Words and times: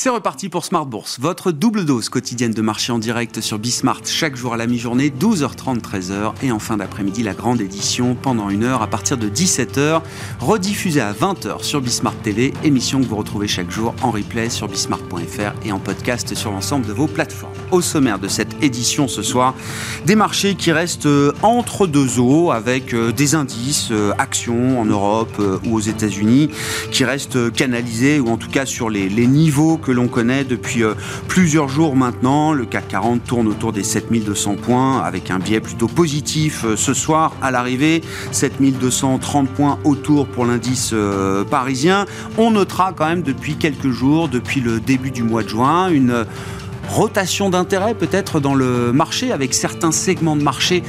C'est 0.00 0.10
reparti 0.10 0.48
pour 0.48 0.64
Smart 0.64 0.86
Bourse, 0.86 1.18
votre 1.18 1.50
double 1.50 1.84
dose 1.84 2.08
quotidienne 2.08 2.52
de 2.52 2.62
marché 2.62 2.92
en 2.92 3.00
direct 3.00 3.40
sur 3.40 3.58
Bismart 3.58 4.02
chaque 4.04 4.36
jour 4.36 4.54
à 4.54 4.56
la 4.56 4.68
mi-journée, 4.68 5.10
12h30, 5.10 5.80
13h 5.80 6.34
et 6.40 6.52
en 6.52 6.60
fin 6.60 6.76
d'après-midi 6.76 7.24
la 7.24 7.34
grande 7.34 7.60
édition 7.60 8.14
pendant 8.14 8.48
une 8.48 8.62
heure 8.62 8.80
à 8.80 8.86
partir 8.86 9.16
de 9.16 9.28
17h, 9.28 10.02
rediffusée 10.38 11.00
à 11.00 11.12
20h 11.12 11.64
sur 11.64 11.80
Bismart 11.80 12.14
TV, 12.22 12.54
émission 12.62 13.00
que 13.00 13.06
vous 13.06 13.16
retrouvez 13.16 13.48
chaque 13.48 13.72
jour 13.72 13.92
en 14.00 14.12
replay 14.12 14.50
sur 14.50 14.68
bismart.fr 14.68 15.66
et 15.66 15.72
en 15.72 15.80
podcast 15.80 16.32
sur 16.36 16.52
l'ensemble 16.52 16.86
de 16.86 16.92
vos 16.92 17.08
plateformes. 17.08 17.52
Au 17.72 17.80
sommaire 17.80 18.20
de 18.20 18.28
cette 18.28 18.62
édition 18.62 19.08
ce 19.08 19.22
soir, 19.22 19.52
des 20.06 20.14
marchés 20.14 20.54
qui 20.54 20.70
restent 20.70 21.06
euh, 21.06 21.32
entre 21.42 21.88
deux 21.88 22.20
eaux 22.20 22.52
avec 22.52 22.94
euh, 22.94 23.10
des 23.10 23.34
indices, 23.34 23.88
euh, 23.90 24.12
actions 24.18 24.80
en 24.80 24.84
Europe 24.84 25.42
ou 25.66 25.74
aux 25.74 25.80
États-Unis 25.80 26.50
qui 26.92 27.04
restent 27.04 27.52
canalisés 27.52 28.20
ou 28.20 28.28
en 28.28 28.36
tout 28.36 28.48
cas 28.48 28.64
sur 28.64 28.90
les, 28.90 29.08
niveaux 29.26 29.76
que 29.87 29.87
l'on 29.92 30.08
connaît 30.08 30.44
depuis 30.44 30.82
euh, 30.82 30.94
plusieurs 31.26 31.68
jours 31.68 31.96
maintenant. 31.96 32.52
Le 32.52 32.64
CAC 32.64 32.88
40 32.88 33.24
tourne 33.24 33.48
autour 33.48 33.72
des 33.72 33.82
7200 33.82 34.56
points 34.56 35.00
avec 35.00 35.30
un 35.30 35.38
biais 35.38 35.60
plutôt 35.60 35.88
positif 35.88 36.64
euh, 36.64 36.76
ce 36.76 36.94
soir 36.94 37.32
à 37.42 37.50
l'arrivée. 37.50 38.02
7230 38.32 39.48
points 39.48 39.78
autour 39.84 40.26
pour 40.26 40.46
l'indice 40.46 40.90
euh, 40.92 41.44
parisien. 41.44 42.06
On 42.36 42.50
notera 42.50 42.92
quand 42.92 43.06
même 43.06 43.22
depuis 43.22 43.56
quelques 43.56 43.90
jours, 43.90 44.28
depuis 44.28 44.60
le 44.60 44.80
début 44.80 45.10
du 45.10 45.22
mois 45.22 45.42
de 45.42 45.48
juin, 45.48 45.88
une 45.88 46.24
rotation 46.88 47.50
d'intérêt 47.50 47.94
peut-être 47.94 48.40
dans 48.40 48.54
le 48.54 48.92
marché 48.92 49.30
avec 49.30 49.54
certains 49.54 49.92
segments 49.92 50.36
de 50.36 50.42
marché 50.42 50.82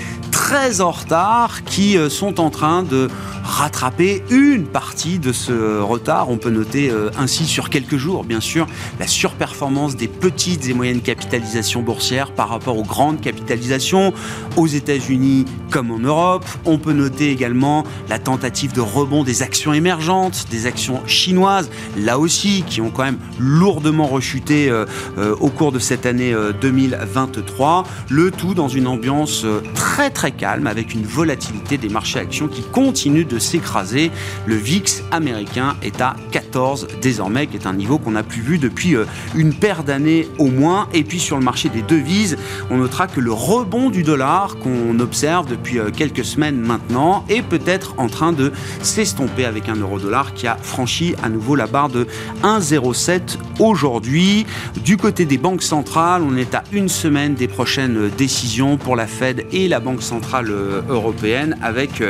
très 0.49 0.81
en 0.81 0.89
retard 0.89 1.63
qui 1.63 1.95
sont 2.09 2.39
en 2.39 2.49
train 2.49 2.81
de 2.81 3.08
rattraper 3.49 4.23
une 4.30 4.66
partie 4.66 5.19
de 5.19 5.31
ce 5.31 5.81
retard. 5.81 6.30
On 6.30 6.38
peut 6.38 6.50
noter 6.50 6.89
euh, 6.89 7.09
ainsi 7.17 7.45
sur 7.45 7.69
quelques 7.69 7.97
jours, 7.97 8.23
bien 8.23 8.39
sûr, 8.39 8.67
la 9.00 9.08
surperformance 9.08 9.95
des 9.95 10.08
petites 10.08 10.67
et 10.67 10.73
moyennes 10.73 11.02
capitalisations 11.02 11.81
boursières 11.81 12.31
par 12.31 12.50
rapport 12.50 12.77
aux 12.77 12.83
grandes 12.83 13.22
capitalisations 13.22 14.14
aux 14.55 14.67
États-Unis 14.67 15.45
comme 15.72 15.92
en 15.92 16.00
Europe. 16.00 16.45
On 16.66 16.77
peut 16.77 16.94
noter 16.94 17.31
également 17.31 17.83
la 18.08 18.20
tentative 18.20 18.73
de 18.73 18.81
rebond 18.81 19.23
des 19.23 19.42
actions 19.42 19.73
émergentes, 19.73 20.45
des 20.50 20.66
actions 20.66 21.05
chinoises, 21.08 21.70
là 21.97 22.20
aussi, 22.20 22.64
qui 22.67 22.81
ont 22.81 22.92
quand 22.92 23.03
même 23.03 23.20
lourdement 23.39 24.08
rechuté 24.08 24.70
euh, 24.70 24.86
euh, 25.17 25.36
au 25.39 25.50
cours 25.50 25.72
de 25.72 25.80
cette 25.80 26.05
année 26.05 26.36
2023. 26.61 27.83
Le 28.09 28.31
tout 28.31 28.53
dans 28.53 28.67
une 28.67 28.88
ambiance 28.88 29.45
très 29.73 30.09
très 30.09 30.31
calme 30.40 30.68
avec 30.68 30.94
une 30.94 31.04
volatilité 31.04 31.78
des 31.78 31.90
marchés 31.90 32.18
actions 32.18 32.48
qui 32.48 32.64
continue 32.64 33.26
de 33.26 33.38
s'écraser. 33.40 34.09
Le 34.45 34.56
VIX 34.56 35.04
américain 35.12 35.76
est 35.84 36.00
à 36.00 36.16
14 36.32 36.88
désormais, 37.02 37.48
qui 37.48 37.58
est 37.58 37.68
un 37.68 37.73
niveau 37.73 37.98
qu'on 37.98 38.12
n'a 38.12 38.23
plus 38.23 38.42
vu 38.42 38.58
depuis 38.58 38.95
euh, 38.95 39.06
une 39.36 39.54
paire 39.54 39.84
d'années 39.84 40.28
au 40.38 40.48
moins. 40.48 40.88
Et 40.94 41.04
puis 41.04 41.20
sur 41.20 41.38
le 41.38 41.44
marché 41.44 41.67
des 41.67 41.82
devises, 41.82 42.38
on 42.72 42.78
notera 42.78 43.08
que 43.08 43.20
le 43.20 43.34
rebond 43.34 43.90
du 43.90 44.04
dollar 44.04 44.56
qu'on 44.58 45.00
observe 45.00 45.48
depuis 45.48 45.78
euh, 45.78 45.90
quelques 45.92 46.23
semaines 46.23 46.60
maintenant 46.60 47.26
est 47.28 47.42
peut-être 47.42 47.95
en 47.98 48.08
train 48.08 48.32
de 48.32 48.54
s'estomper 48.82 49.44
avec 49.44 49.67
un 49.67 49.76
euro-dollar 49.76 50.34
qui 50.34 50.48
a 50.48 50.56
franchi 50.56 51.16
à 51.22 51.28
nouveau 51.28 51.56
la 51.56 51.67
barre 51.67 51.90
de 51.90 52.08
1,07 52.44 53.38
aujourd'hui. 53.60 54.45
Du 54.86 54.95
côté 54.95 55.26
des 55.26 55.38
banques 55.38 55.64
centrales, 55.64 56.22
on 56.23 56.38
est 56.38 56.56
à 56.56 56.64
une 56.72 56.88
semaine 56.88 57.36
des 57.36 57.50
prochaines 57.50 58.10
décisions 58.17 58.78
pour 58.78 58.95
la 58.95 59.06
Fed 59.06 59.45
et 59.52 59.67
la 59.67 59.82
Banque 59.82 60.02
centrale 60.02 60.28
euh, 60.35 60.81
européenne 60.89 61.58
avec 61.61 62.03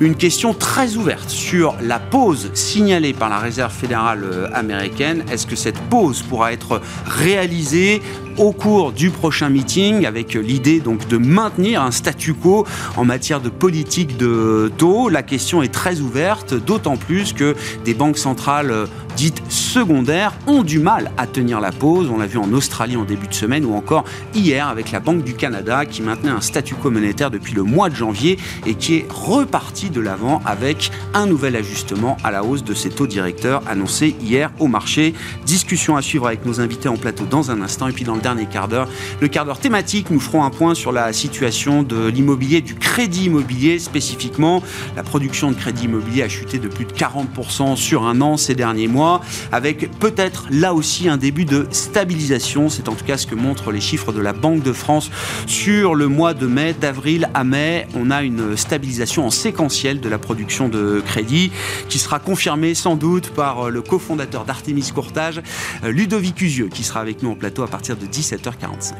une 0.00 0.14
question 0.14 0.54
très 0.54 0.72
très 0.72 0.96
ouverte 0.96 1.28
sur 1.28 1.74
la 1.82 1.98
pause 1.98 2.50
signalée 2.54 3.12
par 3.12 3.28
la 3.28 3.38
Réserve 3.38 3.70
fédérale 3.70 4.24
euh, 4.24 4.48
américaine. 4.54 5.22
Est-ce 5.30 5.46
que 5.46 5.54
cette 5.54 5.78
pause 5.90 6.22
pourra 6.22 6.54
être 6.54 6.80
réalisée 7.04 8.00
au 8.38 8.52
cours 8.52 8.92
du 8.92 9.10
prochain 9.10 9.48
meeting 9.48 10.06
avec 10.06 10.34
l'idée 10.34 10.80
donc 10.80 11.08
de 11.08 11.16
maintenir 11.16 11.82
un 11.82 11.90
statu 11.90 12.34
quo 12.34 12.66
en 12.96 13.04
matière 13.04 13.40
de 13.40 13.48
politique 13.48 14.16
de 14.16 14.70
taux. 14.78 15.08
La 15.08 15.22
question 15.22 15.62
est 15.62 15.72
très 15.72 16.00
ouverte, 16.00 16.54
d'autant 16.54 16.96
plus 16.96 17.32
que 17.32 17.54
des 17.84 17.94
banques 17.94 18.18
centrales 18.18 18.70
euh, 18.70 18.86
dites 19.16 19.42
secondaires 19.48 20.32
ont 20.46 20.62
du 20.62 20.78
mal 20.78 21.10
à 21.18 21.26
tenir 21.26 21.60
la 21.60 21.70
pause. 21.70 22.10
On 22.12 22.18
l'a 22.18 22.26
vu 22.26 22.38
en 22.38 22.52
Australie 22.52 22.96
en 22.96 23.04
début 23.04 23.28
de 23.28 23.34
semaine 23.34 23.64
ou 23.64 23.74
encore 23.74 24.04
hier 24.34 24.68
avec 24.68 24.90
la 24.90 25.00
Banque 25.00 25.22
du 25.22 25.34
Canada 25.34 25.84
qui 25.86 26.02
maintenait 26.02 26.30
un 26.30 26.40
statu 26.40 26.74
quo 26.74 26.90
monétaire 26.90 27.30
depuis 27.30 27.54
le 27.54 27.62
mois 27.62 27.90
de 27.90 27.94
janvier 27.94 28.38
et 28.66 28.74
qui 28.74 28.96
est 28.96 29.06
reparti 29.10 29.90
de 29.90 30.00
l'avant 30.00 30.40
avec 30.44 30.90
un 31.14 31.26
nouvel 31.26 31.56
ajustement 31.56 32.16
à 32.24 32.30
la 32.30 32.44
hausse 32.44 32.64
de 32.64 32.74
ses 32.74 32.88
taux 32.88 33.06
directeurs 33.06 33.62
annoncé 33.68 34.16
hier 34.20 34.50
au 34.58 34.66
marché. 34.66 35.14
Discussion 35.44 35.96
à 35.96 36.02
suivre 36.02 36.26
avec 36.26 36.46
nos 36.46 36.60
invités 36.60 36.88
en 36.88 36.96
plateau 36.96 37.24
dans 37.24 37.50
un 37.50 37.60
instant 37.60 37.88
et 37.88 37.92
puis 37.92 38.04
dans 38.04 38.14
le 38.14 38.21
dernier 38.22 38.46
quart 38.46 38.68
d'heure, 38.68 38.88
le 39.20 39.28
quart 39.28 39.44
d'heure 39.44 39.58
thématique, 39.58 40.10
nous 40.10 40.20
ferons 40.20 40.44
un 40.44 40.50
point 40.50 40.74
sur 40.74 40.92
la 40.92 41.12
situation 41.12 41.82
de 41.82 42.06
l'immobilier, 42.06 42.60
du 42.60 42.74
crédit 42.74 43.26
immobilier 43.26 43.78
spécifiquement. 43.78 44.62
La 44.96 45.02
production 45.02 45.50
de 45.50 45.56
crédit 45.56 45.84
immobilier 45.84 46.22
a 46.22 46.28
chuté 46.28 46.58
de 46.58 46.68
plus 46.68 46.84
de 46.84 46.92
40% 46.92 47.76
sur 47.76 48.04
un 48.04 48.20
an 48.20 48.36
ces 48.36 48.54
derniers 48.54 48.88
mois 48.88 49.20
avec 49.50 49.90
peut-être 49.98 50.46
là 50.50 50.74
aussi 50.74 51.08
un 51.08 51.16
début 51.16 51.44
de 51.44 51.66
stabilisation. 51.70 52.68
C'est 52.68 52.88
en 52.88 52.94
tout 52.94 53.04
cas 53.04 53.16
ce 53.16 53.26
que 53.26 53.34
montrent 53.34 53.72
les 53.72 53.80
chiffres 53.80 54.12
de 54.12 54.20
la 54.20 54.32
Banque 54.32 54.62
de 54.62 54.72
France 54.72 55.10
sur 55.46 55.94
le 55.94 56.08
mois 56.08 56.34
de 56.34 56.46
mai. 56.46 56.74
D'avril 56.78 57.28
à 57.34 57.44
mai, 57.44 57.86
on 57.94 58.10
a 58.10 58.22
une 58.22 58.56
stabilisation 58.56 59.26
en 59.26 59.30
séquentiel 59.30 60.00
de 60.00 60.08
la 60.08 60.18
production 60.18 60.68
de 60.68 61.02
crédit 61.04 61.52
qui 61.88 61.98
sera 61.98 62.18
confirmée 62.18 62.74
sans 62.74 62.96
doute 62.96 63.30
par 63.30 63.70
le 63.70 63.82
cofondateur 63.82 64.44
d'Artemis 64.44 64.90
Courtage, 64.94 65.42
Ludovic 65.82 66.40
Usieux, 66.40 66.68
qui 66.68 66.84
sera 66.84 67.00
avec 67.00 67.22
nous 67.22 67.30
en 67.30 67.34
plateau 67.34 67.62
à 67.62 67.68
partir 67.68 67.96
de 67.96 68.06
17h45. 68.12 68.94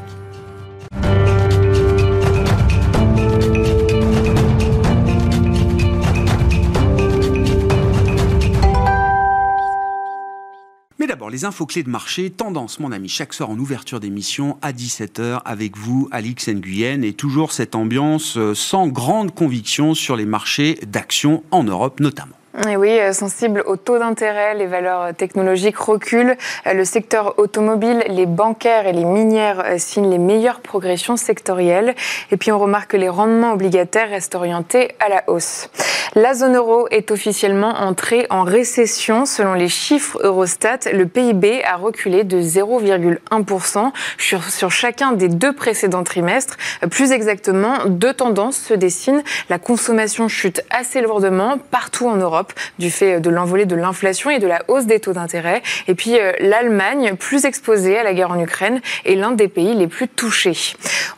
Mais 10.99 11.07
d'abord, 11.09 11.31
les 11.31 11.45
infos 11.45 11.67
clés 11.67 11.83
de 11.83 11.91
marché, 11.91 12.31
tendance, 12.31 12.79
mon 12.81 12.91
ami, 12.93 13.09
chaque 13.09 13.35
soir 13.35 13.51
en 13.51 13.59
ouverture 13.59 14.01
d'émission 14.01 14.57
à 14.63 14.73
17h 14.73 15.43
avec 15.45 15.77
vous, 15.77 16.09
Alix 16.11 16.49
Nguyen, 16.49 17.03
et 17.03 17.13
toujours 17.13 17.53
cette 17.53 17.75
ambiance 17.75 18.39
euh, 18.39 18.55
sans 18.55 18.87
grande 18.87 19.35
conviction 19.35 19.95
sur 19.95 20.17
les 20.17 20.27
marchés 20.27 20.79
d'actions 20.87 21.43
en 21.51 21.65
Europe 21.65 22.01
notamment. 22.01 22.37
Oui, 22.55 22.99
euh, 22.99 23.15
sensible 23.15 23.63
au 23.65 23.77
taux 23.77 23.99
d'intérêt, 23.99 24.55
les 24.55 24.67
valeurs 24.67 25.15
technologiques 25.15 25.79
reculent. 25.79 26.37
Euh, 26.67 26.75
le 26.75 26.85
secteur 26.85 27.39
automobile, 27.39 28.05
les 28.09 28.27
bancaires 28.27 28.87
et 28.87 28.93
les 28.93 29.07
minières 29.07 29.63
euh, 29.65 29.77
signent 29.79 30.11
les 30.11 30.19
meilleures 30.19 30.61
progressions 30.61 31.17
sectorielles. 31.17 31.95
Et 32.31 32.37
puis 32.37 32.53
on 32.53 32.59
remarque 32.59 32.91
que 32.91 32.99
les 32.99 33.09
rendements 33.09 33.53
obligataires 33.53 34.11
restent 34.11 34.35
orientés 34.35 34.91
à 35.01 35.09
la 35.09 35.25
hausse. 35.29 35.71
La 36.15 36.35
zone 36.35 36.55
euro 36.57 36.89
est 36.91 37.11
officiellement 37.11 37.71
entrée 37.71 38.27
en 38.29 38.43
récession. 38.43 39.25
Selon 39.25 39.55
les 39.55 39.69
chiffres 39.71 40.19
Eurostat, 40.23 40.81
le 40.93 41.07
PIB 41.07 41.65
a 41.65 41.77
reculé 41.77 42.23
de 42.23 42.39
0,1% 42.39 43.93
sur, 44.19 44.45
sur 44.45 44.71
chacun 44.71 45.13
des 45.13 45.29
deux 45.29 45.55
précédents 45.55 46.05
trimestres. 46.05 46.59
Plus 46.91 47.13
exactement, 47.13 47.87
deux 47.87 48.13
tendances 48.13 48.59
se 48.59 48.75
dessinent. 48.75 49.23
La 49.49 49.59
consommation 49.59 50.29
chute 50.29 50.63
assez 50.69 51.01
lourdement 51.01 51.57
partout 51.71 52.09
en 52.09 52.17
Europe 52.17 52.42
du 52.79 52.91
fait 52.91 53.21
de 53.21 53.31
l'envolée 53.31 53.67
de 53.67 53.77
l'inflation 53.77 54.31
et 54.31 54.39
de 54.39 54.47
la 54.47 54.63
hausse 54.69 54.87
des 54.87 55.01
taux 55.01 55.13
d'intérêt. 55.13 55.63
Et 55.89 55.95
puis 55.95 56.19
euh, 56.19 56.33
l'Allemagne, 56.41 57.15
plus 57.17 57.45
exposée 57.45 57.99
à 57.99 58.03
la 58.03 58.15
guerre 58.15 58.31
en 58.31 58.41
Ukraine, 58.41 58.81
est 59.05 59.15
l'un 59.15 59.33
des 59.33 59.49
pays 59.49 59.75
les 59.75 59.87
plus 59.87 60.09
touchés. 60.09 60.57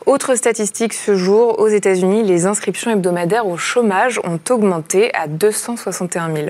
Autre 0.05 0.35
statistique 0.35 0.93
ce 0.93 1.15
jour, 1.15 1.59
aux 1.59 1.67
États-Unis, 1.67 2.23
les 2.23 2.45
inscriptions 2.45 2.91
hebdomadaires 2.91 3.47
au 3.47 3.57
chômage 3.57 4.19
ont 4.23 4.39
augmenté 4.49 5.13
à 5.15 5.27
261 5.27 6.33
000. 6.33 6.47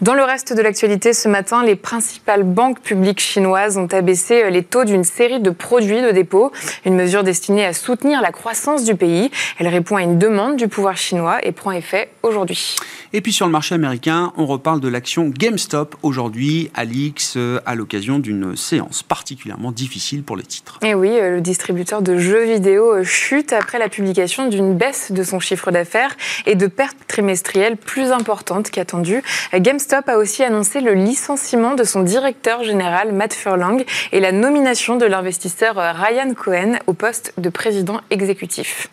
Dans 0.00 0.14
le 0.14 0.22
reste 0.22 0.52
de 0.52 0.62
l'actualité 0.62 1.12
ce 1.12 1.28
matin, 1.28 1.64
les 1.64 1.76
principales 1.76 2.42
banques 2.42 2.80
publiques 2.80 3.20
chinoises 3.20 3.78
ont 3.78 3.86
abaissé 3.86 4.44
euh, 4.44 4.50
les 4.50 4.62
taux 4.62 4.84
d'une 4.84 5.04
série 5.04 5.40
de 5.40 5.50
produits 5.50 6.02
de 6.02 6.10
dépôt, 6.10 6.52
une 6.84 6.94
mesure 6.94 7.24
destinée 7.24 7.64
à 7.64 7.72
soutenir 7.72 8.20
la 8.20 8.32
croissance 8.32 8.84
du 8.84 8.94
pays. 8.94 9.30
Elle 9.58 9.68
répond 9.68 9.96
à 9.96 10.02
une 10.02 10.18
demande 10.18 10.56
du 10.56 10.68
pouvoir 10.68 10.96
chinois 10.96 11.38
et 11.42 11.52
prend 11.52 11.72
effet 11.72 12.10
aujourd'hui. 12.22 12.76
Et 13.12 13.20
puis 13.20 13.32
sur 13.32 13.46
le 13.46 13.52
marché 13.52 13.74
américain, 13.74 14.05
on 14.08 14.46
reparle 14.46 14.80
de 14.80 14.88
l'action 14.88 15.28
GameStop 15.28 15.96
aujourd'hui, 16.02 16.70
Alix, 16.74 17.34
euh, 17.36 17.60
à 17.66 17.74
l'occasion 17.74 18.18
d'une 18.18 18.56
séance 18.56 19.02
particulièrement 19.02 19.72
difficile 19.72 20.22
pour 20.22 20.36
les 20.36 20.44
titres. 20.44 20.78
Et 20.82 20.94
oui, 20.94 21.10
euh, 21.10 21.36
le 21.36 21.40
distributeur 21.40 22.02
de 22.02 22.16
jeux 22.16 22.44
vidéo 22.44 22.92
euh, 22.92 23.04
chute 23.04 23.52
après 23.52 23.78
la 23.78 23.88
publication 23.88 24.48
d'une 24.48 24.76
baisse 24.76 25.10
de 25.10 25.22
son 25.22 25.40
chiffre 25.40 25.70
d'affaires 25.70 26.16
et 26.46 26.54
de 26.54 26.66
pertes 26.66 26.96
trimestrielles 27.08 27.76
plus 27.76 28.12
importantes 28.12 28.70
qu'attendues. 28.70 29.22
GameStop 29.52 30.08
a 30.08 30.18
aussi 30.18 30.44
annoncé 30.44 30.80
le 30.80 30.94
licenciement 30.94 31.74
de 31.74 31.84
son 31.84 32.02
directeur 32.02 32.62
général 32.62 33.12
Matt 33.12 33.34
Furlong 33.34 33.84
et 34.12 34.20
la 34.20 34.32
nomination 34.32 34.96
de 34.96 35.06
l'investisseur 35.06 35.76
Ryan 35.76 36.32
Cohen 36.34 36.78
au 36.86 36.92
poste 36.92 37.32
de 37.38 37.48
président 37.48 38.00
exécutif. 38.10 38.88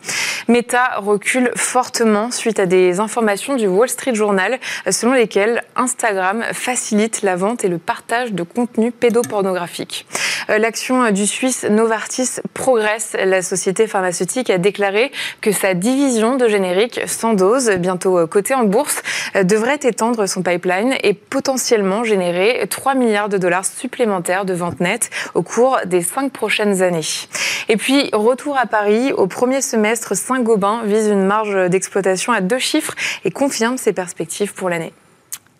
Meta 0.48 0.96
recule 0.98 1.50
fortement 1.56 2.30
suite 2.30 2.58
à 2.58 2.66
des 2.66 3.00
informations 3.00 3.56
du 3.56 3.66
Wall 3.66 3.88
Street 3.88 4.14
Journal 4.14 4.58
selon 5.04 5.16
lesquelles 5.16 5.62
Instagram 5.76 6.42
facilite 6.54 7.20
la 7.20 7.36
vente 7.36 7.62
et 7.62 7.68
le 7.68 7.76
partage 7.76 8.32
de 8.32 8.42
contenu 8.42 8.90
pédopornographique. 8.90 10.06
L'action 10.48 11.10
du 11.10 11.26
Suisse 11.26 11.64
Novartis 11.64 12.40
progresse. 12.54 13.14
La 13.22 13.42
société 13.42 13.86
pharmaceutique 13.86 14.48
a 14.48 14.56
déclaré 14.56 15.12
que 15.42 15.52
sa 15.52 15.74
division 15.74 16.36
de 16.36 16.48
générique 16.48 17.02
sans 17.06 17.34
dose, 17.34 17.68
bientôt 17.72 18.26
cotée 18.26 18.54
en 18.54 18.64
bourse, 18.64 19.02
devrait 19.34 19.80
étendre 19.82 20.26
son 20.26 20.42
pipeline 20.42 20.94
et 21.02 21.12
potentiellement 21.12 22.02
générer 22.02 22.66
3 22.70 22.94
milliards 22.94 23.28
de 23.28 23.36
dollars 23.36 23.66
supplémentaires 23.66 24.46
de 24.46 24.54
ventes 24.54 24.80
nettes 24.80 25.10
au 25.34 25.42
cours 25.42 25.80
des 25.84 26.00
cinq 26.00 26.32
prochaines 26.32 26.80
années. 26.80 27.26
Et 27.68 27.76
puis, 27.76 28.08
retour 28.14 28.56
à 28.56 28.64
Paris, 28.64 29.12
au 29.12 29.26
premier 29.26 29.60
semestre, 29.60 30.16
Saint-Gobain 30.16 30.82
vise 30.84 31.08
une 31.08 31.24
marge 31.24 31.68
d'exploitation 31.68 32.32
à 32.32 32.40
deux 32.40 32.58
chiffres 32.58 32.94
et 33.26 33.30
confirme 33.30 33.76
ses 33.76 33.92
perspectives 33.92 34.54
pour 34.54 34.70
l'année. 34.70 34.93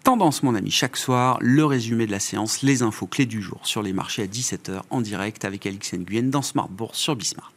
Tendance, 0.04 0.42
mon 0.42 0.54
ami, 0.54 0.70
chaque 0.70 0.98
soir, 0.98 1.38
le 1.40 1.64
résumé 1.64 2.04
de 2.06 2.10
la 2.10 2.20
séance, 2.20 2.60
les 2.60 2.82
infos 2.82 3.06
clés 3.06 3.24
du 3.24 3.40
jour 3.40 3.60
sur 3.62 3.80
les 3.80 3.94
marchés 3.94 4.22
à 4.22 4.26
17h 4.26 4.82
en 4.90 5.00
direct 5.00 5.46
avec 5.46 5.64
Alix 5.64 5.94
Nguyen 5.94 6.28
dans 6.28 6.42
Smart 6.42 6.68
Bourse 6.68 6.98
sur 6.98 7.16
Bismart. 7.16 7.54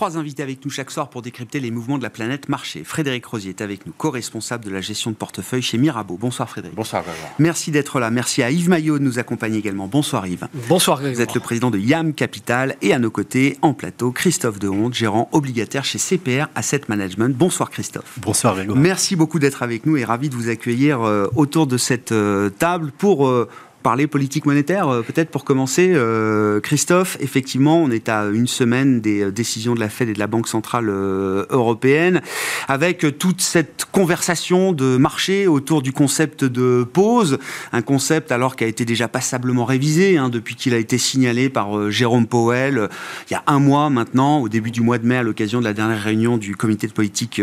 Trois 0.00 0.16
invités 0.16 0.42
avec 0.42 0.64
nous 0.64 0.70
chaque 0.70 0.90
soir 0.90 1.10
pour 1.10 1.20
décrypter 1.20 1.60
les 1.60 1.70
mouvements 1.70 1.98
de 1.98 2.02
la 2.02 2.08
planète 2.08 2.48
marché. 2.48 2.84
Frédéric 2.84 3.26
Rosier 3.26 3.50
est 3.50 3.60
avec 3.60 3.84
nous, 3.84 3.92
co-responsable 3.92 4.64
de 4.64 4.70
la 4.70 4.80
gestion 4.80 5.10
de 5.10 5.16
portefeuille 5.16 5.60
chez 5.60 5.76
Mirabeau. 5.76 6.16
Bonsoir 6.18 6.48
Frédéric. 6.48 6.74
Bonsoir 6.74 7.02
Grégoire. 7.02 7.32
Merci 7.38 7.70
d'être 7.70 8.00
là. 8.00 8.10
Merci 8.10 8.42
à 8.42 8.50
Yves 8.50 8.70
Maillot 8.70 8.98
de 8.98 9.04
nous 9.04 9.18
accompagner 9.18 9.58
également. 9.58 9.88
Bonsoir 9.88 10.26
Yves. 10.26 10.48
Bonsoir 10.70 11.00
Grégoire. 11.00 11.16
Vous 11.16 11.20
êtes 11.20 11.34
le 11.34 11.40
président 11.40 11.70
de 11.70 11.76
YAM 11.76 12.14
Capital 12.14 12.76
et 12.80 12.94
à 12.94 12.98
nos 12.98 13.10
côtés, 13.10 13.58
en 13.60 13.74
plateau, 13.74 14.10
Christophe 14.10 14.58
Dehonte, 14.58 14.94
gérant 14.94 15.28
obligataire 15.32 15.84
chez 15.84 15.98
CPR 15.98 16.46
Asset 16.54 16.80
Management. 16.88 17.36
Bonsoir 17.36 17.68
Christophe. 17.68 18.18
Bonsoir 18.22 18.54
Grégoire. 18.54 18.78
Merci 18.78 19.16
beaucoup 19.16 19.38
d'être 19.38 19.62
avec 19.62 19.84
nous 19.84 19.98
et 19.98 20.04
ravi 20.04 20.30
de 20.30 20.34
vous 20.34 20.48
accueillir 20.48 21.02
euh, 21.02 21.26
autour 21.36 21.66
de 21.66 21.76
cette 21.76 22.12
euh, 22.12 22.48
table 22.48 22.90
pour 22.96 23.28
euh, 23.28 23.50
parler 23.82 24.06
politique 24.06 24.46
monétaire, 24.46 24.88
euh, 24.88 25.02
peut-être 25.02 25.30
pour 25.30 25.44
commencer. 25.44 25.92
Euh, 25.94 26.60
Christophe, 26.60 27.16
effectivement, 27.20 27.82
on 27.82 27.90
est 27.90 28.08
à 28.08 28.26
une 28.26 28.46
semaine 28.46 29.00
des 29.00 29.22
euh, 29.22 29.32
décisions 29.32 29.74
de 29.74 29.80
la 29.80 29.88
Fed 29.88 30.08
et 30.08 30.12
de 30.12 30.18
la 30.18 30.26
Banque 30.26 30.48
Centrale 30.48 30.88
Européenne, 30.88 32.20
avec 32.68 33.18
toute 33.18 33.40
cette 33.40 33.86
conversation 33.90 34.72
de 34.72 34.96
marché 34.96 35.46
autour 35.46 35.82
du 35.82 35.92
concept 35.92 36.44
de 36.44 36.84
pause, 36.84 37.38
un 37.72 37.82
concept 37.82 38.32
alors 38.32 38.56
qui 38.56 38.64
a 38.64 38.66
été 38.66 38.84
déjà 38.84 39.08
passablement 39.08 39.64
révisé 39.64 40.18
hein, 40.18 40.28
depuis 40.28 40.54
qu'il 40.54 40.74
a 40.74 40.78
été 40.78 40.98
signalé 40.98 41.48
par 41.48 41.90
Jérôme 41.90 42.26
Powell 42.26 42.88
il 43.28 43.32
y 43.32 43.36
a 43.36 43.42
un 43.46 43.58
mois 43.58 43.90
maintenant, 43.90 44.40
au 44.40 44.48
début 44.48 44.70
du 44.70 44.80
mois 44.80 44.98
de 44.98 45.06
mai, 45.06 45.16
à 45.16 45.22
l'occasion 45.22 45.60
de 45.60 45.64
la 45.64 45.72
dernière 45.72 46.02
réunion 46.02 46.36
du 46.36 46.56
comité 46.56 46.86
de 46.86 46.92
politique 46.92 47.40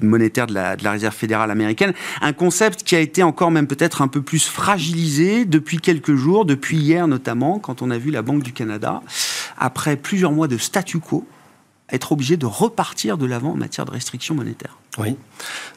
monétaire 0.00 0.46
de 0.46 0.54
la, 0.54 0.76
de 0.76 0.84
la 0.84 0.92
Réserve 0.92 1.14
fédérale 1.14 1.50
américaine. 1.50 1.92
Un 2.20 2.32
concept 2.32 2.82
qui 2.82 2.96
a 2.96 3.00
été 3.00 3.22
encore 3.22 3.50
même 3.50 3.66
peut-être 3.66 4.02
un 4.02 4.08
peu 4.08 4.22
plus 4.22 4.46
fragilisé 4.46 5.44
de 5.44 5.58
depuis 5.62 5.78
quelques 5.78 6.16
jours, 6.16 6.44
depuis 6.44 6.76
hier 6.76 7.06
notamment, 7.06 7.60
quand 7.60 7.82
on 7.82 7.92
a 7.92 7.96
vu 7.96 8.10
la 8.10 8.22
Banque 8.22 8.42
du 8.42 8.52
Canada, 8.52 9.00
après 9.56 9.94
plusieurs 9.94 10.32
mois 10.32 10.48
de 10.48 10.58
statu 10.58 10.98
quo, 10.98 11.24
être 11.92 12.12
obligé 12.12 12.36
de 12.36 12.46
repartir 12.46 13.18
de 13.18 13.26
l'avant 13.26 13.52
en 13.52 13.56
matière 13.56 13.84
de 13.84 13.90
restrictions 13.90 14.34
monétaires. 14.34 14.78
Oui, 14.98 15.16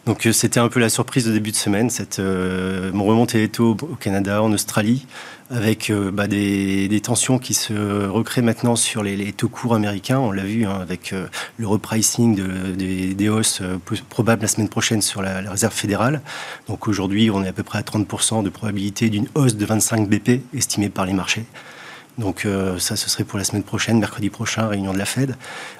donc 0.05 0.25
euh, 0.25 0.33
c'était 0.33 0.59
un 0.59 0.67
peu 0.67 0.79
la 0.79 0.89
surprise 0.89 1.25
de 1.25 1.31
début 1.31 1.51
de 1.51 1.55
semaine, 1.55 1.89
cette 1.89 2.19
euh, 2.19 2.91
remontée 2.93 3.39
des 3.39 3.49
taux 3.49 3.77
au 3.81 3.95
Canada, 3.95 4.43
en 4.43 4.51
Australie, 4.51 5.05
avec 5.49 5.89
euh, 5.89 6.11
bah, 6.11 6.27
des, 6.27 7.01
tensions 7.03 7.37
qui 7.37 7.53
se 7.53 8.07
recréent 8.07 8.45
maintenant 8.45 8.75
sur 8.75 9.03
les, 9.03 9.31
taux 9.33 9.49
courts 9.49 9.75
américains. 9.75 10.19
On 10.19 10.31
l'a 10.31 10.43
vu 10.43 10.65
hein, 10.65 10.79
avec 10.81 11.13
euh, 11.13 11.27
le 11.57 11.67
repricing 11.67 12.35
des, 12.75 13.29
hausses 13.29 13.61
probables 14.09 14.41
la 14.41 14.47
semaine 14.47 14.69
prochaine 14.69 15.01
sur 15.01 15.21
la, 15.21 15.41
la 15.41 15.51
Réserve 15.51 15.73
fédérale. 15.73 16.21
Donc 16.67 16.87
aujourd'hui, 16.87 17.29
on 17.29 17.43
est 17.43 17.47
à 17.47 17.53
peu 17.53 17.63
près 17.63 17.79
à 17.79 17.83
30% 17.83 18.43
de 18.43 18.49
probabilité 18.49 19.09
d'une 19.09 19.27
hausse 19.35 19.55
de 19.55 19.65
25 19.65 20.09
BP 20.09 20.41
estimée 20.53 20.89
par 20.89 21.05
les 21.05 21.13
marchés. 21.13 21.45
Donc 22.17 22.45
euh, 22.45 22.79
ça, 22.79 22.95
ce 22.95 23.09
serait 23.09 23.23
pour 23.23 23.37
la 23.37 23.43
semaine 23.43 23.63
prochaine, 23.63 23.99
mercredi 23.99 24.29
prochain, 24.29 24.67
réunion 24.67 24.93
de 24.93 24.97
la 24.97 25.05
Fed. 25.05 25.35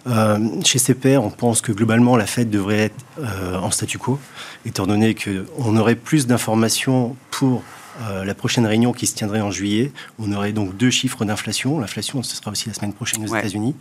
Euh, 0.08 0.40
chez 0.64 0.80
CPR, 0.80 1.24
on 1.24 1.30
pense 1.30 1.62
que 1.62 1.72
globalement, 1.72 2.18
la 2.18 2.26
Fed 2.26 2.50
devrait 2.50 2.86
être 2.86 3.06
euh, 3.20 3.58
en 3.58 3.72
statu 3.72 3.98
quo, 3.98 4.20
étant 4.66 4.86
donné 4.86 5.16
qu'on 5.16 5.78
aurait 5.78 5.96
plus 5.96 6.28
d'informations 6.28 7.16
pour 7.32 7.64
la 8.00 8.34
prochaine 8.36 8.66
réunion 8.66 8.94
qui 8.94 9.08
se 9.08 9.16
tiendrait 9.16 9.42
en 9.42 9.52
juillet, 9.52 9.92
on 10.20 10.32
aurait 10.34 10.52
donc 10.52 10.76
deux 10.78 10.90
chiffres 10.90 11.26
d'inflation. 11.26 11.80
L'inflation, 11.80 12.24
ce 12.24 12.36
sera 12.36 12.52
aussi 12.52 12.68
la 12.68 12.74
semaine 12.74 12.94
prochaine 12.94 13.24
aux 13.24 13.36
États-Unis. 13.36 13.76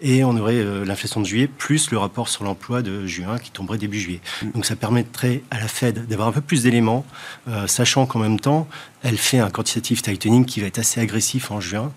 Et 0.00 0.22
on 0.22 0.36
aurait 0.36 0.54
euh, 0.54 0.84
l'inflation 0.84 1.20
de 1.20 1.26
juillet 1.26 1.48
plus 1.48 1.90
le 1.90 1.98
rapport 1.98 2.28
sur 2.28 2.44
l'emploi 2.44 2.82
de 2.82 3.06
juin 3.06 3.38
qui 3.38 3.50
tomberait 3.50 3.78
début 3.78 3.98
juillet. 3.98 4.20
Mm. 4.42 4.50
Donc 4.52 4.64
ça 4.64 4.76
permettrait 4.76 5.42
à 5.50 5.58
la 5.58 5.66
Fed 5.66 6.06
d'avoir 6.06 6.28
un 6.28 6.32
peu 6.32 6.40
plus 6.40 6.62
d'éléments, 6.62 7.04
euh, 7.48 7.66
sachant 7.66 8.06
qu'en 8.06 8.20
même 8.20 8.38
temps, 8.38 8.68
elle 9.02 9.18
fait 9.18 9.38
un 9.38 9.50
quantitative 9.50 10.02
tightening 10.02 10.44
qui 10.44 10.60
va 10.60 10.66
être 10.66 10.78
assez 10.78 11.00
agressif 11.00 11.50
en 11.50 11.60
juin. 11.60 11.92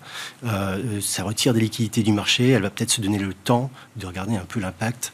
ça 1.00 1.24
retire 1.24 1.52
des 1.52 1.60
liquidités 1.60 2.02
du 2.02 2.12
marché. 2.12 2.50
Elle 2.50 2.62
va 2.62 2.70
peut-être 2.70 2.90
se 2.90 3.00
donner 3.00 3.18
le 3.18 3.34
temps 3.34 3.70
de 3.96 4.06
regarder 4.06 4.36
un 4.36 4.44
peu 4.44 4.60
l'impact 4.60 5.12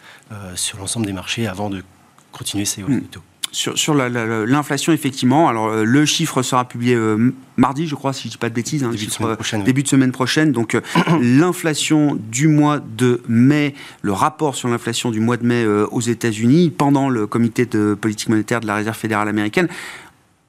sur 0.54 0.76
l'ensemble 0.78 1.06
des 1.06 1.14
marchés 1.14 1.46
avant 1.46 1.70
de 1.70 1.82
continuer 2.30 2.66
ses 2.66 2.82
hausses 2.82 2.90
mm. 2.90 3.00
de 3.00 3.06
taux 3.06 3.22
sur, 3.52 3.94
l'inflation, 3.94 4.92
effectivement, 4.92 5.48
alors 5.48 5.68
euh, 5.68 5.84
le 5.84 6.04
chiffre 6.04 6.42
sera 6.42 6.66
publié 6.66 6.94
euh, 6.94 7.32
mardi, 7.56 7.86
je 7.86 7.94
crois, 7.94 8.12
si 8.12 8.22
je 8.22 8.28
ne 8.28 8.30
dis 8.32 8.38
pas 8.38 8.48
de 8.48 8.54
bêtises, 8.54 8.84
hein, 8.84 8.90
début, 8.90 9.06
de 9.06 9.10
semaine 9.10 9.34
prochaine, 9.34 9.64
début 9.64 9.82
de 9.82 9.88
semaine 9.88 10.12
prochaine. 10.12 10.52
Donc 10.52 10.74
euh, 10.74 10.80
l'inflation 11.20 12.18
du 12.30 12.48
mois 12.48 12.80
de 12.80 13.22
mai, 13.28 13.74
le 14.02 14.12
rapport 14.12 14.54
sur 14.54 14.68
l'inflation 14.68 15.10
du 15.10 15.20
mois 15.20 15.36
de 15.36 15.46
mai 15.46 15.66
aux 15.66 16.00
États-Unis, 16.00 16.70
pendant 16.70 17.08
le 17.08 17.26
comité 17.26 17.66
de 17.66 17.96
politique 17.98 18.28
monétaire 18.28 18.60
de 18.60 18.66
la 18.66 18.76
Réserve 18.76 18.96
fédérale 18.96 19.28
américaine, 19.28 19.68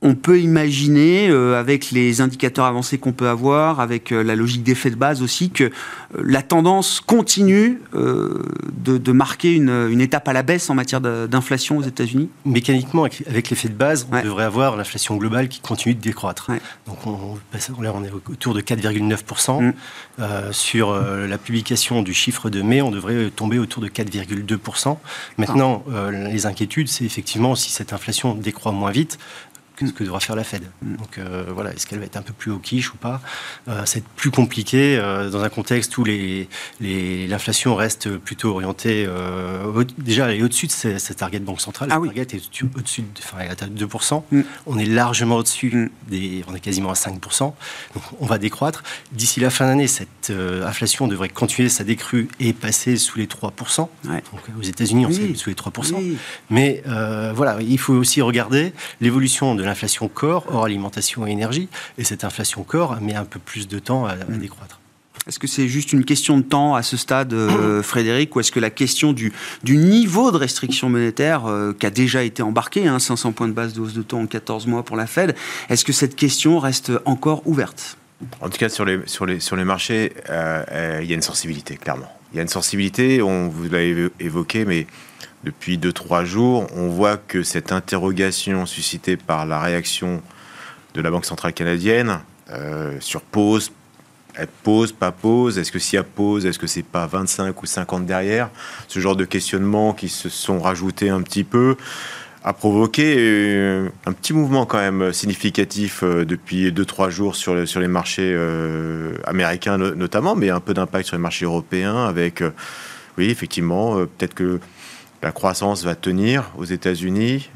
on 0.02 0.16
peut 0.16 0.40
imaginer, 0.40 1.28
euh, 1.30 1.60
avec 1.60 1.92
les 1.92 2.22
indicateurs 2.22 2.66
avancés 2.66 2.98
qu'on 2.98 3.12
peut 3.12 3.28
avoir, 3.28 3.82
avec 3.82 4.14
euh, 4.14 4.24
la 4.24 4.36
logique 4.36 4.64
d'effet 4.64 4.90
de 4.90 4.96
base 4.96 5.22
aussi, 5.22 5.50
que 5.50 5.66
euh, 5.66 5.70
la 6.24 6.42
tendance 6.42 7.02
continue 7.02 7.82
de, 7.92 9.12
marquer 9.12 9.54
une, 9.54 10.00
étape 10.00 10.28
à 10.28 10.34
la 10.34 10.44
baisse 10.44 10.70
en 10.70 10.76
matière 10.76 11.02
d'inflation 11.02 11.78
aux 11.78 11.82
États-Unis 11.82 12.30
Mécaniquement, 12.46 13.04
avec, 13.04 13.50
l'effet 13.50 13.68
de 13.68 13.74
base, 13.74 14.08
on 14.12 14.22
devrait 14.22 14.44
avoir 14.44 14.78
l'inflation 14.78 15.18
globale 15.18 15.50
qui 15.50 15.60
continue 15.60 15.96
de 15.96 16.00
décroître. 16.00 16.52
Donc 16.88 17.06
on, 17.06 17.38
là, 17.82 17.92
on 17.94 18.04
est 18.04 18.12
autour 18.12 18.54
de 18.54 18.62
4,9%. 18.62 19.64
Mm. 19.64 19.74
sur 20.52 20.94
la 20.94 21.38
publication 21.38 22.02
du 22.02 22.14
chiffre 22.14 22.50
de 22.50 22.62
mai, 22.62 22.82
on 22.82 22.92
devrait 22.92 23.32
tomber 23.32 23.60
autour 23.60 23.82
de 23.82 23.90
4,2%. 23.90 24.98
Maintenant, 25.38 25.84
les 26.12 26.46
inquiétudes, 26.46 26.88
c'est 26.88 27.04
effectivement 27.04 27.56
si 27.56 27.72
cette 27.72 27.92
inflation 27.92 28.36
décroît 28.36 28.72
moins 28.72 28.92
vite, 28.92 29.18
ce 29.88 29.94
que 29.94 30.04
devra 30.04 30.20
faire 30.20 30.36
la 30.36 30.44
Fed. 30.44 30.64
Donc 30.82 31.18
euh, 31.18 31.46
voilà, 31.54 31.74
est-ce 31.74 31.88
qu'elle 31.88 32.00
va 32.00 32.06
être 32.06 32.18
un 32.18 32.22
peu 32.22 32.34
plus 32.34 32.52
au 32.52 32.60
quiche 32.60 32.94
ou 32.94 32.98
pas? 32.98 33.22
Euh, 33.68 33.84
C'est 33.86 34.04
plus 34.04 34.32
compliqué 34.32 34.98
euh, 34.98 35.30
dans 35.30 35.42
un 35.44 35.50
contexte 35.50 35.98
où 35.98 36.04
l'inflation 36.04 37.72
les, 37.72 37.78
reste 37.78 38.18
plutôt 38.18 38.52
orientée. 38.52 39.08
déjà, 39.98 40.30
elle 40.30 40.40
est 40.40 40.44
au-dessus 40.44 40.68
de 40.68 40.72
cette 40.72 41.18
target 41.18 41.40
banque 41.40 41.62
centrale. 41.62 41.90
Ah 41.92 42.00
la 42.00 42.06
target 42.06 42.36
est 42.36 42.64
au-dessus, 42.76 43.02
de, 43.02 43.08
enfin, 43.20 43.38
elle 43.42 43.52
est 43.52 43.64
à 43.64 43.68
2%. 43.68 44.24
Mm. 44.32 44.42
On 44.68 44.78
est 44.78 44.86
largement 44.86 45.38
au-dessus, 45.38 45.72
mm. 45.74 45.90
des, 46.10 46.44
on 46.48 46.56
est 46.56 46.60
quasiment 46.60 46.90
à 46.90 46.94
5%. 46.94 47.40
Donc 47.40 47.54
on 48.20 48.26
va 48.26 48.38
décroître. 48.38 48.84
D'ici 49.12 49.40
la 49.40 49.50
fin 49.50 49.66
d'année, 49.66 49.88
cette 49.88 50.32
inflation 50.32 51.08
devrait 51.08 51.30
continuer 51.30 51.70
sa 51.70 51.84
décrue 51.84 52.28
et 52.40 52.54
passer 52.54 52.98
sous 52.98 53.18
les 53.18 53.28
3%. 53.28 53.78
Donc, 53.78 54.22
aux 54.58 54.64
États-Unis, 54.64 55.06
on 55.06 55.10
oui. 55.10 55.36
sous 55.36 55.50
les 55.50 55.56
3%. 55.56 56.18
Mais 56.50 56.84
voilà, 57.34 57.58
il 57.62 57.80
faut 57.80 57.94
aussi 57.94 58.22
regarder 58.22 58.74
l'évolution 59.02 59.56
de 59.56 59.64
l'inflation 59.70 60.08
corps, 60.08 60.46
hors 60.52 60.66
alimentation 60.66 61.26
et 61.26 61.32
énergie. 61.32 61.70
Et 61.98 62.04
cette 62.04 62.24
inflation 62.24 62.64
corps 62.64 63.00
met 63.02 63.16
un 63.16 63.26
peu 63.26 63.40
plus 63.40 63.68
de 63.68 63.80
temps 63.80 64.06
à, 64.06 64.16
mm. 64.16 64.38
décroître. 64.40 64.80
Est-ce 65.28 65.38
que 65.38 65.48
c'est 65.48 65.68
juste 65.68 65.94
une 65.94 66.06
question 66.06 66.38
de 66.38 66.44
temps 66.44 66.76
à 66.76 66.82
ce 66.82 66.98
stade, 66.98 67.34
euh, 67.34 67.84
Frédéric, 67.84 68.36
ou 68.36 68.40
est-ce 68.40 68.52
que 68.52 68.60
la 68.60 68.70
question 68.72 69.14
du, 69.14 69.32
du 69.64 69.78
niveau 69.78 70.32
de 70.32 70.38
restriction 70.38 70.90
monétaire 70.90 71.46
euh, 71.46 71.74
qui 71.78 71.86
a 71.86 71.92
déjà 71.92 72.24
été 72.24 72.42
embarqué, 72.42 72.88
hein, 72.88 73.00
500 73.00 73.34
points 73.34 73.48
de 73.48 73.54
base 73.54 73.74
de 73.74 73.82
hausse 73.82 73.94
de 73.94 74.02
taux 74.02 74.18
en 74.18 74.26
14 74.26 74.66
mois 74.66 74.84
pour 74.84 74.96
la 74.96 75.08
Fed, 75.08 75.36
est-ce 75.70 75.86
que 75.86 75.94
cette 75.94 76.16
question 76.16 76.60
reste 76.60 76.92
encore 77.06 77.44
ouverte? 77.46 77.98
En 78.42 78.50
tout 78.50 78.58
cas, 78.58 78.70
sur 78.70 78.86
les, 78.86 79.00
sur 79.06 79.26
les, 79.26 79.40
sur 79.40 79.56
les 79.56 79.64
marchés, 79.64 80.14
euh, 80.30 81.00
il 81.02 81.08
y 81.08 81.12
a 81.12 81.16
une 81.16 81.22
sensibilité, 81.22 81.78
clairement. 81.78 82.12
Il 82.34 82.38
y 82.38 82.40
a 82.40 82.42
une 82.42 82.50
sensibilité, 82.50 83.22
on 83.22 83.48
vous 83.50 83.70
l'a 83.70 83.82
évoqué, 84.20 84.66
mais 84.66 84.88
depuis 85.44 85.78
2-3 85.78 86.26
jours, 86.26 86.68
on 86.76 86.88
voit 86.88 87.18
que 87.18 87.44
cette 87.44 87.72
interrogation 87.72 88.66
suscitée 88.66 89.16
par 89.18 89.46
la 89.46 89.60
réaction 89.60 90.22
de 90.94 91.02
la 91.02 91.12
Banque 91.12 91.26
centrale 91.26 91.54
canadienne 91.54 92.20
euh, 92.52 92.98
sur 93.00 93.22
pause, 93.22 93.72
elle 94.36 94.48
pause, 94.64 94.92
pas 94.92 95.12
pause, 95.12 95.58
est-ce 95.58 95.72
que 95.72 95.80
s'il 95.80 95.96
y 95.96 96.00
a 96.00 96.04
pause, 96.04 96.46
est-ce 96.46 96.60
que 96.60 96.68
c'est 96.68 96.84
pas 96.84 97.08
25 97.08 97.62
ou 97.62 97.66
50 97.66 98.06
derrière? 98.06 98.50
Ce 98.88 99.00
genre 99.00 99.16
de 99.16 99.26
questionnements 99.26 99.94
qui 99.94 100.10
se 100.10 100.30
sont 100.30 100.60
rajoutés 100.60 101.10
un 101.10 101.22
petit 101.22 101.44
peu 101.44 101.78
a 102.44 102.54
provoqué 102.54 103.16
euh, 103.18 103.90
un 104.06 104.14
petit 104.14 104.34
mouvement 104.34 104.66
quand 104.66 104.78
même 104.78 105.12
significatif 105.14 106.04
euh, 106.04 106.26
depuis 106.26 106.72
2-3 106.72 107.10
jours 107.10 107.36
sur, 107.36 107.68
sur 107.68 107.80
les 107.80 107.88
marchés 107.88 108.38
américains 109.26 109.78
notamment, 109.78 110.36
mais 110.36 110.50
un 110.50 110.60
peu 110.60 110.74
d'impact 110.74 111.08
sur 111.08 111.16
les 111.16 111.22
marchés 111.22 111.46
européens 111.46 112.06
avec 112.06 112.44
oui, 113.18 113.30
effectivement, 113.30 113.96
peut-être 113.96 114.34
que 114.34 114.62
la 115.22 115.32
croissance 115.32 115.84
va 115.84 115.96
tenir 115.96 116.52
aux 116.58 116.66
États-Unis, 116.66 117.50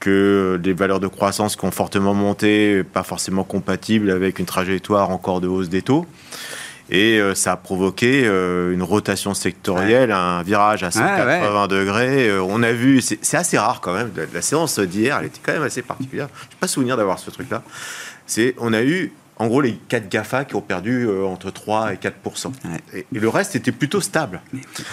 que 0.00 0.58
les 0.64 0.72
valeurs 0.72 0.98
de 1.00 1.06
croissance 1.06 1.56
qui 1.56 1.64
ont 1.64 1.70
fortement 1.70 2.14
monté, 2.14 2.82
pas 2.82 3.02
forcément 3.02 3.44
compatibles 3.44 4.10
avec 4.10 4.38
une 4.38 4.46
trajectoire 4.46 5.10
encore 5.10 5.40
de 5.40 5.46
hausse 5.46 5.68
des 5.68 5.82
taux. 5.82 6.06
Et 6.90 7.20
euh, 7.20 7.36
ça 7.36 7.52
a 7.52 7.56
provoqué 7.56 8.24
euh, 8.24 8.72
une 8.72 8.82
rotation 8.82 9.32
sectorielle, 9.32 10.10
un 10.10 10.42
virage 10.42 10.82
à 10.82 10.90
180 10.90 11.68
degrés. 11.68 12.28
Euh, 12.28 12.42
on 12.42 12.64
a 12.64 12.72
vu, 12.72 13.00
c'est 13.00 13.36
assez 13.36 13.56
rare 13.56 13.80
quand 13.80 13.94
même, 13.94 14.10
la, 14.34 14.42
séance 14.42 14.80
d'hier, 14.80 15.18
elle 15.20 15.26
était 15.26 15.40
quand 15.44 15.52
même 15.52 15.62
assez 15.62 15.82
particulière. 15.82 16.28
Je 16.34 16.46
n'ai 16.46 16.60
pas 16.60 16.66
souvenir 16.66 16.96
d'avoir 16.96 17.20
ce 17.20 17.30
truc-là. 17.30 17.62
C'est, 18.26 18.56
on 18.58 18.72
a 18.72 18.82
eu 18.82 19.12
en 19.40 19.48
gros 19.48 19.60
les 19.60 19.74
4 19.88 20.08
GAFA 20.08 20.44
qui 20.44 20.54
ont 20.54 20.60
perdu 20.60 21.08
entre 21.08 21.50
3 21.50 21.94
et 21.94 21.96
4 21.96 22.16
et, 22.94 23.04
le 23.10 23.28
reste 23.28 23.56
était 23.56 23.72
plutôt 23.72 24.00
stable. 24.00 24.40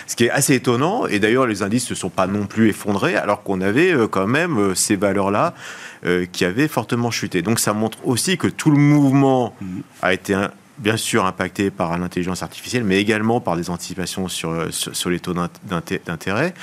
Ce 0.07 0.15
qui 0.15 0.25
est 0.25 0.29
assez 0.29 0.55
étonnant, 0.55 1.05
et 1.05 1.19
d'ailleurs 1.19 1.45
les 1.45 1.63
indices 1.63 1.83
ne 1.83 1.95
se 1.95 1.95
sont 1.95 2.09
pas 2.09 2.27
non 2.27 2.45
plus 2.45 2.69
effondrés, 2.69 3.15
alors 3.15 3.43
qu'on 3.43 3.61
avait 3.61 3.93
quand 4.09 4.25
même 4.25 4.73
ces 4.73 4.95
valeurs-là 4.95 5.53
qui 6.31 6.45
avaient 6.45 6.67
fortement 6.67 7.11
chuté. 7.11 7.41
Donc 7.41 7.59
ça 7.59 7.73
montre 7.73 7.99
aussi 8.05 8.37
que 8.37 8.47
tout 8.47 8.71
le 8.71 8.77
mouvement 8.77 9.53
mmh. 9.59 9.79
a 10.01 10.13
été 10.13 10.33
un, 10.33 10.51
bien 10.77 10.97
sûr 10.97 11.25
impacté 11.25 11.71
par 11.71 11.97
l'intelligence 11.97 12.43
artificielle, 12.43 12.83
mais 12.83 12.99
également 12.99 13.41
par 13.41 13.55
des 13.55 13.69
anticipations 13.69 14.27
sur, 14.27 14.67
sur 14.71 15.09
les 15.09 15.19
taux 15.19 15.33
d'intérêt. 16.05 16.53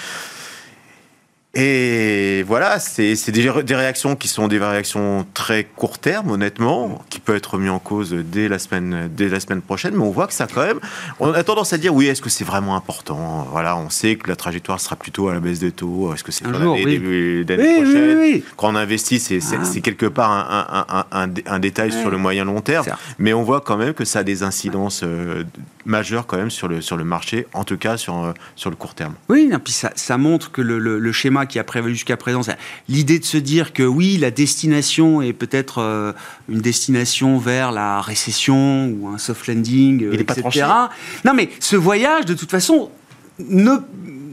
Et 1.56 2.42
voilà, 2.48 2.80
c'est 2.80 3.14
des, 3.30 3.62
des, 3.62 3.74
réactions 3.76 4.16
qui 4.16 4.26
sont 4.26 4.48
des 4.48 4.58
réactions 4.58 5.24
très 5.34 5.64
court 5.64 5.98
terme, 5.98 6.30
honnêtement, 6.32 7.04
qui 7.10 7.20
peuvent 7.20 7.36
être 7.36 7.58
mis 7.58 7.68
en 7.68 7.78
cause 7.78 8.12
dès 8.12 8.48
la 8.48 8.58
semaine, 8.58 9.08
dès 9.14 9.28
la 9.28 9.38
semaine 9.38 9.62
prochaine. 9.62 9.94
Mais 9.94 10.02
on 10.02 10.10
voit 10.10 10.26
que 10.26 10.32
ça, 10.32 10.48
quand 10.52 10.64
même, 10.64 10.80
on 11.20 11.32
a 11.32 11.44
tendance 11.44 11.72
à 11.72 11.78
dire 11.78 11.94
oui, 11.94 12.06
est-ce 12.06 12.22
que 12.22 12.30
c'est 12.30 12.44
vraiment 12.44 12.74
important? 12.74 13.46
Voilà, 13.52 13.76
on 13.76 13.88
sait 13.88 14.16
que 14.16 14.28
la 14.28 14.36
trajectoire 14.36 14.80
sera 14.80 14.96
plutôt 14.96 15.28
à 15.28 15.34
la 15.34 15.40
baisse 15.40 15.60
des 15.60 15.70
taux. 15.70 16.12
Est-ce 16.12 16.24
que 16.24 16.32
c'est 16.32 16.44
l'année 16.44 16.66
oui. 16.66 17.44
prochaine? 17.44 18.42
Quand 18.56 18.72
on 18.72 18.76
investit, 18.76 19.20
c'est 19.20 19.38
ah. 19.52 19.80
quelque 19.80 20.06
part 20.06 20.32
un, 20.32 21.04
un, 21.12 21.28
un 21.46 21.58
détail 21.60 21.92
sur 21.92 22.10
le 22.10 22.16
moyen 22.16 22.44
long 22.44 22.60
terme. 22.62 22.86
Mais 23.18 23.32
on 23.32 23.44
voit 23.44 23.60
quand 23.60 23.76
même 23.76 23.94
que 23.94 24.04
ça 24.04 24.20
a 24.20 24.22
des 24.24 24.42
incidences 24.42 25.02
euh, 25.04 25.44
majeures 25.84 26.26
quand 26.26 26.36
même 26.36 26.50
sur 26.50 26.68
le, 26.68 26.80
sur 26.80 26.96
le 26.96 27.04
marché, 27.04 27.46
en 27.52 27.64
tout 27.64 27.76
cas 27.76 27.96
sur, 27.96 28.24
euh, 28.24 28.32
sur 28.56 28.70
le 28.70 28.76
court 28.76 28.94
terme. 28.94 29.14
Oui, 29.28 29.50
et 29.52 29.58
puis 29.58 29.72
ça, 29.72 29.92
ça 29.94 30.18
montre 30.18 30.50
que 30.50 30.62
le, 30.62 30.78
le 30.78 31.12
schéma 31.12 31.43
qui 31.46 31.58
a 31.58 31.64
prévalu 31.64 31.94
jusqu'à 31.94 32.16
présent. 32.16 32.40
L'idée 32.88 33.18
de 33.18 33.24
se 33.24 33.36
dire 33.36 33.72
que 33.72 33.82
oui, 33.82 34.16
la 34.16 34.30
destination 34.30 35.22
est 35.22 35.32
peut-être 35.32 35.78
euh, 35.78 36.12
une 36.48 36.60
destination 36.60 37.38
vers 37.38 37.72
la 37.72 38.00
récession 38.00 38.88
ou 38.88 39.08
un 39.08 39.18
soft 39.18 39.46
landing, 39.46 40.08
Il 40.12 40.20
etc. 40.20 40.42
Pas 40.60 40.90
non, 41.24 41.34
mais 41.34 41.48
ce 41.60 41.76
voyage, 41.76 42.24
de 42.24 42.34
toute 42.34 42.50
façon, 42.50 42.90
ne 43.38 43.78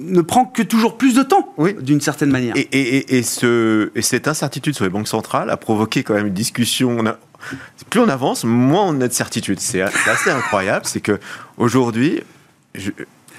ne 0.01 0.21
prend 0.21 0.45
que 0.45 0.63
toujours 0.63 0.97
plus 0.97 1.15
de 1.15 1.23
temps, 1.23 1.53
oui. 1.57 1.75
d'une 1.79 2.01
certaine 2.01 2.31
manière. 2.31 2.55
Et, 2.57 2.67
et, 2.71 3.17
et, 3.17 3.23
ce, 3.23 3.91
et, 3.95 4.01
cette 4.01 4.27
incertitude 4.27 4.75
sur 4.75 4.83
les 4.83 4.89
banques 4.89 5.07
centrales 5.07 5.49
a 5.49 5.57
provoqué 5.57 6.03
quand 6.03 6.13
même 6.13 6.27
une 6.27 6.33
discussion. 6.33 6.97
On 6.99 7.05
a, 7.05 7.17
plus 7.89 7.99
on 7.99 8.09
avance, 8.09 8.43
moins 8.43 8.85
on 8.87 8.99
a 9.01 9.07
de 9.07 9.13
certitude. 9.13 9.59
C'est 9.59 9.81
assez 9.81 10.29
incroyable. 10.29 10.85
C'est 10.85 11.01
que 11.01 11.19
aujourd'hui, 11.57 12.21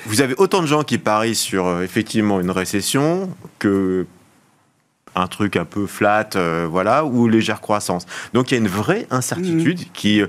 vous 0.07 0.21
avez 0.21 0.35
autant 0.37 0.63
de 0.63 0.67
gens 0.67 0.83
qui 0.83 0.99
parient 0.99 1.35
sur 1.35 1.67
euh, 1.67 1.83
effectivement 1.83 2.41
une 2.41 2.51
récession 2.51 3.31
que 3.59 4.07
un 5.15 5.27
truc 5.27 5.57
un 5.57 5.65
peu 5.65 5.87
flat, 5.87 6.31
euh, 6.37 6.67
voilà, 6.71 7.05
ou 7.05 7.29
légère 7.29 7.61
croissance. 7.61 8.07
Donc 8.33 8.51
il 8.51 8.55
y 8.55 8.57
a 8.57 8.61
une 8.61 8.69
vraie 8.69 9.07
incertitude 9.11 9.81
mmh. 9.81 9.93
qui 9.93 10.21
euh, 10.23 10.27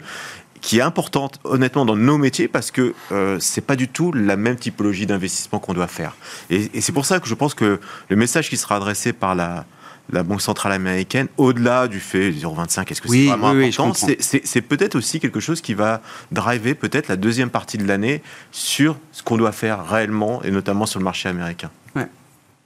qui 0.61 0.77
est 0.77 0.81
importante, 0.81 1.41
honnêtement, 1.43 1.83
dans 1.83 1.97
nos 1.97 2.17
métiers, 2.17 2.47
parce 2.47 2.71
que 2.71 2.93
euh, 3.11 3.37
c'est 3.41 3.65
pas 3.65 3.75
du 3.75 3.89
tout 3.89 4.13
la 4.13 4.37
même 4.37 4.55
typologie 4.55 5.05
d'investissement 5.05 5.59
qu'on 5.59 5.73
doit 5.73 5.87
faire. 5.87 6.15
Et, 6.49 6.69
et 6.73 6.79
c'est 6.79 6.93
pour 6.93 7.05
ça 7.05 7.19
que 7.19 7.27
je 7.27 7.35
pense 7.35 7.53
que 7.53 7.81
le 8.07 8.15
message 8.15 8.49
qui 8.49 8.55
sera 8.55 8.77
adressé 8.77 9.11
par 9.11 9.35
la, 9.35 9.65
la 10.13 10.23
Banque 10.23 10.41
centrale 10.41 10.71
américaine, 10.71 11.27
au-delà 11.37 11.87
du 11.87 11.99
fait 11.99 12.31
0,25, 12.31 12.91
est-ce 12.91 13.01
que 13.01 13.09
c'est 13.09 13.25
vraiment 13.25 13.49
important 13.49 13.93
C'est 13.93 14.61
peut-être 14.61 14.95
aussi 14.95 15.19
quelque 15.19 15.39
chose 15.39 15.61
qui 15.61 15.73
va 15.73 16.01
driver 16.31 16.75
peut-être 16.75 17.07
la 17.07 17.15
deuxième 17.15 17.49
partie 17.49 17.77
de 17.77 17.87
l'année 17.87 18.21
sur 18.51 18.97
ce 19.11 19.23
qu'on 19.23 19.37
doit 19.37 19.51
faire 19.51 19.85
réellement, 19.85 20.41
et 20.43 20.51
notamment 20.51 20.85
sur 20.85 20.99
le 20.99 21.05
marché 21.05 21.29
américain. 21.29 21.69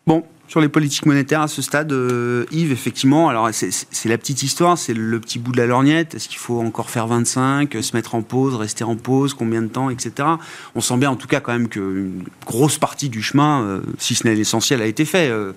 Bon, 0.08 0.24
sur 0.48 0.62
les 0.62 0.70
politiques 0.70 1.06
monétaires 1.06 1.42
à 1.42 1.50
ce 1.50 1.62
stade, 1.62 1.92
euh, 1.92 2.46
Yves, 2.52 2.72
effectivement, 2.72 3.28
alors 3.28 3.50
c'est 3.52 4.08
la 4.08 4.18
petite 4.18 4.42
histoire, 4.42 4.78
c'est 4.78 4.94
le 4.94 5.20
petit 5.20 5.38
bout 5.38 5.52
de 5.52 5.58
la 5.58 5.66
lorgnette. 5.66 6.16
Est-ce 6.16 6.30
qu'il 6.30 6.38
faut 6.38 6.62
encore 6.62 6.90
faire 6.90 7.08
25, 7.08 7.76
se 7.82 7.96
mettre 7.96 8.16
en 8.16 8.22
pause, 8.22 8.56
rester 8.56 8.86
en 8.86 8.96
pause, 8.96 9.34
combien 9.34 9.62
de 9.62 9.68
temps, 9.68 9.90
etc. 9.90 10.30
On 10.76 10.82
sent 10.82 10.96
bien 10.96 11.12
en 11.12 11.18
tout 11.18 11.28
cas 11.28 11.42
quand 11.42 11.52
même 11.52 11.68
qu'une 11.68 12.24
grosse 12.46 12.78
partie 12.78 13.10
du 13.10 13.22
chemin, 13.22 13.64
euh, 13.64 13.82
si 13.98 14.16
ce 14.16 14.26
n'est 14.26 14.36
l'essentiel, 14.36 14.82
a 14.82 14.86
été 14.86 15.04
fait. 15.04 15.30
Euh, 15.30 15.52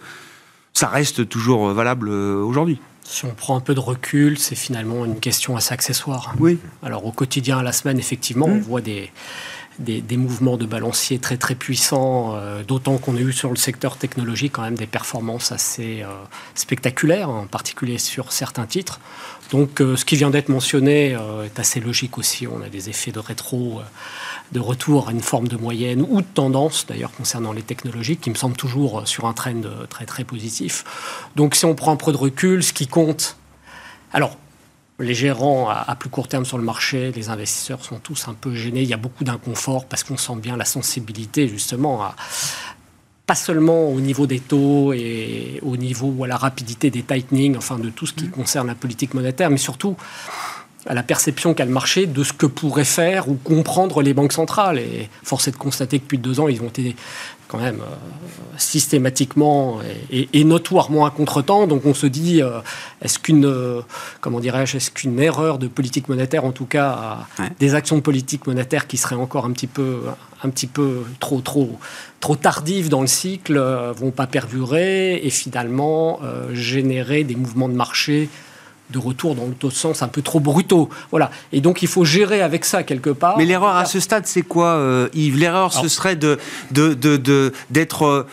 ça 0.80 0.88
reste 0.88 1.28
toujours 1.28 1.68
euh, 1.68 1.75
valable 1.75 2.08
euh, 2.08 2.42
aujourd'hui. 2.42 2.80
Si 3.02 3.26
on 3.26 3.34
prend 3.34 3.54
un 3.54 3.60
peu 3.60 3.75
de 3.75 3.80
recul, 3.80 4.38
c'est 4.38 4.54
finalement 4.54 5.04
une 5.04 5.20
question 5.20 5.54
assez 5.54 5.75
accessoire. 5.75 6.34
Oui. 6.38 6.58
Alors 6.82 7.04
au 7.04 7.12
quotidien, 7.12 7.58
à 7.58 7.62
la 7.62 7.72
semaine, 7.72 7.99
effectivement, 7.99 8.46
on 8.46 8.54
mmh. 8.54 8.60
voit 8.60 8.80
des, 8.80 9.10
des, 9.78 10.16
mouvements 10.16 10.56
de 10.56 10.64
balancier 10.64 11.18
très 11.18 11.37
très 11.37 11.54
puissants, 11.54 12.32
euh, 12.34 12.62
d'autant 12.62 12.96
qu'on 12.96 13.14
a 13.16 13.20
eu 13.20 13.32
sur 13.32 13.50
le 13.50 13.56
secteur 13.56 13.99
technologique 13.99 14.52
quand 14.52 14.62
même 14.62 14.78
des 14.78 14.87
performances 14.87 15.52
assez 15.52 16.02
spectaculaires, 16.54 17.28
en 17.28 17.46
particulier 17.46 17.99
sur 17.99 18.32
certains 18.32 18.64
titres. 18.64 19.00
Donc 19.50 19.80
ce 19.80 20.04
qui 20.04 20.16
vient 20.16 20.30
d'être 20.30 20.49
mentionné 20.49 21.16
est 21.44 21.58
assez 21.58 21.80
logique 21.80 22.16
aussi. 22.16 22.46
On 22.46 22.62
a 22.62 22.70
des 22.70 22.88
effets 22.88 23.12
de 23.12 23.18
rétro 23.18 23.82
de 24.52 24.61
retour 24.61 25.09
à 25.09 25.12
une 25.12 25.21
forme 25.21 25.49
de 25.49 25.57
moyenne 25.57 26.04
ou 26.09 26.21
de 26.21 26.26
tendance, 26.26 26.87
d'ailleurs, 26.87 27.12
concernant 27.12 27.52
les 27.52 27.62
technologies, 27.62 28.16
qui 28.16 28.30
me 28.30 28.35
semble 28.35 28.57
toujours 28.57 29.07
sur 29.07 29.26
un 29.26 29.33
trend 29.33 29.62
très 29.88 30.07
très 30.07 30.25
positif. 30.25 30.85
Donc 31.37 31.54
si 31.54 31.64
on 31.64 31.75
prend 31.75 31.92
un 31.92 31.97
peu 31.97 32.12
de 32.12 32.16
recul, 32.16 32.62
ce 32.62 32.73
qui 32.73 32.87
compte, 32.87 33.37
alors 34.12 34.37
les 34.99 35.14
gérants 35.14 35.69
à, 35.71 35.97
plus 35.97 36.11
court 36.11 36.28
terme 36.28 36.45
sur 36.45 36.59
le 36.59 36.64
marché, 36.64 37.12
les 37.12 37.30
investisseurs 37.30 37.85
sont 37.85 37.99
tous 37.99 38.28
un 38.28 38.35
peu 38.35 38.54
gênés. 38.54 38.83
Il 38.83 38.88
y 38.88 38.95
a 38.95 38.99
beaucoup 38.99 39.25
d'inconfort 39.25 39.87
parce 39.87 40.04
qu'on 40.04 40.19
sent 40.19 40.37
bien 40.37 40.57
la 40.57 40.64
sensibilité 40.66 41.49
justement 41.49 42.02
à, 42.02 42.14
pas 43.26 43.35
seulement 43.35 43.88
au 43.88 44.00
niveau 44.00 44.26
des 44.26 44.40
taux 44.40 44.92
et 44.92 45.61
au 45.62 45.76
niveau 45.76 46.12
ou 46.16 46.25
à 46.25 46.28
la 46.28 46.37
rapidité 46.37 46.90
des 46.90 47.02
tightening, 47.02 47.57
enfin 47.57 47.78
de 47.78 47.88
tout 47.88 48.07
ce 48.07 48.12
qui 48.12 48.25
mmh. 48.25 48.30
concerne 48.30 48.66
la 48.66 48.75
politique 48.75 49.14
monétaire, 49.14 49.50
mais 49.50 49.57
surtout 49.57 49.97
à 50.87 50.94
la 50.94 51.02
perception 51.02 51.54
qu'a 51.54 51.64
le 51.64 51.70
marché 51.70 52.06
de 52.06 52.25
ce 52.25 52.32
que 52.32 52.46
pourraient 52.46 52.84
faire 52.84 53.28
ou 53.28 53.34
comprendre 53.34 54.02
les 54.02 54.14
banques 54.14 54.32
centrales. 54.32 54.78
Et 54.78 55.08
force 55.22 55.49
est 55.49 55.52
de 55.52 55.56
constater 55.56 55.99
que 55.99 56.04
depuis 56.04 56.18
deux 56.18 56.40
ans, 56.40 56.49
ils 56.49 56.62
ont 56.62 56.68
été 56.68 56.96
quand 57.50 57.58
même 57.58 57.80
euh, 57.80 57.94
systématiquement 58.56 59.80
et, 60.10 60.44
notoirement 60.44 61.04
à 61.04 61.10
contretemps. 61.10 61.66
Donc 61.66 61.84
on 61.84 61.94
se 61.94 62.06
dit, 62.06 62.42
euh, 62.42 62.60
est-ce 63.02 63.18
qu'une, 63.18 63.44
euh, 63.44 63.80
comment 64.20 64.38
dirais-je, 64.38 64.76
est-ce 64.76 64.90
qu'une 64.90 65.18
erreur 65.18 65.58
de 65.58 65.66
politique 65.66 66.08
monétaire, 66.08 66.44
en 66.44 66.52
tout 66.52 66.66
cas 66.66 67.26
des 67.58 67.75
actions 67.75 67.96
de 67.96 68.02
politique 68.02 68.46
monétaire 68.46 68.87
qui 68.87 68.96
seraient 68.96 69.16
encore 69.16 69.46
un 69.46 69.50
petit 69.50 69.66
peu, 69.66 70.02
un 70.44 70.49
petit 70.49 70.68
peu 70.68 71.02
trop, 71.18 71.40
trop, 71.40 71.78
trop 72.20 72.37
tardives 72.37 72.88
dans 72.88 73.00
le 73.00 73.08
cycle, 73.08 73.58
vont 73.96 74.12
pas 74.12 74.28
perdurer 74.28 75.16
et 75.16 75.30
finalement 75.30 76.20
générer 76.52 77.25
des 77.25 77.34
mouvements 77.34 77.68
de 77.68 77.75
marché 77.75 78.28
de 78.90 78.99
retour 78.99 79.35
dans 79.35 79.47
l'autre 79.47 79.70
sens 79.70 80.02
un 80.02 80.09
peu 80.09 80.23
trop 80.23 80.40
brutaux. 80.40 80.88
Voilà. 81.11 81.30
Et 81.52 81.61
donc 81.61 81.82
il 81.82 81.88
faut 81.88 82.04
gérer 82.04 82.42
avec 82.42 82.64
ça 82.64 82.82
quelque 82.82 83.11
part. 83.11 83.38
Mais 83.38 83.44
l'erreur 83.44 83.76
à 83.76 83.85
ce 83.85 84.00
stade, 84.00 84.26
c'est 84.26 84.42
quoi, 84.42 84.68
euh, 84.75 85.09
Yves? 85.14 85.38
L'erreur, 85.38 85.73
ce 85.73 85.88
serait 85.88 86.16
de, 86.16 86.38
de, 86.70 86.94
de, 86.94 87.52
d'être 87.70 88.04
euh, 88.04 88.26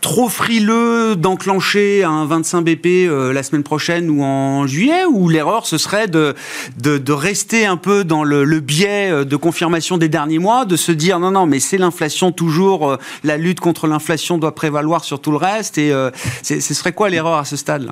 trop 0.00 0.28
frileux 0.28 1.16
d'enclencher 1.16 2.04
un 2.04 2.24
25 2.26 2.62
BP 2.62 2.86
euh, 2.86 3.32
la 3.32 3.42
semaine 3.42 3.62
prochaine 3.62 4.10
ou 4.10 4.22
en 4.22 4.66
juillet 4.66 5.04
ou 5.04 5.28
l'erreur 5.28 5.66
ce 5.66 5.78
serait 5.78 6.08
de, 6.08 6.34
de, 6.78 7.12
rester 7.12 7.66
un 7.66 7.76
peu 7.76 8.04
dans 8.04 8.24
le, 8.24 8.60
biais 8.60 9.10
euh, 9.10 9.24
de 9.24 9.36
confirmation 9.36 9.98
des 9.98 10.08
derniers 10.08 10.38
mois, 10.38 10.64
de 10.64 10.76
se 10.76 10.92
dire 10.92 11.18
non 11.18 11.30
non 11.30 11.46
mais 11.46 11.60
c'est 11.60 11.78
l'inflation 11.78 12.32
toujours, 12.32 12.90
euh, 12.90 12.96
la 13.24 13.36
lutte 13.36 13.60
contre 13.60 13.86
l'inflation 13.86 14.38
doit 14.38 14.54
prévaloir 14.54 15.04
sur 15.04 15.20
tout 15.20 15.30
le 15.30 15.36
reste 15.36 15.78
et 15.78 15.92
ce 16.42 16.60
serait 16.74 16.92
quoi 16.92 17.08
l'erreur 17.08 17.38
à 17.38 17.44
ce 17.44 17.56
stade 17.56 17.90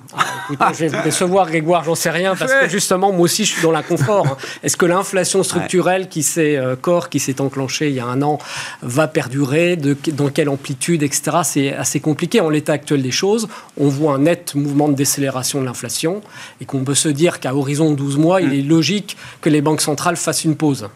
ah, 0.60 0.72
Je 0.72 0.86
vais 0.86 0.88
vous 0.88 1.02
décevoir 1.02 1.46
Grégoire, 1.46 1.84
j'en 1.84 1.94
sais 1.94 2.10
rien 2.10 2.34
parce 2.34 2.52
que 2.52 2.68
justement 2.68 3.12
moi 3.12 3.22
aussi 3.22 3.44
je 3.44 3.52
suis 3.52 3.62
dans 3.62 3.70
l'inconfort. 3.70 4.26
Hein. 4.26 4.36
Est-ce 4.62 4.76
que 4.76 4.86
l'inflation 4.86 5.42
structurelle 5.42 6.08
qui 6.08 6.22
s'est 6.22 6.58
corps 6.80 7.08
qui 7.08 7.20
s'est 7.20 7.40
enclenchée 7.40 7.88
il 7.88 7.94
y 7.94 8.00
a 8.00 8.06
un 8.06 8.22
an 8.22 8.38
va 8.82 9.08
perdurer? 9.08 9.76
De, 9.76 9.96
Dans 10.12 10.28
quelle 10.28 10.48
amplitude 10.48 11.02
etc. 11.02 11.38
C'est 11.44 11.72
assez 11.72 11.93
compliqué 12.00 12.40
en 12.40 12.48
l'état 12.48 12.72
actuel 12.72 13.02
des 13.02 13.10
choses. 13.10 13.48
On 13.76 13.88
voit 13.88 14.14
un 14.14 14.20
net 14.20 14.54
mouvement 14.54 14.88
de 14.88 14.94
décélération 14.94 15.60
de 15.60 15.66
l'inflation 15.66 16.22
et 16.60 16.64
qu'on 16.64 16.84
peut 16.84 16.94
se 16.94 17.08
dire 17.08 17.40
qu'à 17.40 17.54
horizon 17.54 17.92
12 17.92 18.18
mois, 18.18 18.40
il 18.40 18.48
mm. 18.48 18.54
est 18.54 18.62
logique 18.62 19.16
que 19.40 19.48
les 19.48 19.60
banques 19.60 19.80
centrales 19.80 20.16
fassent 20.16 20.44
une 20.44 20.56
pause. 20.56 20.88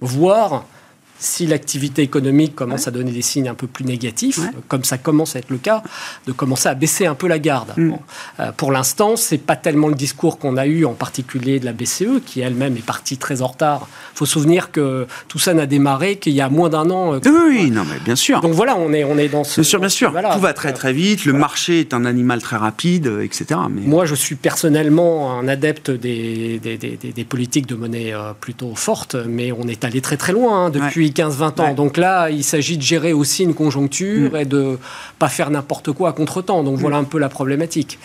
Voire 0.00 0.64
si 1.18 1.46
l'activité 1.46 2.02
économique 2.02 2.54
commence 2.54 2.88
à 2.88 2.90
donner 2.90 3.10
des 3.10 3.22
signes 3.22 3.48
un 3.48 3.54
peu 3.54 3.66
plus 3.66 3.84
négatifs, 3.84 4.40
comme 4.68 4.84
ça 4.84 4.98
commence 4.98 5.36
à 5.36 5.38
être 5.38 5.50
le 5.50 5.58
cas, 5.58 5.82
de 6.26 6.32
commencer 6.32 6.68
à 6.68 6.74
baisser 6.74 7.06
un 7.06 7.14
peu 7.14 7.26
la 7.26 7.38
garde. 7.38 7.72
Mm. 7.76 7.94
Euh, 8.40 8.52
pour 8.52 8.72
l'instant, 8.72 9.16
c'est 9.16 9.38
pas 9.38 9.56
tellement 9.56 9.88
le 9.88 9.94
discours 9.94 10.38
qu'on 10.38 10.56
a 10.56 10.66
eu, 10.66 10.84
en 10.84 10.92
particulier 10.92 11.60
de 11.60 11.64
la 11.64 11.72
BCE, 11.72 12.20
qui 12.24 12.40
elle-même 12.40 12.76
est 12.76 12.84
partie 12.84 13.16
très 13.16 13.42
en 13.42 13.46
retard. 13.46 13.88
Il 14.14 14.18
faut 14.18 14.26
se 14.26 14.32
souvenir 14.32 14.72
que 14.72 15.06
tout 15.28 15.38
ça 15.38 15.54
n'a 15.54 15.66
démarré 15.66 16.16
qu'il 16.16 16.34
y 16.34 16.40
a 16.40 16.48
moins 16.48 16.68
d'un 16.68 16.90
an. 16.90 17.14
Euh, 17.14 17.20
oui, 17.24 17.70
non, 17.70 17.84
mais 17.84 17.98
bien 18.04 18.16
sûr. 18.16 18.40
Donc 18.40 18.52
voilà, 18.52 18.76
on 18.76 18.92
est, 18.92 19.04
on 19.04 19.18
est 19.18 19.28
dans 19.28 19.44
ce. 19.44 19.60
Bien 19.60 19.68
sûr, 19.68 19.80
bien 19.80 19.88
sûr. 19.88 20.12
Tout 20.12 20.40
va 20.40 20.52
très 20.52 20.72
très 20.72 20.92
vite. 20.92 21.24
Le 21.24 21.32
marché 21.32 21.80
est 21.80 21.94
un 21.94 22.04
animal 22.04 22.40
très 22.40 22.56
rapide, 22.56 23.10
etc. 23.22 23.60
Mais... 23.70 23.82
Moi, 23.82 24.04
je 24.04 24.14
suis 24.14 24.34
personnellement 24.34 25.38
un 25.38 25.48
adepte 25.48 25.90
des, 25.90 26.58
des, 26.58 26.76
des, 26.76 26.96
des 26.96 27.24
politiques 27.24 27.66
de 27.66 27.74
monnaie 27.74 28.12
euh, 28.12 28.32
plutôt 28.38 28.74
fortes, 28.74 29.16
mais 29.26 29.52
on 29.52 29.66
est 29.68 29.84
allé 29.84 30.00
très 30.00 30.16
très 30.16 30.32
loin 30.32 30.66
hein, 30.66 30.70
depuis. 30.70 31.05
15-20 31.10 31.60
ans. 31.60 31.74
Donc 31.74 31.96
là, 31.96 32.30
il 32.30 32.44
s'agit 32.44 32.76
de 32.76 32.82
gérer 32.82 33.12
aussi 33.12 33.42
une 33.42 33.54
conjoncture 33.54 34.32
mm. 34.32 34.36
et 34.36 34.44
de 34.44 34.78
pas 35.18 35.28
faire 35.28 35.50
n'importe 35.50 35.92
quoi 35.92 36.10
à 36.10 36.12
contre-temps. 36.12 36.62
Donc 36.62 36.78
voilà 36.78 36.98
mm. 36.98 37.00
un 37.00 37.04
peu 37.04 37.18
la 37.18 37.28
problématique. 37.28 37.98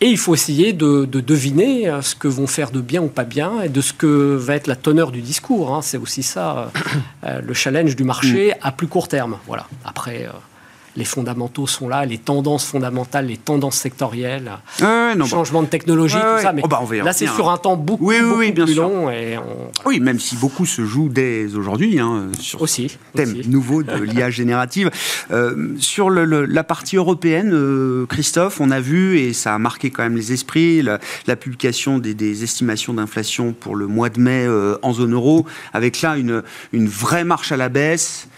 Et 0.00 0.08
il 0.08 0.18
faut 0.18 0.34
essayer 0.34 0.72
de, 0.72 1.04
deviner 1.06 1.88
euh, 1.88 2.02
ce 2.02 2.14
que 2.14 2.28
vont 2.28 2.46
faire 2.46 2.70
de 2.70 2.80
bien 2.80 3.02
ou 3.02 3.08
pas 3.08 3.24
bien 3.24 3.62
et 3.62 3.68
de 3.68 3.80
ce 3.80 3.92
que 3.92 4.36
va 4.36 4.54
être 4.54 4.66
la 4.66 4.76
teneur 4.76 5.10
du 5.10 5.22
discours. 5.22 5.74
Hein. 5.74 5.80
C'est 5.82 5.96
aussi 5.96 6.22
ça, 6.22 6.70
euh, 7.24 7.40
le 7.40 7.54
challenge 7.54 7.96
du 7.96 8.04
marché 8.04 8.50
mm. 8.50 8.58
à 8.62 8.72
plus 8.72 8.86
court 8.86 9.08
terme. 9.08 9.38
Voilà. 9.46 9.66
Après. 9.84 10.24
Euh, 10.24 10.32
les 10.96 11.04
fondamentaux 11.04 11.66
sont 11.66 11.88
là, 11.88 12.04
les 12.04 12.18
tendances 12.18 12.64
fondamentales, 12.64 13.26
les 13.26 13.36
tendances 13.36 13.76
sectorielles, 13.76 14.52
changement 15.26 15.62
de 15.62 15.68
technologie, 15.68 16.14
tout 16.14 16.42
ça. 16.42 16.52
Mais 16.52 16.62
oh, 16.64 16.68
bah, 16.68 16.80
là, 17.04 17.12
c'est 17.12 17.26
sur 17.26 17.50
un 17.50 17.58
temps 17.58 17.76
beaucoup, 17.76 18.06
plus 18.06 18.74
long. 18.74 19.10
Oui, 19.84 20.00
même 20.00 20.18
si 20.18 20.36
beaucoup 20.36 20.66
se 20.66 20.84
joue 20.84 21.08
dès 21.08 21.54
aujourd'hui 21.54 22.00
hein, 22.00 22.28
sur 22.40 22.62
aussi, 22.62 22.96
thème 23.14 23.34
nouveau 23.46 23.82
de 23.82 24.02
l'IA 24.02 24.30
générative. 24.36 24.90
Euh, 25.30 25.74
sur 25.78 26.10
la 26.10 26.64
partie 26.64 26.96
européenne, 26.96 27.50
euh, 27.52 28.06
Christophe, 28.06 28.60
on 28.60 28.70
a 28.70 28.80
vu, 28.80 29.18
et 29.18 29.32
ça 29.32 29.54
a 29.54 29.58
marqué 29.58 29.90
quand 29.90 30.02
même 30.02 30.16
les 30.16 30.32
esprits, 30.32 30.82
la, 30.82 31.36
publication 31.36 31.98
des, 31.98 32.42
estimations 32.42 32.94
d'inflation 32.94 33.52
pour 33.52 33.76
le 33.76 33.86
mois 33.86 34.08
de 34.08 34.20
mai 34.20 34.46
euh, 34.46 34.76
en 34.82 34.92
zone 34.92 35.12
euro, 35.12 35.46
avec 35.72 36.00
là 36.02 36.16
une, 36.16 36.42
une 36.72 36.88
vraie 36.88 37.24
marche 37.24 37.52
à 37.52 37.56
la 37.56 37.68
baisse 37.68 38.28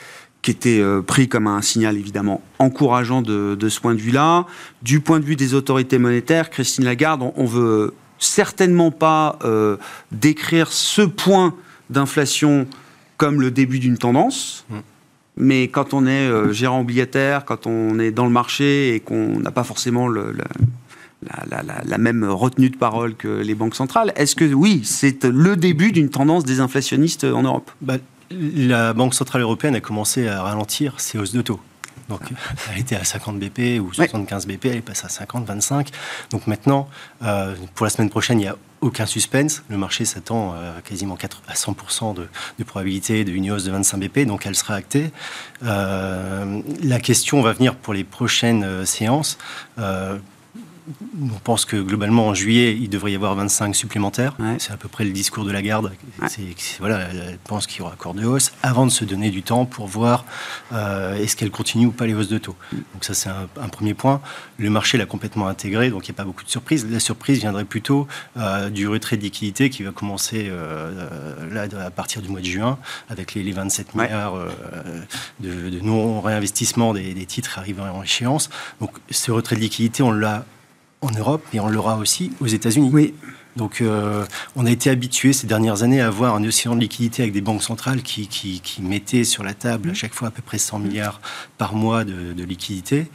qui 0.42 0.50
était 0.50 0.80
euh, 0.80 1.02
pris 1.02 1.28
comme 1.28 1.46
un 1.46 1.62
signal 1.62 1.96
évidemment 1.96 2.42
encourageant 2.58 3.22
de, 3.22 3.56
ce 3.68 3.80
point 3.80 3.94
de 3.94 4.00
vue-là. 4.00 4.46
Du 4.82 5.00
point 5.00 5.20
de 5.20 5.24
vue 5.24 5.36
des 5.36 5.54
autorités 5.54 5.98
monétaires, 5.98 6.50
Christine 6.50 6.84
Lagarde, 6.84 7.22
on, 7.36 7.42
ne 7.42 7.48
veut 7.48 7.94
certainement 8.18 8.90
pas 8.90 9.38
euh, 9.44 9.76
décrire 10.12 10.72
ce 10.72 11.02
point 11.02 11.54
d'inflation 11.90 12.66
comme 13.16 13.40
le 13.40 13.50
début 13.50 13.78
d'une 13.78 13.98
tendance. 13.98 14.64
Mm. 14.70 14.76
Mais 15.40 15.68
quand 15.68 15.94
on 15.94 16.06
est 16.06 16.28
euh, 16.28 16.52
gérant 16.52 16.80
obligataire, 16.80 17.44
quand 17.44 17.66
on 17.66 17.98
est 17.98 18.10
dans 18.10 18.24
le 18.24 18.32
marché 18.32 18.94
et 18.94 19.00
qu'on 19.00 19.38
n'a 19.38 19.52
pas 19.52 19.62
forcément 19.64 20.08
le, 20.08 20.34
la, 21.22 21.98
même 21.98 22.24
retenue 22.24 22.70
de 22.70 22.76
parole 22.76 23.14
que 23.14 23.28
les 23.28 23.54
banques 23.54 23.76
centrales, 23.76 24.12
est-ce 24.16 24.34
que 24.34 24.52
oui, 24.52 24.82
c'est 24.84 25.24
le 25.24 25.56
début 25.56 25.92
d'une 25.92 26.10
tendance 26.10 26.44
désinflationniste 26.44 27.24
en 27.24 27.42
Europe? 27.42 27.70
Bah, 27.80 27.98
la 28.30 28.92
Banque 28.92 29.14
Centrale 29.14 29.42
Européenne 29.42 29.74
a 29.74 29.80
commencé 29.80 30.28
à 30.28 30.42
ralentir 30.42 31.00
ses 31.00 31.18
hausses 31.18 31.32
de 31.32 31.42
taux. 31.42 31.60
Donc, 32.08 32.22
elle 32.72 32.80
était 32.80 32.96
à 32.96 33.04
50 33.04 33.38
BP 33.38 33.80
ou 33.80 33.92
75 33.92 34.46
BP, 34.46 34.66
elle 34.66 34.76
est 34.76 34.80
passée 34.80 35.06
à 35.06 35.10
50, 35.10 35.44
25. 35.44 35.90
Donc 36.30 36.46
maintenant, 36.46 36.88
euh, 37.22 37.54
pour 37.74 37.84
la 37.84 37.90
semaine 37.90 38.08
prochaine, 38.08 38.38
il 38.38 38.44
n'y 38.44 38.48
a 38.48 38.56
aucun 38.80 39.04
suspense. 39.06 39.62
Le 39.68 39.76
marché 39.76 40.04
s'attend 40.04 40.52
à 40.52 40.80
quasiment 40.82 41.18
à 41.48 41.54
100% 41.54 42.14
de, 42.14 42.64
probabilité 42.64 43.24
d'une 43.24 43.50
hausse 43.50 43.64
de 43.64 43.72
25 43.72 43.98
BP, 43.98 44.26
donc 44.26 44.46
elle 44.46 44.54
sera 44.54 44.74
actée. 44.74 45.10
Euh, 45.64 46.62
la 46.82 47.00
question 47.00 47.42
va 47.42 47.52
venir 47.52 47.74
pour 47.74 47.92
les 47.92 48.04
prochaines 48.04 48.64
euh, 48.64 48.84
séances 48.84 49.36
on 51.20 51.38
pense 51.44 51.64
que 51.64 51.76
globalement 51.76 52.28
en 52.28 52.34
juillet, 52.34 52.76
il 52.78 52.88
devrait 52.88 53.12
y 53.12 53.14
avoir 53.14 53.34
25 53.34 53.74
supplémentaires. 53.74 54.36
C'est 54.58 54.72
à 54.72 54.76
peu 54.76 54.88
près 54.88 55.04
le 55.04 55.10
discours 55.10 55.44
de 55.44 55.52
la 55.52 55.62
garde. 55.62 55.92
Voilà, 56.78 57.00
elle 57.00 57.38
pense 57.44 57.66
qu'il 57.66 57.78
y 57.78 57.82
aura 57.82 57.92
encore 57.92 58.14
de 58.14 58.24
hausse 58.24 58.52
avant 58.62 58.86
de 58.86 58.90
se 58.90 59.04
donner 59.04 59.30
du 59.30 59.42
temps 59.42 59.66
pour 59.66 59.86
voir 59.86 60.24
euh, 60.72 61.16
est-ce 61.16 61.36
qu'elle 61.36 61.50
continue 61.50 61.86
ou 61.86 61.92
pas 61.92 62.06
les 62.06 62.14
hausses 62.14 62.28
de 62.28 62.38
taux. 62.38 62.56
Donc 62.72 63.04
ça 63.04 63.14
c'est 63.14 63.28
un, 63.28 63.68
premier 63.68 63.94
point. 63.94 64.20
Le 64.58 64.70
marché 64.70 64.98
l'a 64.98 65.06
complètement 65.06 65.48
intégré, 65.48 65.90
donc 65.90 66.08
il 66.08 66.10
n'y 66.10 66.16
a 66.16 66.18
pas 66.18 66.24
beaucoup 66.24 66.44
de 66.44 66.50
surprises. 66.50 66.86
La 66.90 67.00
surprise 67.00 67.40
viendrait 67.40 67.64
plutôt 67.64 68.06
euh, 68.36 68.70
du 68.70 68.88
retrait 68.88 69.16
de 69.16 69.22
liquidité 69.22 69.70
qui 69.70 69.82
va 69.82 69.92
commencer 69.92 70.48
euh, 70.50 71.52
là 71.52 71.66
à 71.84 71.90
partir 71.90 72.22
du 72.22 72.28
mois 72.28 72.40
de 72.40 72.46
juin 72.46 72.78
avec 73.08 73.34
les, 73.34 73.52
27 73.52 73.94
milliards 73.94 74.34
de, 75.40 75.80
non-réinvestissement 75.80 76.92
des, 76.94 77.14
des 77.14 77.26
titres 77.26 77.58
arrivant 77.58 77.88
en 77.90 78.02
échéance. 78.02 78.50
Donc 78.80 78.90
ce 79.10 79.30
retrait 79.30 79.56
de 79.56 79.60
liquidité, 79.60 80.02
on 80.02 80.12
l'a 80.12 80.44
en 81.00 81.10
Europe, 81.10 81.44
et 81.52 81.60
on 81.60 81.68
l'aura 81.68 81.96
aussi 81.96 82.32
aux 82.40 82.46
États-Unis. 82.46 82.90
Oui. 82.92 83.14
Donc, 83.56 83.80
euh, 83.80 84.24
on 84.54 84.66
a 84.66 84.70
été 84.70 84.88
habitué 84.88 85.32
ces 85.32 85.46
dernières 85.48 85.82
années 85.82 86.00
à 86.00 86.06
avoir 86.06 86.36
un 86.36 86.44
océan 86.44 86.76
de 86.76 86.80
liquidité 86.80 87.22
avec 87.22 87.34
des 87.34 87.40
banques 87.40 87.62
centrales 87.62 88.02
qui, 88.02 88.28
qui, 88.28 88.82
mettaient 88.82 89.24
sur 89.24 89.42
la 89.42 89.52
table 89.52 89.90
à 89.90 89.94
chaque 89.94 90.14
fois 90.14 90.28
à 90.28 90.30
peu 90.30 90.42
près 90.42 90.58
100 90.58 90.78
milliards 90.78 91.20
par 91.58 91.74
mois 91.74 92.04
de, 92.04 92.32
de 92.32 92.44
liquidité. 92.44 93.08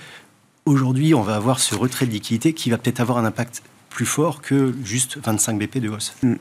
Aujourd'hui, 0.65 1.13
on 1.13 1.21
va 1.21 1.35
avoir 1.35 1.59
ce 1.59 1.75
retrait 1.75 2.05
de 2.05 2.11
liquidité 2.11 2.53
qui 2.53 2.69
va 2.69 2.77
peut-être 2.77 2.99
avoir 2.99 3.17
un 3.17 3.25
impact 3.25 3.63
plus 3.89 4.05
fort 4.05 4.41
que 4.41 4.73
juste 4.83 5.17
25 5.23 5.57
BP 5.57 5.77
de 5.77 5.89
hausse. 5.89 6.13
Hmm. 6.23 6.35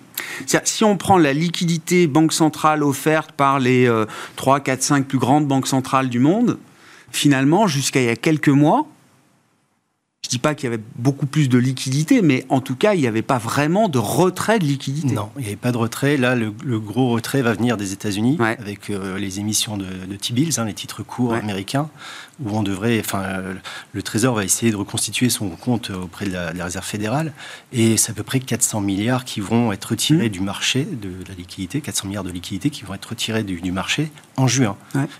Si 0.64 0.84
on 0.84 0.96
prend 0.96 1.18
la 1.18 1.32
liquidité 1.32 2.06
banque 2.06 2.32
centrale 2.32 2.82
offerte 2.82 3.32
par 3.32 3.60
les 3.60 3.88
3, 4.36 4.60
4, 4.60 4.82
5 4.82 5.06
plus 5.06 5.18
grandes 5.18 5.46
banques 5.46 5.68
centrales 5.68 6.08
du 6.08 6.18
monde, 6.18 6.58
finalement, 7.10 7.66
jusqu'à 7.66 8.00
il 8.00 8.06
y 8.06 8.10
a 8.10 8.16
quelques 8.16 8.48
mois, 8.48 8.86
je 10.24 10.28
dis 10.28 10.38
pas 10.38 10.54
qu'il 10.54 10.70
y 10.70 10.72
avait 10.72 10.82
beaucoup 10.94 11.26
plus 11.26 11.48
de 11.48 11.58
liquidité, 11.58 12.22
mais 12.22 12.46
en 12.48 12.60
tout 12.60 12.76
cas, 12.76 12.94
il 12.94 13.00
n'y 13.00 13.08
avait 13.08 13.22
pas 13.22 13.38
vraiment 13.38 13.88
de 13.88 13.98
retrait 13.98 14.60
de 14.60 14.64
liquidité. 14.64 15.12
Non, 15.12 15.30
il 15.36 15.40
n'y 15.40 15.48
avait 15.48 15.56
pas 15.56 15.72
de 15.72 15.76
retrait. 15.76 16.16
Là, 16.16 16.36
le, 16.36 16.78
gros 16.78 17.10
retrait 17.10 17.42
va 17.42 17.52
venir 17.54 17.76
des 17.76 17.92
États-Unis 17.92 18.38
avec 18.40 18.88
euh, 18.88 19.18
les 19.18 19.40
émissions 19.40 19.76
de, 19.76 19.84
T-bills, 20.16 20.52
hein, 20.58 20.64
les 20.64 20.74
titres 20.74 21.02
courts 21.02 21.34
américains, 21.34 21.90
où 22.42 22.56
on 22.56 22.62
devrait, 22.62 23.00
enfin, 23.00 23.42
le 23.92 24.02
Trésor 24.02 24.36
va 24.36 24.44
essayer 24.44 24.70
de 24.70 24.76
reconstituer 24.76 25.28
son 25.28 25.50
compte 25.50 25.90
auprès 25.90 26.26
de 26.26 26.32
la, 26.32 26.64
Réserve 26.64 26.86
fédérale, 26.86 27.32
et 27.72 27.96
c'est 27.96 28.12
à 28.12 28.14
peu 28.14 28.22
près 28.22 28.38
400 28.38 28.80
milliards 28.80 29.24
qui 29.24 29.40
vont 29.40 29.72
être 29.72 29.86
retirés 29.86 30.28
mmh. 30.28 30.32
du 30.32 30.40
marché 30.40 30.84
de, 30.84 31.10
la 31.28 31.34
liquidité, 31.34 31.80
400 31.80 32.06
milliards 32.06 32.24
de 32.24 32.30
liquidités 32.30 32.70
qui 32.70 32.84
vont 32.84 32.94
être 32.94 33.06
retirés 33.06 33.42
du, 33.42 33.60
du 33.60 33.72
marché 33.72 34.12
en 34.36 34.46
juin. 34.46 34.76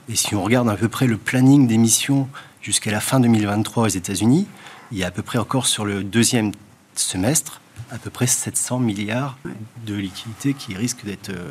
Et 0.08 0.14
si 0.14 0.36
on 0.36 0.44
regarde 0.44 0.68
à 0.68 0.76
peu 0.76 0.88
près 0.88 1.08
le 1.08 1.16
planning 1.16 1.66
d'émissions 1.66 2.28
jusqu'à 2.62 2.92
la 2.92 3.00
fin 3.00 3.18
2023 3.18 3.84
aux 3.84 3.88
États-Unis, 3.88 4.46
il 4.92 4.98
y 4.98 5.04
a 5.04 5.08
à 5.08 5.10
peu 5.10 5.22
près 5.22 5.38
encore 5.38 5.66
sur 5.66 5.84
le 5.84 6.04
deuxième 6.04 6.52
semestre 6.94 7.60
à 7.90 7.98
peu 7.98 8.10
près 8.10 8.26
700 8.26 8.78
milliards 8.78 9.38
de 9.86 9.94
liquidités 9.94 10.54
qui 10.54 10.74
risquent 10.74 11.04
d'être, 11.04 11.30
euh, 11.30 11.50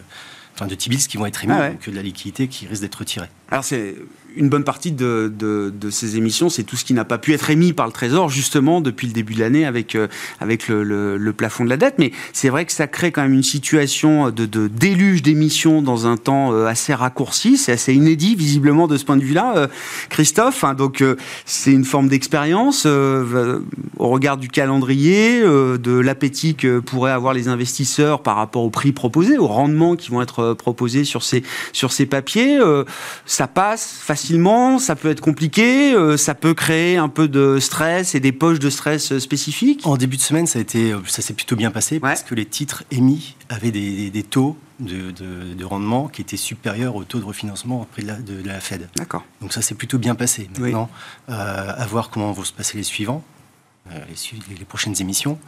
enfin 0.56 0.68
de 0.68 0.76
T-bills 0.76 1.08
qui 1.08 1.18
vont 1.18 1.26
être 1.26 1.44
émis, 1.44 1.54
ah 1.54 1.72
que 1.72 1.92
de 1.92 1.96
la 1.96 2.02
liquidité 2.02 2.48
qui 2.48 2.68
risque 2.68 2.82
d'être 2.82 2.96
retirée. 2.96 3.30
Alors 3.50 3.64
c'est 3.64 3.96
une 4.36 4.50
bonne 4.50 4.64
partie 4.64 4.92
de, 4.92 5.32
de, 5.34 5.90
ces 5.90 6.18
émissions, 6.18 6.50
c'est 6.50 6.64
tout 6.64 6.76
ce 6.76 6.86
qui 6.86 6.94
n'a 6.94 7.04
pas 7.04 7.18
pu 7.18 7.34
être 7.34 7.50
émis 7.50 7.74
par 7.74 7.86
le 7.86 7.92
Trésor, 7.92 8.30
justement, 8.30 8.82
depuis 8.82 9.08
le 9.08 9.14
début 9.14 9.34
de 9.34 9.40
l'année 9.40 9.66
avec, 9.66 9.96
euh, 9.96 10.08
avec 10.40 10.68
le, 10.68 10.84
le, 11.18 11.34
plafond 11.34 11.66
de 11.66 11.70
la 11.70 11.78
dette. 11.78 11.96
Mais 11.98 12.12
c'est 12.34 12.50
vrai 12.50 12.66
que 12.66 12.72
ça 12.72 12.88
crée 12.88 13.12
quand 13.12 13.22
même 13.22 13.34
une 13.34 13.44
situation 13.44 14.30
de, 14.30 14.46
de 14.46 14.68
déluge 14.68 15.22
d'émissions 15.22 15.82
dans 15.82 16.08
un 16.08 16.18
temps 16.18 16.54
euh, 16.54 16.66
assez 16.66 16.94
raccourci. 16.94 17.58
C'est 17.58 17.74
assez 17.74 17.94
inédit, 17.94 18.36
visiblement, 18.36 18.88
de 18.88 18.98
ce 18.98 19.06
point 19.06 19.18
de 19.18 19.24
vue-là, 19.24 19.54
euh, 19.58 19.68
Christophe. 20.10 20.64
Hein, 20.64 20.76
donc, 20.76 21.04
c'est 21.46 21.72
une 21.72 21.86
forme 21.86 22.08
d'expérience 22.08 22.86
au 22.86 24.08
regard 24.08 24.38
du 24.38 24.48
calendrier, 24.48 25.42
de 25.42 26.00
l'appétit 26.00 26.56
que 26.56 26.80
pourraient 26.80 27.12
avoir 27.12 27.34
les 27.34 27.48
investisseurs 27.48 28.22
par 28.24 28.36
rapport 28.36 28.64
au 28.64 28.70
prix 28.70 28.92
proposé, 28.92 29.38
au 29.38 29.48
rendement 29.48 29.96
qui 29.96 30.12
vont 30.12 30.22
être 30.22 30.54
proposés 30.54 31.04
sur 31.04 31.24
ces, 31.24 31.44
sur 31.74 31.92
ces 31.92 32.06
papiers. 32.06 32.60
ça 33.26 33.48
passe 33.48 34.00
facilement 34.02 34.21
facilement, 34.22 34.78
ça 34.78 34.96
peut 34.96 35.10
être 35.10 35.20
compliqué, 35.20 35.96
euh, 35.96 36.16
ça 36.16 36.36
peut 36.36 36.54
créer 36.54 36.98
un 36.98 37.10
peu 37.10 37.28
de 37.28 37.58
stress 37.60 38.14
et 38.14 38.20
des 38.20 38.32
poches 38.32 38.60
de 38.60 38.70
stress 38.70 39.12
euh, 39.12 39.20
spécifiques. 39.20 39.82
En 39.84 39.98
début 39.98 40.18
de 40.18 40.22
semaine, 40.22 40.46
ça 40.46 40.60
a 40.60 40.62
été, 40.62 40.92
euh, 40.92 41.00
ça 41.08 41.24
s'est 41.24 41.34
plutôt 41.34 41.56
bien 41.56 41.72
passé 41.72 42.00
parce 42.00 42.22
que 42.22 42.36
les 42.36 42.46
titres 42.46 42.84
émis 42.92 43.36
avaient 43.50 43.72
des, 43.72 44.24
taux 44.30 44.58
de, 44.80 45.64
rendement 45.64 46.08
qui 46.08 46.22
étaient 46.22 46.38
supérieurs 46.38 46.96
au 46.96 47.04
taux 47.04 47.18
de 47.18 47.26
refinancement 47.26 47.82
auprès 47.82 48.04
de 48.04 48.10
la, 48.10 48.16
de, 48.16 48.48
la 48.48 48.60
Fed. 48.60 48.90
D'accord. 48.96 49.24
Donc 49.42 49.54
ça 49.54 49.64
s'est 49.64 49.74
plutôt 49.74 49.98
bien 49.98 50.14
passé. 50.14 50.48
Maintenant, 50.60 50.90
à 51.28 51.86
voir 51.88 52.12
comment 52.12 52.32
vont 52.32 52.44
se 52.44 52.54
passer 52.54 52.78
les 52.78 52.84
suivants. 52.84 53.24
Les, 53.90 54.66
prochaines 54.66 55.02
émissions. 55.02 55.40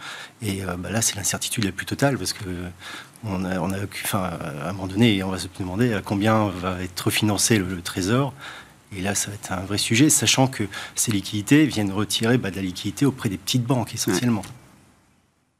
Et 0.41 0.63
bah 0.79 0.89
là, 0.89 1.01
c'est 1.01 1.15
l'incertitude 1.15 1.63
la 1.63 1.71
plus 1.71 1.85
totale 1.85 2.17
parce 2.17 2.33
que 2.33 2.43
on 3.23 3.45
a, 3.45 3.59
on 3.59 3.71
a 3.71 3.77
enfin, 4.03 4.31
à 4.63 4.69
un 4.69 4.73
moment 4.73 4.87
donné, 4.87 5.23
on 5.23 5.29
va 5.29 5.37
se 5.37 5.47
demander 5.59 5.93
à 5.93 6.01
combien 6.01 6.47
va 6.49 6.81
être 6.81 7.09
financé 7.11 7.57
le 7.59 7.81
Trésor 7.81 8.33
et 8.97 9.01
là, 9.01 9.15
ça 9.15 9.29
va 9.29 9.35
être 9.35 9.51
un 9.51 9.61
vrai 9.65 9.77
sujet, 9.77 10.09
sachant 10.09 10.47
que 10.47 10.63
ces 10.95 11.11
liquidités 11.11 11.65
viennent 11.65 11.91
retirer 11.91 12.37
bah, 12.37 12.51
de 12.51 12.55
la 12.57 12.61
liquidité 12.61 13.05
auprès 13.05 13.29
des 13.29 13.37
petites 13.37 13.63
banques 13.63 13.93
essentiellement. 13.93 14.41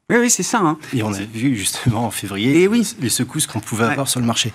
Oui, 0.09 0.17
oui, 0.19 0.29
c'est 0.29 0.43
ça. 0.43 0.59
Hein. 0.59 0.77
Et 0.93 1.01
on 1.03 1.13
a 1.13 1.19
vu 1.21 1.55
justement 1.55 2.05
en 2.05 2.11
février 2.11 2.61
Et 2.61 2.67
oui. 2.67 2.87
les 2.99 3.09
secousses 3.09 3.47
qu'on 3.47 3.59
pouvait 3.61 3.85
Ouais. 3.85 3.91
avoir 3.91 4.07
sur 4.07 4.19
le 4.19 4.25
marché. 4.25 4.51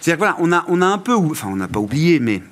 C'est-à-dire 0.00 0.14
que 0.14 0.18
voilà, 0.18 0.36
on 0.40 0.52
a, 0.52 0.64
on 0.68 0.82
a 0.82 0.86
un 0.86 0.98
peu, 0.98 1.14
enfin 1.14 1.48
on 1.50 1.56
n'a 1.56 1.68
pas 1.68 1.78
oublié, 1.80 2.18
mais 2.20 2.42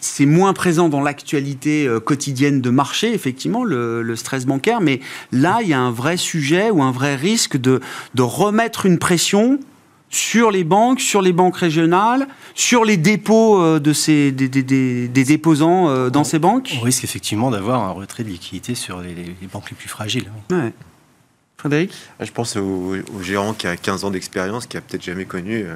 c'est 0.00 0.26
moins 0.26 0.52
présent 0.52 0.88
dans 0.88 1.00
l'actualité 1.00 1.86
euh, 1.86 2.00
quotidienne 2.00 2.60
de 2.60 2.70
marché, 2.70 3.12
effectivement, 3.14 3.62
le, 3.64 4.02
le 4.02 4.16
stress 4.16 4.46
bancaire. 4.46 4.80
Mais 4.80 5.00
là, 5.30 5.58
il 5.62 5.68
y 5.68 5.74
a 5.74 5.78
un 5.80 5.92
vrai 5.92 6.16
sujet 6.16 6.70
ou 6.70 6.82
un 6.82 6.90
vrai 6.90 7.14
risque 7.16 7.56
de, 7.56 7.80
de 8.14 8.22
remettre 8.22 8.86
une 8.86 8.98
pression 8.98 9.60
sur 10.12 10.50
les 10.50 10.62
banques, 10.62 11.00
sur 11.00 11.22
les 11.22 11.32
banques 11.32 11.56
régionales, 11.56 12.28
sur 12.54 12.84
les 12.84 12.98
dépôts 12.98 13.60
euh, 13.60 13.80
de 13.80 13.92
ces, 13.94 14.30
des, 14.30 14.48
des- 14.48 14.62
des- 14.62 15.08
des 15.08 15.24
déposants 15.24 15.88
euh, 15.88 16.10
dans 16.10 16.22
ces 16.22 16.38
banques. 16.38 16.74
On 16.78 16.82
risque 16.84 17.02
effectivement 17.02 17.50
d'avoir 17.50 17.82
un 17.82 17.90
retrait 17.90 18.22
de 18.22 18.28
liquidité 18.28 18.74
sur 18.74 19.00
les, 19.00 19.14
les- 19.14 19.34
les 19.40 19.46
banques 19.50 19.70
les 19.70 19.76
plus 19.76 19.88
fragiles. 19.88 20.30
Ouais. 20.50 20.72
Frédéric? 21.56 21.92
Ah, 22.20 22.24
Je 22.26 22.30
pense 22.32 22.56
au, 22.56 22.94
au 23.16 23.22
gérant 23.22 23.54
qui 23.54 23.66
a 23.66 23.74
15 23.76 24.04
ans 24.04 24.10
d'expérience, 24.10 24.66
qui 24.66 24.76
a 24.76 24.82
peut-être 24.82 25.02
jamais 25.02 25.24
connu 25.24 25.62
euh, 25.64 25.74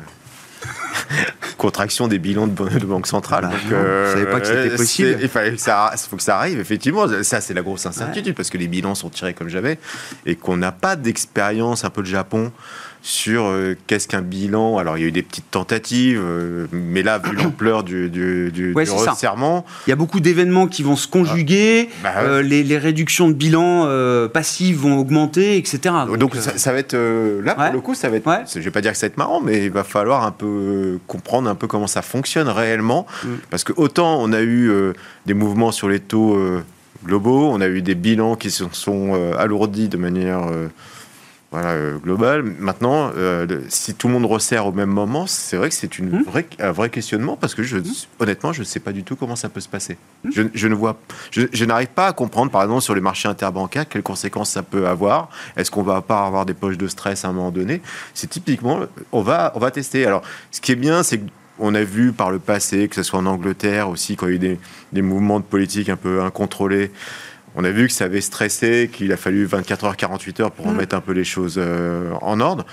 contraction 1.56 2.06
des 2.08 2.18
bilans 2.18 2.46
de, 2.46 2.52
ban- 2.52 2.66
de 2.66 2.84
banque 2.84 3.06
centrale. 3.06 3.44
Bah 3.44 3.50
Donc, 3.52 3.70
non, 3.70 3.78
je 3.78 4.10
savais 4.12 4.30
pas 4.30 4.40
que 4.40 4.46
c'était 4.46 4.76
possible. 4.76 5.18
Il 5.22 5.28
fallait 5.28 5.52
que 5.52 5.60
ça, 5.60 5.92
faut 6.10 6.16
que 6.16 6.22
ça 6.22 6.36
arrive, 6.38 6.58
effectivement. 6.60 7.06
Ça, 7.22 7.40
c'est 7.40 7.54
la 7.54 7.62
grosse 7.62 7.86
incertitude, 7.86 8.34
parce 8.34 8.50
que 8.50 8.58
les 8.58 8.68
bilans 8.68 8.94
sont 8.94 9.08
tirés 9.10 9.32
comme 9.32 9.48
jamais, 9.48 9.78
et 10.26 10.34
qu'on 10.36 10.56
n'a 10.58 10.72
pas 10.72 10.96
d'expérience 10.96 11.84
un 11.84 11.90
peu 11.90 12.02
de 12.02 12.06
Japon 12.08 12.52
sur 13.08 13.44
euh, 13.44 13.76
qu'est-ce 13.86 14.08
qu'un 14.08 14.20
bilan. 14.20 14.78
Alors, 14.78 14.98
il 14.98 15.02
y 15.02 15.04
a 15.04 15.06
eu 15.06 15.12
des 15.12 15.22
petites 15.22 15.48
tentatives, 15.52 16.20
euh, 16.20 16.66
mais 16.72 17.04
là, 17.04 17.18
vu 17.18 17.36
l'ampleur 17.36 17.84
du, 17.84 18.10
du, 18.10 18.50
du, 18.50 18.72
Ouais, 18.74 18.82
du 18.82 18.90
c'est 18.90 18.98
ça. 18.98 19.12
resserrement, 19.12 19.64
Il 19.86 19.90
y 19.90 19.92
a 19.92 19.96
beaucoup 19.96 20.18
d'événements 20.18 20.66
qui 20.66 20.82
vont 20.82 20.96
se 20.96 21.06
conjuguer, 21.06 21.88
Bah 22.02 22.10
ouais. 22.16 22.28
euh, 22.28 22.42
les, 22.42 22.64
les 22.64 22.76
réductions 22.78 23.28
de 23.28 23.34
bilan 23.34 23.86
passives 24.32 24.78
vont 24.78 24.98
augmenter, 24.98 25.56
etc. 25.56 25.94
Donc, 26.18 26.34
ça, 26.34 26.58
ça 26.58 26.72
va 26.72 26.78
être 26.80 26.94
là 26.96 27.56
ouais. 27.56 27.64
pour 27.66 27.74
le 27.74 27.80
coup, 27.80 27.94
ça 27.94 28.08
va 28.08 28.16
être. 28.16 28.26
Ouais. 28.26 28.42
Je 28.52 28.58
vais 28.58 28.70
pas 28.72 28.80
dire 28.80 28.90
que 28.90 28.98
ça 28.98 29.06
va 29.06 29.12
être 29.12 29.18
marrant, 29.18 29.40
mais 29.40 29.66
il 29.66 29.70
va 29.70 29.84
falloir 29.84 30.24
un 30.24 30.32
peu 30.32 30.98
comprendre 31.06 31.48
un 31.48 31.54
peu 31.54 31.68
comment 31.68 31.86
ça 31.86 32.02
fonctionne 32.02 32.48
réellement, 32.48 33.06
Mm. 33.24 33.28
parce 33.50 33.62
que 33.62 33.72
autant 33.76 34.18
on 34.20 34.32
a 34.32 34.42
eu 34.42 34.68
des 35.26 35.34
mouvements 35.34 35.70
sur 35.70 35.88
les 35.88 36.00
taux 36.00 36.36
globaux, 37.04 37.48
on 37.52 37.60
a 37.60 37.68
eu 37.68 37.82
des 37.82 37.94
bilans 37.94 38.34
qui 38.34 38.50
se 38.50 38.64
sont 38.72 39.14
alourdis 39.38 39.88
de 39.88 39.96
manière 39.96 40.40
voilà 41.56 41.70
euh, 41.70 41.96
globale. 41.98 42.42
Maintenant, 42.42 43.10
euh, 43.16 43.46
si 43.68 43.94
tout 43.94 44.08
le 44.08 44.12
monde 44.14 44.26
resserre 44.26 44.66
au 44.66 44.72
même 44.72 44.90
moment, 44.90 45.26
c'est 45.26 45.56
vrai 45.56 45.70
que 45.70 45.74
c'est 45.74 45.98
une 45.98 46.10
Mm. 46.10 46.22
vraie- 46.24 46.46
un 46.60 46.70
vrai 46.72 46.90
questionnement, 46.90 47.36
parce 47.36 47.54
que 47.54 47.62
je, 47.62 47.78
honnêtement, 48.20 48.52
je 48.52 48.60
ne 48.60 48.64
sais 48.64 48.80
pas 48.80 48.92
du 48.92 49.02
tout 49.04 49.16
comment 49.16 49.36
ça 49.36 49.48
peut 49.48 49.60
se 49.60 49.68
passer. 49.68 49.96
Mm. 50.24 50.30
Je, 50.34 50.42
je 50.52 50.68
ne 50.68 50.74
vois, 50.74 50.98
je, 51.30 51.42
je 51.52 51.64
n'arrive 51.64 51.88
pas 51.88 52.08
à 52.08 52.12
comprendre, 52.12 52.50
par 52.50 52.62
exemple, 52.62 52.82
sur 52.82 52.94
les 52.94 53.00
marchés 53.00 53.28
interbancaires, 53.28 53.88
quelles 53.88 54.02
conséquences 54.02 54.50
ça 54.50 54.62
peut 54.62 54.86
avoir. 54.86 55.30
Est-ce 55.56 55.70
qu'on 55.70 55.82
va 55.82 56.02
pas 56.02 56.26
avoir 56.26 56.44
des 56.44 56.54
poches 56.54 56.76
de 56.78 56.88
stress 56.88 57.24
à 57.24 57.28
un 57.28 57.32
moment 57.32 57.50
donné? 57.50 57.80
C'est 58.12 58.28
typiquement, 58.28 58.80
on 59.12 59.22
va, 59.22 59.52
on 59.54 59.58
va 59.58 59.70
tester. 59.70 60.04
Alors, 60.04 60.22
ce 60.50 60.60
qui 60.60 60.72
est 60.72 60.76
bien, 60.76 61.02
c'est 61.02 61.20
qu'on 61.58 61.74
a 61.74 61.82
vu 61.84 62.12
par 62.12 62.30
le 62.30 62.38
passé, 62.38 62.86
que 62.88 62.94
ce 62.96 63.02
soit 63.02 63.18
en 63.18 63.24
Angleterre 63.26 63.88
aussi, 63.88 64.14
quand 64.16 64.26
il 64.26 64.30
y 64.30 64.32
a 64.32 64.36
eu 64.36 64.38
des, 64.38 64.60
des 64.92 65.00
mouvements 65.02 65.40
de 65.40 65.44
politique 65.44 65.88
un 65.88 65.96
peu 65.96 66.20
incontrôlés, 66.22 66.92
on 67.56 67.64
a 67.64 67.70
vu 67.70 67.88
que 67.88 67.92
ça 67.92 68.04
avait 68.04 68.20
stressé, 68.20 68.90
qu'il 68.92 69.10
a 69.12 69.16
fallu 69.16 69.44
24 69.46 69.84
heures, 69.84 69.96
48 69.96 70.40
heures 70.40 70.50
pour 70.52 70.66
Mm. 70.66 70.70
remettre 70.70 70.94
un 70.94 71.00
peu 71.00 71.12
les 71.12 71.24
choses 71.24 71.56
euh, 71.58 72.12
en 72.20 72.38
ordre. 72.40 72.64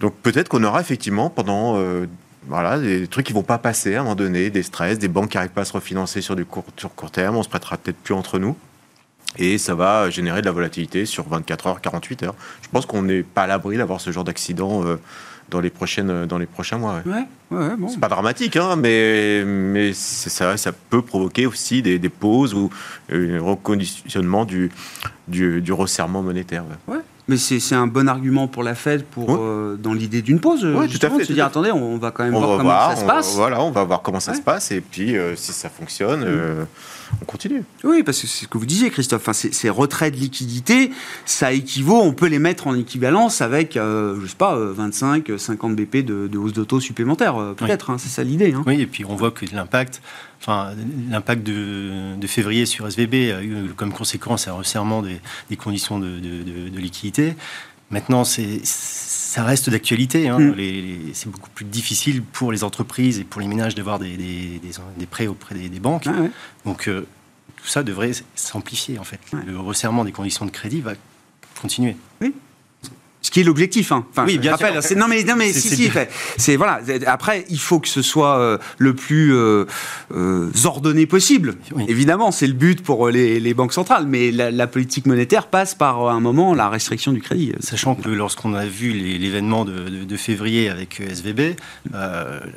Donc 0.00 0.14
peut-être 0.22 0.48
qu'on 0.48 0.62
aura 0.62 0.80
effectivement 0.80 1.30
pendant 1.30 1.76
euh, 1.78 2.06
voilà, 2.46 2.78
des 2.78 3.08
trucs 3.08 3.26
qui 3.26 3.32
vont 3.32 3.42
pas 3.42 3.58
passer 3.58 3.94
à 3.96 4.00
un 4.00 4.02
moment 4.02 4.14
donné, 4.14 4.50
des 4.50 4.62
stress, 4.62 4.98
des 4.98 5.08
banques 5.08 5.30
qui 5.30 5.36
n'arrivent 5.38 5.50
pas 5.50 5.62
à 5.62 5.64
se 5.64 5.72
refinancer 5.72 6.20
sur 6.20 6.36
du 6.36 6.44
court, 6.44 6.66
sur 6.76 6.94
court 6.94 7.10
terme, 7.10 7.36
on 7.36 7.42
se 7.42 7.48
prêtera 7.48 7.76
peut-être 7.76 7.96
plus 7.96 8.14
entre 8.14 8.38
nous. 8.38 8.56
Et 9.38 9.58
ça 9.58 9.74
va 9.74 10.08
générer 10.10 10.40
de 10.40 10.46
la 10.46 10.52
volatilité 10.52 11.04
sur 11.06 11.28
24 11.28 11.66
heures, 11.66 11.80
48 11.80 12.22
heures. 12.22 12.34
Je 12.62 12.68
pense 12.68 12.86
qu'on 12.86 13.02
n'est 13.02 13.22
pas 13.22 13.42
à 13.42 13.46
l'abri 13.46 13.76
d'avoir 13.76 14.00
ce 14.00 14.10
genre 14.10 14.24
d'accident 14.24 14.84
euh, 14.86 14.96
dans, 15.50 15.60
les 15.60 15.70
prochaines, 15.70 16.26
dans 16.26 16.38
les 16.38 16.46
prochains 16.46 16.78
mois. 16.78 17.02
ouais. 17.06 17.12
Ouais, 17.50 17.58
ouais, 17.58 17.76
bon. 17.76 17.88
C'est 17.88 18.00
pas 18.00 18.08
dramatique, 18.08 18.56
hein, 18.56 18.74
mais, 18.76 19.44
mais 19.46 19.92
ça, 19.92 20.56
ça 20.56 20.72
peut 20.72 21.02
provoquer 21.02 21.46
aussi 21.46 21.80
des, 21.80 21.98
des 21.98 22.08
pauses 22.08 22.54
ou 22.54 22.70
un 23.12 23.40
reconditionnement 23.40 24.44
du, 24.44 24.70
du, 25.28 25.60
du 25.62 25.72
resserrement 25.72 26.22
monétaire. 26.22 26.64
ouais. 26.88 26.96
Mais 27.28 27.36
c'est 27.38 27.58
c'est 27.58 27.74
un 27.74 27.88
bon 27.88 28.08
argument 28.08 28.46
pour 28.46 28.62
la 28.62 28.76
Fed 28.76 29.04
pour, 29.04 29.28
Ouais. 29.30 29.36
euh, 29.40 29.76
dans 29.76 29.92
l'idée 29.92 30.22
d'une 30.22 30.38
pause. 30.38 30.64
euh, 30.64 30.72
Ouais, 30.74 30.78
tout 30.82 30.84
à 30.84 30.86
justement, 30.88 31.14
fait, 31.16 31.22
de 31.22 31.28
se 31.28 31.32
dire 31.32 31.44
attendez, 31.44 31.72
on 31.72 31.98
va 31.98 32.12
quand 32.12 32.22
même 32.22 32.34
On 32.36 32.38
voir 32.38 32.50
va 32.52 32.56
comment 32.58 32.68
voir, 32.70 32.90
ça 32.92 32.96
se 32.96 33.04
on- 33.04 33.06
passe. 33.08 33.34
voilà, 33.34 33.60
on 33.62 33.70
va 33.72 33.82
voir 33.82 34.02
comment 34.02 34.20
ça 34.20 34.30
Ouais. 34.30 34.36
se 34.36 34.42
passe 34.42 34.70
et 34.70 34.80
puis 34.80 35.16
euh, 35.16 35.34
si 35.34 35.52
ça 35.52 35.68
fonctionne, 35.68 36.22
euh, 36.24 36.64
on 37.20 37.24
continue. 37.24 37.64
Oui, 37.82 38.04
parce 38.04 38.20
que 38.20 38.28
c'est 38.28 38.44
ce 38.44 38.48
que 38.48 38.58
vous 38.58 38.66
disiez, 38.66 38.90
Christophe. 38.90 39.22
Enfin, 39.22 39.32
ces, 39.32 39.50
ces 39.50 39.68
retraits 39.70 40.14
de 40.14 40.20
liquidités, 40.20 40.92
ça 41.24 41.50
équivaut, 41.52 42.00
on 42.00 42.12
peut 42.12 42.26
les 42.28 42.38
mettre 42.38 42.68
en 42.68 42.76
équivalence 42.76 43.40
avec, 43.40 43.76
euh, 43.76 44.16
je 44.22 44.26
sais 44.28 44.36
pas, 44.36 44.54
euh, 44.54 44.72
25, 44.72 45.32
50 45.36 45.74
BP 45.74 46.04
de, 46.04 46.28
de 46.28 46.38
hausse 46.38 46.52
de 46.52 46.62
taux 46.62 46.78
supplémentaire, 46.80 47.34
peut-être. 47.56 47.90
hein, 47.90 47.96
c'est 47.98 48.08
ça 48.08 48.22
l'idée. 48.22 48.52
hein. 48.52 48.62
Oui, 48.66 48.80
et 48.80 48.86
puis 48.86 49.04
on 49.04 49.16
voit 49.16 49.32
que 49.32 49.44
l'impact, 49.52 50.00
enfin, 50.40 50.72
l'impact 51.10 51.42
de, 51.42 52.14
de 52.16 52.26
février 52.26 52.66
sur 52.66 52.86
SVB 52.86 53.14
a 53.32 53.42
eu 53.42 53.68
comme 53.76 53.92
conséquence 53.92 54.48
un 54.48 54.52
resserrement 54.52 55.02
des, 55.02 55.20
des 55.50 55.56
conditions 55.56 55.98
de, 55.98 56.18
de- 56.18 56.42
de- 56.42 56.68
de 56.68 56.78
liquidité. 56.78 57.34
Maintenant, 57.90 58.24
ça 58.24 59.44
reste 59.44 59.70
d'actualité. 59.70 60.28
hein. 60.28 60.38
Mm. 60.40 60.54
C'est 61.12 61.28
beaucoup 61.30 61.50
plus 61.50 61.64
difficile 61.64 62.22
pour 62.22 62.50
les 62.50 62.64
entreprises 62.64 63.20
et 63.20 63.24
pour 63.24 63.40
les 63.40 63.46
ménages 63.46 63.74
d'avoir 63.76 63.98
des, 63.98 64.16
des- 64.16 65.06
prêts 65.06 65.26
auprès 65.28 65.54
des, 65.54 65.68
banques. 65.80 66.06
Ouais. 66.06 66.30
Donc, 66.64 66.88
euh, 66.88 67.06
tout 67.56 67.66
ça 67.68 67.82
devrait 67.84 68.10
s'amplifier, 68.34 68.98
en 68.98 69.04
fait. 69.04 69.20
Ouais. 69.32 69.38
Le 69.46 69.58
resserrement 69.60 70.04
des 70.04 70.12
conditions 70.12 70.46
de 70.46 70.50
crédit 70.50 70.80
va 70.80 70.94
continuer. 71.60 71.96
Ce 73.26 73.30
qui 73.32 73.40
est 73.40 73.42
l'objectif. 73.42 73.90
Hein. 73.90 74.06
Enfin, 74.12 74.24
Oui, 74.24 74.38
bien 74.38 74.52
rappelle, 74.52 74.80
sûr. 74.80 74.96
non 74.96 75.08
mais 75.08 75.24
non 75.24 75.34
mais 75.34 75.52
si 75.52 75.68
si. 75.74 75.90
C'est 76.36 76.54
voilà. 76.54 76.80
Après, 77.08 77.44
il 77.50 77.58
faut 77.58 77.80
que 77.80 77.88
ce 77.88 78.00
soit 78.00 78.38
euh, 78.38 78.56
le 78.78 78.94
plus 78.94 79.34
euh, 79.34 79.64
euh, 80.14 80.48
ordonné 80.64 81.06
possible. 81.06 81.56
Oui. 81.74 81.86
Évidemment, 81.88 82.30
c'est 82.30 82.46
le 82.46 82.52
but 82.52 82.84
pour 82.84 83.08
les, 83.08 83.40
les 83.40 83.52
banques 83.52 83.72
centrales. 83.72 84.06
Mais 84.06 84.30
la, 84.30 84.52
la 84.52 84.68
politique 84.68 85.06
monétaire 85.06 85.48
passe 85.48 85.74
par 85.74 86.06
à 86.06 86.12
un 86.12 86.20
moment 86.20 86.54
la 86.54 86.68
restriction 86.68 87.10
du 87.12 87.20
crédit. 87.20 87.52
Sachant 87.58 87.96
que 87.96 88.08
lorsqu'on 88.08 88.54
a 88.54 88.64
vu 88.64 88.92
l'événement 88.92 89.64
de, 89.64 89.72
de- 89.76 90.04
de 90.04 90.16
février 90.16 90.68
avec 90.70 91.00
SVB, 91.00 91.56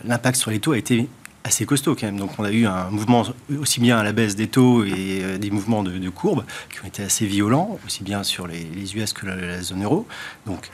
l'impact 0.05 0.37
sur 0.37 0.51
les 0.51 0.59
taux 0.59 0.73
a 0.73 0.77
été 0.77 1.07
assez 1.49 1.65
costaud 1.65 1.95
quand 1.95 2.05
même. 2.05 2.17
Donc 2.17 2.31
on 2.37 2.43
a 2.43 2.51
eu 2.51 2.65
un 2.65 2.89
mouvement 2.89 3.23
aussi 3.59 3.79
bien 3.79 3.97
à 3.97 4.03
la 4.03 4.13
baisse 4.13 4.35
des 4.35 4.47
taux 4.47 4.83
et 4.83 5.21
euh, 5.23 5.37
des 5.37 5.49
mouvements 5.49 5.83
de, 5.83 5.97
de 5.97 6.09
courbes 6.09 6.45
qui 6.71 6.79
ont 6.83 6.87
été 6.87 7.03
assez 7.03 7.25
violents, 7.25 7.79
aussi 7.85 8.03
bien 8.03 8.23
sur 8.23 8.47
les, 8.47 8.95
US 8.95 9.13
que 9.13 9.25
la, 9.25 9.35
la 9.35 9.61
zone 9.61 9.83
euro. 9.83 10.07
Donc 10.45 10.69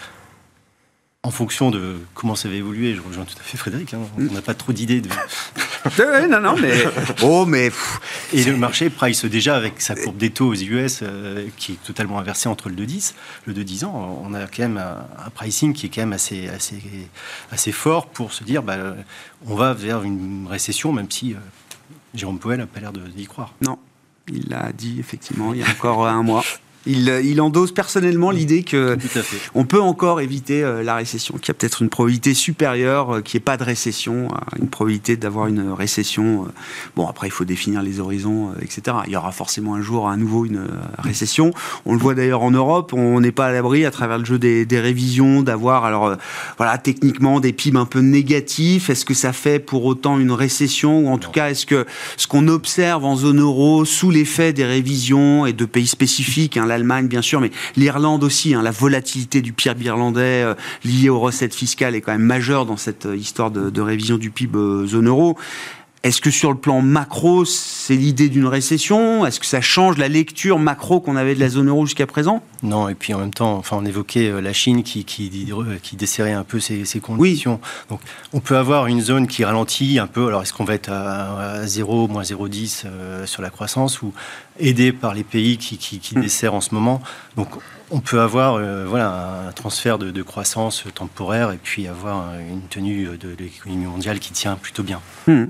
en 1.25 1.31
fonction 1.31 1.71
de 1.71 1.97
comment 2.13 2.35
ça 2.35 2.47
va 2.47 2.55
évoluer, 2.55 2.93
je 2.93 3.01
rejoins 3.01 3.25
tout 3.25 3.35
à 3.39 3.43
fait 3.43 3.57
Frédéric, 3.57 3.95
hein, 3.95 4.01
on 4.17 4.31
n'a 4.31 4.43
pas 4.43 4.53
trop 4.53 4.73
d'idées 4.73 5.01
de... 5.01 5.09
Non 6.29 6.39
non 6.41 6.55
mais 6.55 6.83
oh 7.23 7.45
mais 7.45 7.71
Et 8.33 8.43
le 8.43 8.57
marché 8.57 8.89
price 8.89 9.25
déjà 9.25 9.55
avec 9.55 9.81
sa 9.81 9.95
courbe 9.95 10.17
des 10.17 10.31
taux 10.31 10.47
aux 10.47 10.55
US 10.55 11.01
euh, 11.01 11.47
qui 11.57 11.73
est 11.73 11.83
totalement 11.83 12.17
inversée 12.17 12.49
entre 12.49 12.69
le 12.69 12.75
2-10. 12.75 13.13
Le 13.45 13.53
2-10 13.53 13.85
ans, 13.85 14.23
on 14.23 14.33
a 14.33 14.47
quand 14.47 14.63
même 14.63 14.77
un, 14.77 15.05
un 15.25 15.29
pricing 15.29 15.73
qui 15.73 15.85
est 15.85 15.89
quand 15.89 16.01
même 16.01 16.13
assez, 16.13 16.47
assez, 16.49 16.81
assez 17.51 17.71
fort 17.71 18.07
pour 18.07 18.33
se 18.33 18.43
dire 18.43 18.63
bah, 18.63 18.73
euh, 18.73 18.95
on 19.45 19.55
va 19.55 19.73
vers 19.73 20.01
une 20.01 20.47
récession, 20.49 20.91
même 20.91 21.09
si 21.11 21.33
euh, 21.33 21.37
Jérôme 22.15 22.39
Powell 22.39 22.59
n'a 22.59 22.67
pas 22.67 22.79
l'air 22.79 22.91
d'y 22.91 23.25
croire. 23.25 23.53
non. 23.61 23.77
Il 24.27 24.49
l'a 24.49 24.71
dit 24.71 24.99
effectivement 24.99 25.53
il 25.53 25.59
y 25.59 25.63
a 25.63 25.69
encore 25.69 26.07
un 26.07 26.23
mois. 26.23 26.43
Il, 26.87 27.09
euh, 27.09 27.21
il 27.21 27.41
endosse 27.41 27.71
personnellement 27.71 28.31
l'idée 28.31 28.63
que 28.63 28.97
on 29.53 29.65
peut 29.65 29.81
encore 29.81 30.21
éviter 30.21 30.63
euh, 30.63 30.83
la 30.83 30.95
récession, 30.95 31.35
qu'il 31.37 31.47
y 31.47 31.51
a 31.51 31.53
peut-être 31.53 31.81
une 31.81 31.89
probabilité 31.89 32.33
supérieure, 32.33 33.15
euh, 33.15 33.21
qu'il 33.21 33.37
n'y 33.37 33.41
ait 33.41 33.45
pas 33.45 33.57
de 33.57 33.63
récession, 33.63 34.27
une 34.59 34.67
probabilité 34.67 35.17
d'avoir 35.17 35.47
une 35.47 35.71
récession. 35.71 36.47
Bon, 36.95 37.07
après, 37.07 37.27
il 37.27 37.31
faut 37.31 37.45
définir 37.45 37.81
les 37.81 37.99
horizons, 37.99 38.53
etc. 38.61 38.97
Il 39.07 39.13
y 39.13 39.15
aura 39.15 39.31
forcément 39.31 39.75
un 39.75 39.81
jour 39.81 40.09
à 40.09 40.17
nouveau 40.17 40.45
une 40.45 40.67
récession. 40.97 41.51
On 41.85 41.93
le 41.93 41.99
voit 41.99 42.13
d'ailleurs 42.13 42.43
en 42.43 42.51
Europe, 42.51 42.93
on 42.93 43.19
n'est 43.19 43.31
pas 43.31 43.47
à 43.47 43.51
l'abri 43.51 43.85
à 43.85 43.91
travers 43.91 44.17
le 44.17 44.25
jeu 44.25 44.37
des, 44.37 44.65
des 44.65 44.79
révisions 44.79 45.41
d'avoir, 45.41 45.85
alors 45.85 46.15
voilà, 46.57 46.77
techniquement 46.77 47.39
des 47.39 47.53
PIB 47.53 47.77
un 47.77 47.85
peu 47.85 47.99
négatifs. 47.99 48.89
Est-ce 48.89 49.05
que 49.05 49.13
ça 49.13 49.33
fait 49.33 49.59
pour 49.59 49.85
autant 49.85 50.19
une 50.19 50.31
récession 50.31 50.99
ou 50.99 51.09
en 51.09 51.17
tout 51.17 51.31
cas, 51.31 51.49
est-ce 51.49 51.65
que 51.65 51.85
ce 52.17 52.27
qu'on 52.27 52.47
observe 52.47 53.05
en 53.05 53.15
zone 53.15 53.41
euro 53.41 53.85
sous 53.85 54.11
l'effet 54.11 54.53
des 54.53 54.65
révisions 54.65 55.45
et 55.45 55.53
de 55.53 55.65
pays 55.65 55.87
spécifiques, 55.87 56.57
hein, 56.57 56.65
l'Allemagne 56.75 57.07
bien 57.07 57.21
sûr, 57.21 57.39
mais 57.39 57.51
l'Irlande 57.77 58.23
aussi, 58.23 58.53
hein, 58.53 58.61
la 58.61 58.71
volatilité 58.71 59.41
du 59.41 59.53
PIB 59.53 59.85
irlandais 59.85 60.43
euh, 60.43 60.53
liée 60.83 61.09
aux 61.09 61.19
recettes 61.19 61.55
fiscales 61.55 61.95
est 61.95 62.01
quand 62.01 62.11
même 62.11 62.21
majeure 62.21 62.65
dans 62.65 62.77
cette 62.77 63.05
euh, 63.05 63.15
histoire 63.15 63.49
de, 63.51 63.81
révision 63.81 64.17
du 64.17 64.29
PIB 64.29 64.57
euh, 64.57 64.85
zone 64.85 65.07
euro. 65.07 65.37
Est-ce 66.05 66.21
que 66.21 66.29
sur 66.29 66.51
le 66.51 66.57
plan 66.59 66.81
macro, 66.81 67.45
c'est 67.45 67.95
l'idée 67.95 68.29
d'une 68.29 68.45
récession? 68.45 69.25
Est-ce 69.25 69.39
que 69.39 69.45
ça 69.47 69.59
change 69.59 69.97
la 69.97 70.07
lecture 70.07 70.59
macro 70.59 70.99
qu'on 70.99 71.15
avait 71.15 71.33
de 71.33 71.39
la 71.39 71.49
zone 71.49 71.67
euro 71.67 71.87
jusqu'à 71.87 72.05
présent? 72.05 72.43
Non, 72.61 72.87
et 72.89 72.93
puis 72.93 73.15
en 73.15 73.17
même 73.17 73.33
temps, 73.33 73.55
enfin, 73.57 73.77
on 73.81 73.85
évoquait 73.85 74.29
euh, 74.29 74.39
la 74.39 74.53
Chine 74.53 74.83
qui, 74.83 75.03
qui, 75.03 75.51
qui 75.81 75.95
desserrait 75.95 76.33
un 76.33 76.43
peu 76.43 76.59
ses, 76.59 76.85
ses 76.85 76.99
conditions. 76.99 77.59
Donc, 77.89 78.01
on 78.33 78.39
peut 78.39 78.55
avoir 78.55 78.85
une 78.85 79.01
zone 79.01 79.25
qui 79.25 79.43
ralentit 79.43 79.97
un 79.97 80.05
peu. 80.05 80.27
Alors, 80.27 80.43
est-ce 80.43 80.53
qu'on 80.53 80.63
va 80.63 80.75
être 80.75 80.91
à, 80.91 81.53
à 81.61 81.65
0, 81.65 82.07
moins 82.07 82.21
0,10 82.21 82.83
euh, 82.85 83.25
sur 83.25 83.41
la 83.41 83.49
croissance 83.49 84.03
ou 84.03 84.13
aidé 84.59 84.91
par 84.91 85.15
les 85.15 85.23
pays 85.23 85.57
qui, 85.57 85.79
qui, 85.79 85.97
qui 85.97 86.13
desserrent 86.13 86.53
en 86.53 86.61
ce 86.61 86.75
moment? 86.75 87.01
Donc 87.35 87.49
on 87.89 87.99
peut 87.99 88.21
avoir 88.21 88.59
voilà, 88.85 89.47
un 89.47 89.51
transfert 89.53 89.97
de, 89.97 90.21
croissance 90.21 90.83
temporaire 90.93 91.51
et 91.51 91.59
puis 91.61 91.87
avoir 91.87 92.35
une 92.39 92.61
tenue 92.61 93.17
de 93.17 93.35
l'économie 93.39 93.85
mondiale 93.85 94.19
qui 94.19 94.33
tient 94.33 94.55
plutôt 94.55 94.83
bien. 94.83 95.01
Hmm. 95.27 95.45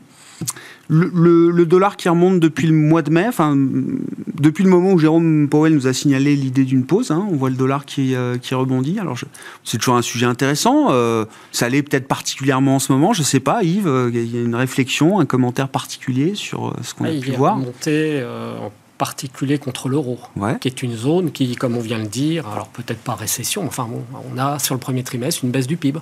Le, 0.88 1.66
dollar 1.66 1.98
qui 1.98 2.10
remonte 2.10 2.40
depuis 2.40 2.68
le 2.68 2.74
mois 2.74 3.02
de 3.02 3.10
mai, 3.10 3.26
enfin, 3.28 3.56
depuis 3.56 4.64
le 4.64 4.70
moment 4.70 4.92
où 4.92 5.00
Jérôme 5.00 5.48
Powell 5.50 5.74
nous 5.74 5.88
a 5.88 5.94
signalé 5.94 6.36
l'idée 6.36 6.64
d'une 6.64 6.86
pause, 6.86 7.10
hein, 7.10 7.28
on 7.32 7.36
voit 7.36 7.50
le 7.50 7.56
dollar 7.56 7.86
qui, 7.86 8.14
euh, 8.14 8.38
qui 8.38 8.54
rebondit. 8.54 9.00
Alors, 9.00 9.18
c'est 9.64 9.78
toujours 9.78 9.96
un 9.96 10.04
sujet 10.04 10.28
intéressant. 10.28 10.92
Euh, 10.92 11.26
ça 11.52 11.70
l'est 11.70 11.82
peut-être 11.82 12.08
particulièrement 12.08 12.76
en 12.76 12.80
ce 12.80 12.92
moment. 12.92 13.14
Je 13.14 13.22
ne 13.22 13.26
sais 13.26 13.40
pas, 13.40 13.64
Yves, 13.64 13.88
euh, 13.88 14.12
il 14.14 14.36
y 14.36 14.38
a 14.38 14.42
une 14.42 14.56
réflexion, 14.56 15.20
un 15.20 15.26
commentaire 15.26 15.70
particulier 15.70 16.36
sur 16.36 16.76
ce 16.84 16.94
qu'on 16.94 17.06
a 17.06 17.12
pu 17.12 17.32
voir. 17.32 17.58
Monté 17.58 18.24
en 18.24 18.72
particulier 18.98 19.58
contre 19.58 19.90
l'euro, 19.90 20.20
qui 20.62 20.68
est 20.68 20.82
une 20.82 20.96
zone 20.96 21.32
qui, 21.32 21.56
comme 21.56 21.76
on 21.76 21.82
vient 21.82 21.98
de 21.98 22.04
le 22.04 22.10
dire, 22.10 22.48
alors 22.48 22.68
peut-être 22.68 23.00
pas 23.00 23.16
récession, 23.16 23.66
enfin 23.66 23.88
bon, 23.90 24.04
on 24.32 24.38
a 24.38 24.60
sur 24.60 24.74
le 24.74 24.80
premier 24.80 25.04
trimestre 25.04 25.44
une 25.44 25.52
baisse 25.52 25.68
du 25.68 25.78
PIB, 25.78 26.00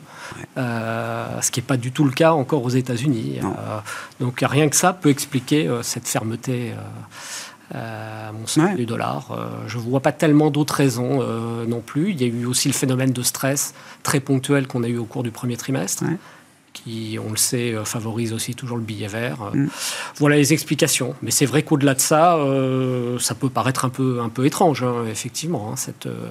euh, 0.57 1.41
ce 1.41 1.51
qui 1.51 1.59
n'est 1.59 1.65
pas 1.65 1.77
du 1.77 1.91
tout 1.91 2.05
le 2.05 2.11
cas 2.11 2.33
encore 2.33 2.63
aux 2.63 2.69
États-Unis. 2.69 3.39
Euh, 3.41 3.79
donc 4.19 4.43
rien 4.47 4.69
que 4.69 4.75
ça 4.75 4.93
peut 4.93 5.09
expliquer 5.09 5.67
euh, 5.67 5.81
cette 5.83 6.07
fermeté. 6.07 6.73
à 7.73 8.31
mon 8.31 8.45
sens, 8.45 8.75
du 8.75 8.85
dollar. 8.85 9.35
je 9.65 9.77
ne 9.77 9.83
vois 9.83 10.01
pas 10.01 10.11
tellement 10.11 10.51
d'autres 10.51 10.75
raisons 10.75 11.23
non 11.67 11.81
plus. 11.81 12.11
Il 12.11 12.21
y 12.21 12.25
a 12.25 12.27
eu 12.27 12.45
aussi 12.45 12.67
le 12.67 12.73
phénomène 12.73 13.11
de 13.11 13.23
stress 13.23 13.73
très 14.03 14.19
ponctuel 14.19 14.67
qu'on 14.67 14.83
a 14.83 14.87
eu 14.87 14.97
au 14.97 15.05
cours 15.05 15.23
du 15.23 15.31
premier 15.31 15.57
trimestre 15.57 16.03
qui, 16.73 17.17
on 17.23 17.29
le 17.31 17.37
sait, 17.37 17.73
euh, 17.73 17.85
favorise 17.85 18.33
aussi 18.33 18.55
toujours 18.55 18.77
le 18.77 18.83
billet 18.83 19.07
vert. 19.07 19.51
Mm. 19.53 19.67
Voilà 20.17 20.35
les 20.35 20.53
explications. 20.53 21.15
Mais 21.21 21.31
c'est 21.31 21.45
vrai 21.45 21.63
qu'au-delà 21.63 21.93
de 21.93 21.99
ça, 22.01 22.35
euh, 22.35 23.17
ça 23.19 23.35
peut 23.35 23.49
paraître 23.49 23.85
un 23.85 23.89
peu, 23.89 24.19
un 24.21 24.29
peu 24.29 24.45
étrange, 24.45 24.83
hein, 24.83 25.05
effectivement. 25.09 25.69
Hein, 25.71 25.75
cette, 25.75 26.07
euh, 26.07 26.29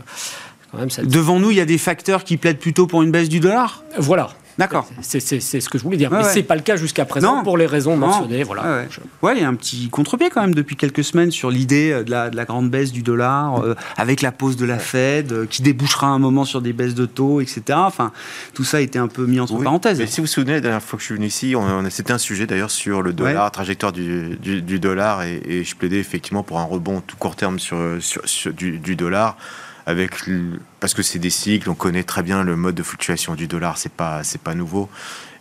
Devant 1.05 1.39
nous, 1.39 1.51
il 1.51 1.59
y 1.59 1.61
a 1.61 1.67
des 1.67 1.77
facteurs 1.77 2.25
qui 2.25 2.39
plaident 2.39 2.59
plutôt 2.59 2.87
pour 2.87 3.03
une 3.03 3.11
baisse 3.11 3.29
du 3.29 3.41
dollar? 3.41 3.85
Voilà. 3.99 4.31
D'accord. 4.59 4.89
C'est 5.01 5.21
ce 5.21 5.69
que 5.69 5.79
je 5.79 5.83
voulais 5.83 5.97
dire. 5.97 6.11
Mais 6.11 6.25
ce 6.25 6.37
n'est 6.37 6.43
pas 6.43 6.57
le 6.57 6.63
cas 6.63 6.77
jusqu'à 6.77 7.05
présent 7.05 7.43
pour 7.43 7.57
les 7.57 7.67
raisons 7.67 7.97
mentionnées. 7.97 8.43
Voilà. 8.43 8.85
Ouais, 9.23 9.37
il 9.37 9.43
y 9.43 9.45
a 9.45 9.49
un 9.49 9.55
petit 9.55 9.89
contre-pied 9.89 10.31
quand 10.31 10.41
même 10.41 10.55
depuis 10.55 10.77
quelques 10.77 11.05
semaines 11.05 11.31
sur 11.31 11.51
l'idée 11.51 11.91
euh, 11.93 12.05
de 12.05 12.11
la, 12.11 12.31
de 12.31 12.37
la, 12.37 12.45
grande 12.45 12.71
baisse 12.71 12.93
du 12.93 13.03
dollar, 13.03 13.63
euh, 13.63 13.75
avec 13.97 14.23
la 14.23 14.33
pause 14.33 14.57
de 14.57 14.65
la 14.65 14.79
Fed, 14.79 15.33
euh, 15.33 15.47
qui 15.47 15.63
débouchera 15.63 16.09
un 16.09 16.19
moment 16.19 16.45
sur 16.45 16.61
des 16.61 16.73
baisses 16.73 16.95
de 16.95 17.07
taux, 17.07 17.41
etc. 17.41 17.63
Enfin, 17.75 18.13
tout 18.55 18.65
ça 18.65 18.79
a 18.79 18.81
été 18.81 18.99
un 18.99 19.09
peu 19.09 19.27
mis 19.27 19.41
entre 19.41 19.63
parenthèses. 19.63 19.99
Mais 19.99 20.07
si 20.07 20.21
vous 20.21 20.25
vous 20.25 20.33
souvenez, 20.33 20.55
la 20.55 20.61
dernière 20.61 20.83
fois 20.83 20.97
que 20.97 21.03
je 21.03 21.07
suis 21.07 21.15
venu 21.15 21.27
ici, 21.27 21.55
c'était 21.91 22.13
un 22.13 22.19
sujet 22.19 22.47
d'ailleurs 22.47 22.71
sur 22.71 23.03
le 23.03 23.13
dollar, 23.13 23.51
trajectoire 23.51 23.93
du, 23.93 24.37
du, 24.39 24.79
dollar, 24.79 25.23
et, 25.23 25.63
je 25.65 25.77
plaidais 25.77 25.99
effectivement 25.99 26.43
pour 26.43 26.59
un 26.59 26.65
rebond 26.65 27.01
tout 27.07 27.17
court 27.17 27.37
terme 27.37 27.59
sur, 27.59 27.79
sur, 28.01 28.53
du, 28.53 28.79
du 28.79 28.97
dollar 28.97 29.37
parce 29.85 30.95
que 30.95 31.03
c'est 31.03 31.19
des 31.19 31.31
cycles, 31.31 31.69
on 31.71 31.75
connaît 31.75 32.05
très 32.05 32.23
bien 32.23 32.43
le 32.43 32.57
mode 32.57 32.75
de 32.75 32.83
fluctuation 32.83 33.35
du 33.35 33.47
dollar, 33.47 33.79
c'est 33.79 33.93
pas 33.93 34.23
c'est 34.25 34.41
pas 34.41 34.55
nouveau, 34.55 34.89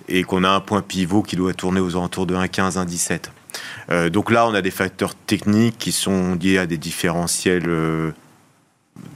et 0.07 0.23
qu'on 0.23 0.43
a 0.43 0.49
un 0.49 0.59
point 0.59 0.81
pivot 0.81 1.23
qui 1.23 1.35
doit 1.35 1.53
tourner 1.53 1.79
aux 1.79 1.95
alentours 1.95 2.25
de 2.25 2.35
1,15, 2.35 2.77
1,17. 2.77 3.25
Euh, 3.89 4.09
donc 4.09 4.31
là, 4.31 4.47
on 4.47 4.53
a 4.53 4.61
des 4.61 4.71
facteurs 4.71 5.15
techniques 5.15 5.77
qui 5.77 5.91
sont 5.91 6.35
liés 6.35 6.57
à 6.57 6.65
des 6.65 6.77
différentiels 6.77 7.67
euh, 7.67 8.11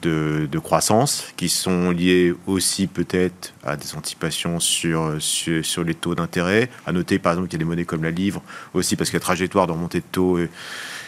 de, 0.01 0.47
de, 0.51 0.59
croissance, 0.59 1.27
qui 1.37 1.49
sont 1.49 1.91
liés 1.91 2.33
aussi 2.47 2.87
peut-être 2.87 3.53
à 3.63 3.77
des 3.77 3.95
anticipations 3.95 4.59
sur, 4.59 5.15
sur, 5.19 5.65
sur 5.65 5.83
les 5.83 5.95
taux 5.95 6.15
d'intérêt. 6.15 6.69
À 6.85 6.91
noter 6.91 7.19
par 7.19 7.33
exemple 7.33 7.49
qu'il 7.49 7.59
y 7.59 7.61
a 7.61 7.63
des 7.63 7.69
monnaies 7.69 7.85
comme 7.85 8.03
la 8.03 8.11
livre 8.11 8.41
aussi 8.73 8.95
parce 8.95 9.09
que 9.09 9.17
la 9.17 9.21
trajectoire 9.21 9.67
de 9.67 9.71
remontée 9.71 9.99
de 9.99 10.05
taux 10.11 10.39
est, 10.39 10.49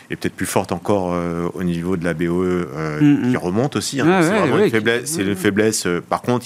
est 0.09 0.15
peut-être 0.15 0.35
plus 0.35 0.45
forte 0.45 0.71
encore 0.71 1.11
euh, 1.13 1.49
au 1.53 1.63
niveau 1.63 1.97
de 1.97 2.05
la 2.05 2.13
BOE 2.13 2.43
euh, 2.43 3.01
mm, 3.01 3.27
mm. 3.27 3.31
qui 3.31 3.37
remonte 3.37 3.75
aussi. 3.75 3.99
Hein. 3.99 4.21
c'est 4.21 4.29
vraiment 4.29 4.63
une 4.63 4.69
faiblesse. 4.69 5.01
C'est 5.05 5.23
une 5.23 5.35
faiblesse. 5.35 5.85
Euh, 5.85 6.01
par 6.01 6.21
contre, 6.21 6.45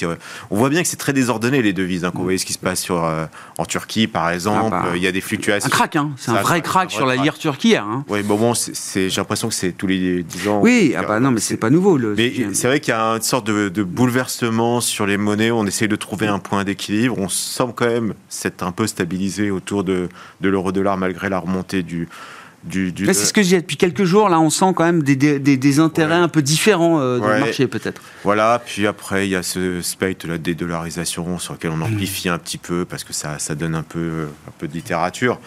on 0.49 0.57
voit 0.57 0.69
bien 0.69 0.81
que 0.81 0.87
c'est 0.87 0.97
très 0.97 1.13
désordonné 1.13 1.61
les 1.61 1.73
devises. 1.73 2.03
Hein, 2.03 2.11
quand 2.11 2.19
vous 2.19 2.23
voyez 2.23 2.37
ce 2.37 2.45
qui 2.45 2.53
se 2.53 2.59
passe 2.59 2.81
sur, 2.81 3.09
en 3.57 3.65
Turquie, 3.65 4.07
par 4.07 4.29
exemple, 4.29 4.75
ah, 4.75 4.83
bah. 4.83 4.91
il 4.95 5.01
y 5.01 5.07
a 5.07 5.11
des 5.11 5.21
fluctuations. 5.21 5.67
Un 5.67 5.69
crack, 5.69 5.95
hein. 5.95 6.11
c'est 6.17 6.31
un, 6.31 6.41
vrai 6.41 6.61
crack 6.61 6.91
sur 6.91 7.05
la 7.05 7.15
lire 7.15 7.37
turquie. 7.37 7.75
Hein. 7.75 8.03
Oui, 8.07 8.23
bon, 8.23 8.37
bon 8.37 8.53
j'ai 8.93 9.09
l'impression 9.09 9.47
que 9.47 9.53
c'est 9.53 9.71
tous 9.71 9.87
les 9.87 10.23
10 10.23 10.47
ans. 10.47 10.59
Oui, 10.61 10.95
ah 10.97 11.03
bah 11.03 11.19
non, 11.19 11.31
mais 11.31 11.39
c'est 11.39 11.57
pas 11.57 11.69
nouveau. 11.69 11.97
Le... 11.97 12.15
Mais 12.15 12.33
c'est 12.53 12.67
vrai 12.67 12.79
qu'il 12.79 12.93
y 12.93 12.97
a 12.97 13.03
une 13.03 13.21
sorte 13.21 13.45
de, 13.45 13.69
de, 13.69 13.83
bouleversement 13.83 14.81
sur 14.81 15.05
les 15.05 15.17
monnaies. 15.17 15.51
On 15.51 15.65
essaye 15.65 15.87
de 15.87 15.95
trouver 15.95 16.27
un 16.27 16.39
point 16.39 16.63
d'équilibre. 16.63 17.15
On 17.17 17.29
semble 17.29 17.73
quand 17.73 17.87
même 17.87 18.13
s'être 18.29 18.63
un 18.63 18.71
peu 18.71 18.87
stabilisé 18.87 19.51
autour 19.51 19.83
de, 19.83 20.09
de 20.41 20.49
l'euro-dollar 20.49 20.97
malgré 20.97 21.29
la 21.29 21.39
remontée 21.39 21.83
du 21.83 22.07
c'est 22.69 23.13
ce 23.13 23.33
que 23.33 23.41
je 23.41 23.49
dis 23.49 23.55
depuis 23.55 23.77
quelques 23.77 24.03
jours. 24.03 24.29
Là, 24.29 24.39
on 24.39 24.49
sent 24.49 24.73
quand 24.75 24.83
même 24.83 25.03
des, 25.03 25.15
des, 25.15 25.39
des 25.39 25.79
intérêts 25.79 26.15
un 26.15 26.27
peu 26.27 26.41
différents 26.41 26.99
euh, 26.99 27.19
dans 27.19 27.27
le 27.27 27.39
marché, 27.39 27.67
peut-être. 27.67 28.01
Voilà. 28.23 28.61
Puis 28.63 28.85
après, 28.87 29.27
il 29.27 29.31
y 29.31 29.35
a 29.35 29.43
ce 29.43 29.81
spectre 29.81 30.27
de 30.27 30.31
la 30.31 30.37
dédollarisation 30.37 31.39
sur 31.39 31.53
lequel 31.53 31.71
on 31.71 31.77
mmh. 31.77 31.83
amplifie 31.83 32.29
un 32.29 32.37
petit 32.37 32.57
peu 32.57 32.85
parce 32.85 33.03
que 33.03 33.13
ça, 33.13 33.39
ça 33.39 33.55
donne 33.55 33.75
un 33.75 33.83
peu, 33.83 34.27
un 34.47 34.51
peu 34.57 34.67
de 34.67 34.73
littérature. 34.73 35.39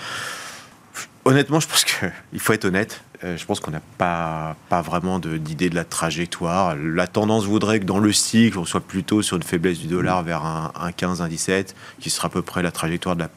Honnêtement, 1.24 1.60
je 1.60 1.68
pense 1.68 1.84
qu'il 1.84 2.40
faut 2.40 2.52
être 2.52 2.64
honnête. 2.64 3.00
Euh, 3.22 3.38
je 3.38 3.46
pense 3.46 3.60
qu'on 3.60 3.70
n'a 3.70 3.80
pas, 3.96 4.56
pas 4.68 4.82
vraiment 4.82 5.18
d'idée 5.18 5.70
de, 5.70 5.74
la 5.74 5.84
trajectoire. 5.84 6.76
La 6.76 7.06
tendance 7.06 7.44
voudrait 7.44 7.80
que 7.80 7.86
dans 7.86 7.98
le 7.98 8.12
cycle, 8.12 8.58
on 8.58 8.64
soit 8.64 8.82
plutôt 8.82 9.22
sur 9.22 9.36
une 9.36 9.42
faiblesse 9.42 9.78
du 9.78 9.86
dollar 9.86 10.22
mmh. 10.22 10.26
vers 10.26 10.44
un, 10.44 10.72
un 10.78 10.92
15, 10.92 11.22
un 11.22 11.28
17, 11.28 11.74
qui 12.00 12.10
sera 12.10 12.26
à 12.26 12.30
peu 12.30 12.42
près 12.42 12.62
la 12.62 12.72
trajectoire 12.72 13.14
de 13.14 13.22
la 13.22 13.30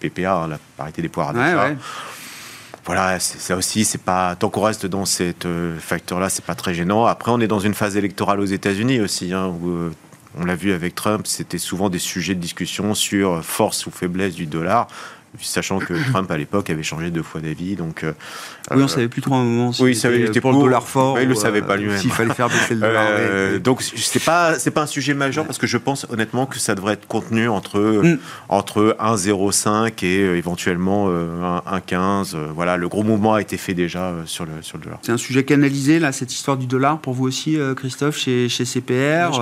PPA, 0.00 0.34
hein, 0.34 0.48
la 0.48 0.58
parité 0.76 1.02
des 1.02 1.08
poires 1.08 1.34
d'achat 1.34 1.74
voilà, 2.88 3.20
ça 3.20 3.54
aussi, 3.54 3.84
c'est 3.84 4.00
pas 4.00 4.34
tant 4.34 4.48
qu'on 4.48 4.62
reste 4.62 4.86
dans 4.86 5.04
cette 5.04 5.44
euh, 5.44 5.78
facteur-là, 5.78 6.30
c'est 6.30 6.42
pas 6.46 6.54
très 6.54 6.72
gênant. 6.72 7.04
Après, 7.04 7.30
on 7.30 7.38
est 7.38 7.46
dans 7.46 7.58
une 7.58 7.74
phase 7.74 7.98
électorale 7.98 8.40
aux 8.40 8.46
États-Unis 8.46 9.02
aussi, 9.02 9.34
hein, 9.34 9.48
où 9.48 9.68
euh, 9.68 9.90
on 10.38 10.46
l'a 10.46 10.56
vu 10.56 10.72
avec 10.72 10.94
Trump, 10.94 11.26
c'était 11.26 11.58
souvent 11.58 11.90
des 11.90 11.98
sujets 11.98 12.34
de 12.34 12.40
discussion 12.40 12.94
sur 12.94 13.44
force 13.44 13.84
ou 13.84 13.90
faiblesse 13.90 14.34
du 14.34 14.46
dollar 14.46 14.88
sachant 15.40 15.78
que 15.78 15.94
Trump 16.10 16.30
à 16.30 16.36
l'époque 16.36 16.70
avait 16.70 16.82
changé 16.82 17.10
deux 17.10 17.22
fois 17.22 17.40
d'avis. 17.40 17.76
Donc, 17.76 18.04
euh, 18.04 18.12
oui, 18.70 18.82
on 18.82 18.88
savait 18.88 19.08
plus 19.08 19.22
trop 19.22 19.34
un 19.34 19.44
moment. 19.44 19.72
Si 19.72 19.82
oui, 19.82 19.96
il 19.96 20.24
était 20.24 20.40
pour, 20.40 20.52
le 20.52 20.58
dollar 20.58 20.86
fort. 20.86 21.20
il 21.20 21.28
le 21.28 21.34
savait 21.34 21.62
pas 21.62 21.76
lui-même. 21.76 21.98
S'il 21.98 22.10
fallait 22.10 22.34
faire 22.34 22.48
baisser 22.48 22.74
le 22.74 22.80
dollar. 22.80 23.06
Euh, 23.08 23.58
donc 23.58 23.82
c'est 23.82 24.22
pas 24.22 24.58
c'est 24.58 24.70
pas 24.70 24.82
un 24.82 24.86
sujet 24.86 25.14
majeur 25.14 25.44
parce 25.44 25.58
que 25.58 25.66
je 25.66 25.78
pense 25.78 26.06
honnêtement 26.10 26.46
que 26.46 26.58
ça 26.58 26.74
devrait 26.74 26.94
être 26.94 27.06
contenu 27.06 27.48
entre 27.48 27.78
mm. 27.80 28.18
entre 28.48 28.96
1,05 29.00 30.04
et 30.04 30.20
euh, 30.20 30.36
éventuellement 30.36 31.08
1,15. 31.08 32.36
voilà, 32.54 32.76
le 32.76 32.88
gros 32.88 33.02
mouvement 33.02 33.34
a 33.34 33.40
été 33.40 33.56
fait 33.56 33.74
déjà 33.74 34.12
sur 34.26 34.44
le 34.44 34.62
sur 34.62 34.78
le 34.78 34.84
dollar. 34.84 34.98
C'est 35.02 35.12
un 35.12 35.16
sujet 35.16 35.44
canalisé 35.44 35.98
là 35.98 36.12
cette 36.12 36.32
histoire 36.32 36.56
du 36.56 36.66
dollar 36.66 37.00
pour 37.00 37.14
vous 37.14 37.26
aussi, 37.26 37.56
Christophe, 37.76 38.18
chez, 38.18 38.48
chez 38.48 38.64
CPR. 38.64 39.40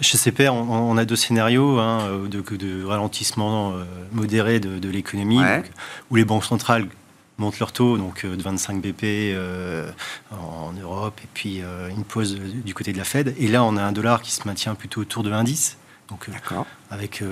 Chez 0.00 0.18
CPR, 0.18 0.52
on, 0.52 0.96
a 0.96 1.04
deux 1.04 1.16
scénarios 1.16 1.78
hein, 1.78 2.08
de, 2.30 2.42
de, 2.56 2.84
ralentissement 2.84 3.74
modéré 4.12 4.60
de, 4.60 4.78
de 4.78 4.88
l'économie 4.88 5.33
où 6.10 6.16
les 6.16 6.24
banques 6.24 6.44
centrales 6.44 6.86
montent 7.38 7.58
leur 7.58 7.72
taux, 7.72 7.98
donc 7.98 8.24
euh, 8.24 8.36
de 8.36 8.42
25 8.42 8.80
BP 8.80 9.02
euh, 9.02 9.90
en 10.30 10.72
Europe, 10.72 11.18
et 11.22 11.28
puis 11.32 11.60
euh, 11.62 11.88
une 11.88 12.04
pause 12.04 12.38
du 12.38 12.74
côté 12.74 12.92
de 12.92 12.98
la 12.98 13.04
Fed. 13.04 13.34
Et 13.38 13.48
là, 13.48 13.64
on 13.64 13.76
a 13.76 13.82
un 13.82 13.92
dollar 13.92 14.22
qui 14.22 14.30
se 14.30 14.46
maintient 14.46 14.74
plutôt 14.74 15.00
autour 15.00 15.22
de 15.22 15.32
1,10. 15.32 15.76
Donc, 16.10 16.28
D'accord. 16.30 16.66
Avec. 16.90 17.24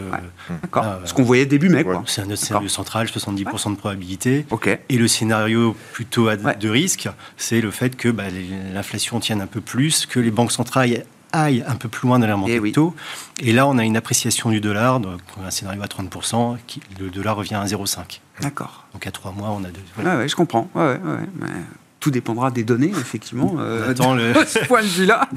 D'accord. 0.62 1.02
Ce 1.04 1.12
qu'on 1.12 1.24
voyait 1.24 1.44
début 1.44 1.68
mai, 1.68 1.84
quoi. 1.84 2.02
C'est 2.06 2.22
un 2.22 2.30
autre 2.30 2.38
scénario 2.38 2.70
central, 2.70 3.06
70% 3.06 3.72
de 3.72 3.76
probabilité. 3.76 4.46
Ok. 4.50 4.66
Et 4.88 4.96
le 4.96 5.06
scénario 5.08 5.76
plutôt 5.92 6.34
de 6.34 6.68
risque, 6.70 7.06
c'est 7.36 7.60
le 7.60 7.70
fait 7.70 7.96
que 7.96 8.08
bah, 8.08 8.24
l'inflation 8.72 9.20
tienne 9.20 9.42
un 9.42 9.46
peu 9.46 9.60
plus, 9.60 10.06
que 10.06 10.18
les 10.18 10.30
banques 10.30 10.52
centrales 10.52 11.04
aille 11.32 11.64
un 11.66 11.76
peu 11.76 11.88
plus 11.88 12.06
loin 12.06 12.18
dans 12.18 12.26
la 12.26 12.36
montée 12.36 12.56
eh 12.56 12.60
de 12.60 12.70
taux. 12.70 12.94
Et 13.40 13.52
là, 13.52 13.66
on 13.66 13.78
a 13.78 13.84
une 13.84 13.96
appréciation 13.96 14.50
du 14.50 14.60
dollar, 14.60 15.00
donc 15.00 15.20
un 15.44 15.50
scénario 15.50 15.82
à 15.82 15.86
30%, 15.86 16.56
qui, 16.66 16.80
le 16.98 17.10
dollar 17.10 17.36
revient 17.36 17.54
à 17.54 17.64
0,5. 17.64 18.20
D'accord. 18.40 18.86
Donc 18.92 19.06
à 19.06 19.10
trois 19.10 19.32
mois, 19.32 19.50
on 19.50 19.64
a 19.64 19.68
deux. 19.68 19.80
Voilà. 19.94 20.18
ouais, 20.18 20.28
je 20.28 20.36
comprends. 20.36 20.68
Ouais, 20.74 20.82
ouais, 20.82 21.48
tout 22.02 22.10
dépendra 22.10 22.50
des 22.50 22.64
données, 22.64 22.90
effectivement, 23.00 23.56
euh, 23.60 23.94
de 23.94 24.44
ce 24.46 24.58
point 24.66 24.82
de 24.82 24.86
vue-là, 24.88 25.28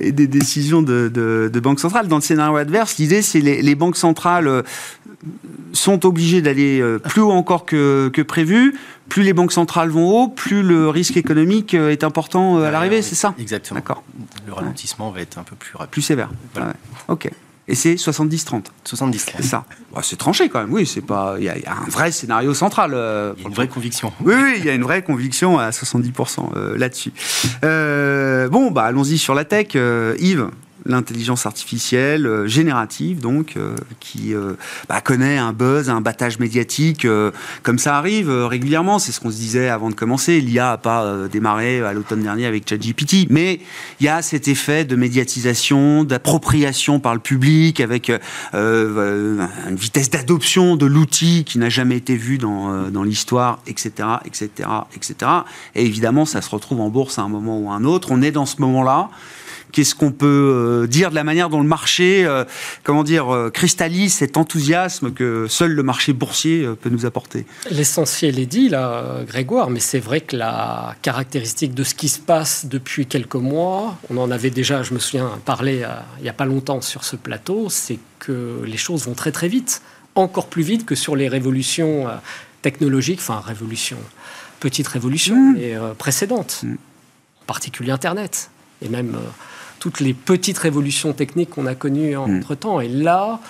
et 0.00 0.10
des 0.10 0.26
décisions 0.26 0.82
de, 0.82 1.08
de, 1.08 1.60
banque 1.60 1.78
centrale. 1.78 2.08
Dans 2.08 2.16
le 2.16 2.22
scénario 2.22 2.56
adverse, 2.56 2.98
l'idée, 2.98 3.22
c'est 3.22 3.40
les, 3.40 3.62
les 3.62 3.74
banques 3.76 3.96
centrales 3.96 4.48
euh, 4.48 4.62
sont 5.72 6.04
obligées 6.04 6.42
d'aller 6.42 6.80
euh, 6.80 6.98
plus 6.98 7.22
haut 7.22 7.30
encore 7.30 7.64
que, 7.64 8.10
que 8.12 8.22
prévu. 8.22 8.76
Plus 9.08 9.22
les 9.22 9.32
banques 9.32 9.52
centrales 9.52 9.88
vont 9.88 10.10
haut, 10.10 10.28
plus 10.28 10.62
le 10.62 10.88
risque 10.88 11.16
économique 11.16 11.74
euh, 11.74 11.90
est 11.90 12.02
important 12.02 12.60
à 12.60 12.70
l'arrivée, 12.72 13.02
c'est 13.02 13.14
ça? 13.14 13.34
Exactement. 13.38 13.78
D'accord. 13.78 14.02
Le 14.46 14.52
ralentissement 14.52 15.10
va 15.10 15.20
être 15.20 15.38
un 15.38 15.44
peu 15.44 15.54
plus 15.54 15.76
rapide. 15.76 15.92
Plus 15.92 16.02
sévère. 16.02 16.30
Ok. 17.06 17.30
Et 17.70 17.76
c'est 17.76 17.94
70-30. 17.94 18.64
70 18.84 19.26
C'est 19.36 19.42
ça. 19.44 19.64
Bah, 19.94 20.00
c'est 20.02 20.16
tranché 20.16 20.48
quand 20.48 20.60
même, 20.60 20.72
oui. 20.72 20.84
C'est 20.86 21.00
pas. 21.00 21.36
Il 21.38 21.44
y, 21.44 21.48
a 21.48 21.54
un 21.54 21.88
vrai 21.88 22.10
scénario 22.10 22.52
central. 22.52 22.90
Euh, 22.94 23.32
il 23.36 23.42
y 23.42 23.46
a 23.46 23.48
une 23.48 23.54
vraie 23.54 23.68
conviction. 23.68 24.12
Oui, 24.24 24.34
oui, 24.36 24.54
il 24.58 24.64
y 24.64 24.70
a 24.70 24.74
une 24.74 24.82
vraie 24.82 25.02
conviction 25.02 25.56
à 25.58 25.70
70% 25.70 26.56
euh, 26.56 26.76
là-dessus. 26.76 27.12
Euh, 27.64 28.48
bon, 28.48 28.72
bah 28.72 28.82
allons-y 28.82 29.18
sur 29.18 29.34
la 29.34 29.44
tech. 29.44 29.74
Yves, 29.74 30.50
l'intelligence 30.86 31.46
artificielle 31.46 32.26
euh, 32.26 32.46
générative, 32.46 33.20
donc, 33.20 33.54
euh, 33.56 33.74
qui 34.00 34.34
euh, 34.34 34.54
bah, 34.88 35.00
connaît 35.00 35.38
un 35.38 35.52
buzz, 35.52 35.90
un 35.90 36.00
battage 36.00 36.38
médiatique, 36.38 37.06
comme 37.62 37.78
ça 37.78 37.96
arrive 37.96 38.30
régulièrement. 38.30 38.98
C'est 38.98 39.12
ce 39.12 39.20
qu'on 39.20 39.30
se 39.30 39.36
disait 39.36 39.68
avant 39.68 39.90
de 39.90 39.94
commencer. 39.94 40.40
L'IA 40.40 40.70
n'a 40.70 40.78
pas 40.78 41.28
démarré 41.30 41.80
à 41.80 41.92
l'automne 41.92 42.22
dernier 42.22 42.46
avec 42.46 42.68
ChatGPT, 42.68 43.26
mais 43.30 43.60
il 44.00 44.06
y 44.06 44.08
a 44.08 44.22
cet 44.22 44.48
effet 44.48 44.84
de 44.84 44.96
médiatisation, 44.96 46.04
d'appropriation 46.04 47.00
par 47.00 47.14
le 47.14 47.20
public, 47.20 47.80
avec 47.80 48.10
une 48.52 49.48
vitesse 49.70 50.10
d'adoption 50.10 50.76
de 50.76 50.86
l'outil 50.86 51.44
qui 51.44 51.58
n'a 51.58 51.68
jamais 51.68 51.96
été 51.96 52.16
vu 52.16 52.38
dans, 52.38 52.90
dans 52.90 53.02
l'histoire, 53.02 53.60
etc., 53.66 54.08
etc., 54.24 54.68
etc. 54.94 55.30
Et 55.74 55.84
évidemment, 55.84 56.24
ça 56.24 56.42
se 56.42 56.50
retrouve 56.50 56.80
en 56.80 56.88
bourse 56.88 57.18
à 57.18 57.22
un 57.22 57.28
moment 57.28 57.58
ou 57.58 57.70
à 57.70 57.74
un 57.74 57.84
autre. 57.84 58.08
On 58.10 58.22
est 58.22 58.32
dans 58.32 58.46
ce 58.46 58.60
moment-là. 58.60 59.10
Qu'est-ce 59.72 59.94
qu'on 59.94 60.12
peut 60.12 60.26
euh, 60.82 60.86
dire 60.86 61.10
de 61.10 61.14
la 61.14 61.24
manière 61.24 61.48
dont 61.48 61.60
le 61.60 61.66
marché, 61.66 62.24
euh, 62.24 62.44
comment 62.82 63.04
dire, 63.04 63.32
euh, 63.32 63.50
cristallise 63.50 64.14
cet 64.14 64.36
enthousiasme 64.36 65.12
que 65.12 65.46
seul 65.48 65.72
le 65.72 65.82
marché 65.82 66.12
boursier 66.12 66.66
peut 66.80 66.90
nous 66.90 67.06
apporter? 67.06 67.46
L'essentiel 67.70 68.38
est 68.38 68.46
dit 68.46 68.68
là, 68.68 69.20
Grégoire, 69.26 69.70
mais 69.70 69.80
c'est 69.80 70.00
vrai 70.00 70.20
que 70.20 70.36
la 70.36 70.96
caractéristique 71.02 71.74
de 71.74 71.84
ce 71.84 71.94
qui 71.94 72.08
se 72.08 72.18
passe 72.18 72.66
depuis 72.66 73.06
quelques 73.06 73.36
mois, 73.36 73.98
on 74.10 74.16
en 74.16 74.30
avait 74.30 74.50
déjà, 74.50 74.82
je 74.82 74.94
me 74.94 74.98
souviens, 74.98 75.30
parlé 75.44 75.84
il 76.18 76.22
n'y 76.22 76.28
a 76.28 76.32
pas 76.32 76.44
longtemps 76.44 76.80
sur 76.80 77.04
ce 77.04 77.16
plateau, 77.16 77.68
c'est 77.68 77.98
que 78.18 78.62
les 78.64 78.76
choses 78.76 79.06
vont 79.06 79.14
très 79.14 79.32
très 79.32 79.48
vite, 79.48 79.82
encore 80.14 80.48
plus 80.48 80.62
vite 80.62 80.84
que 80.84 80.94
sur 80.94 81.16
les 81.16 81.28
révolutions 81.28 82.06
technologiques, 82.62 83.20
enfin 83.20 83.40
révolution, 83.40 83.98
petite 84.58 84.88
révolution, 84.88 85.36
mmh. 85.36 85.56
et 85.58 85.76
précédentes, 85.98 86.60
mmh. 86.62 86.72
en 86.72 87.44
particulier 87.46 87.92
Internet, 87.92 88.50
et 88.82 88.88
même 88.88 89.16
toutes 89.80 89.98
les 89.98 90.14
petites 90.14 90.58
révolutions 90.58 91.12
techniques 91.12 91.50
qu'on 91.50 91.66
a 91.66 91.74
connues 91.74 92.16
hmm. 92.16 92.38
entre-temps. 92.38 92.80
Et 92.80 92.88
là, 92.88 93.40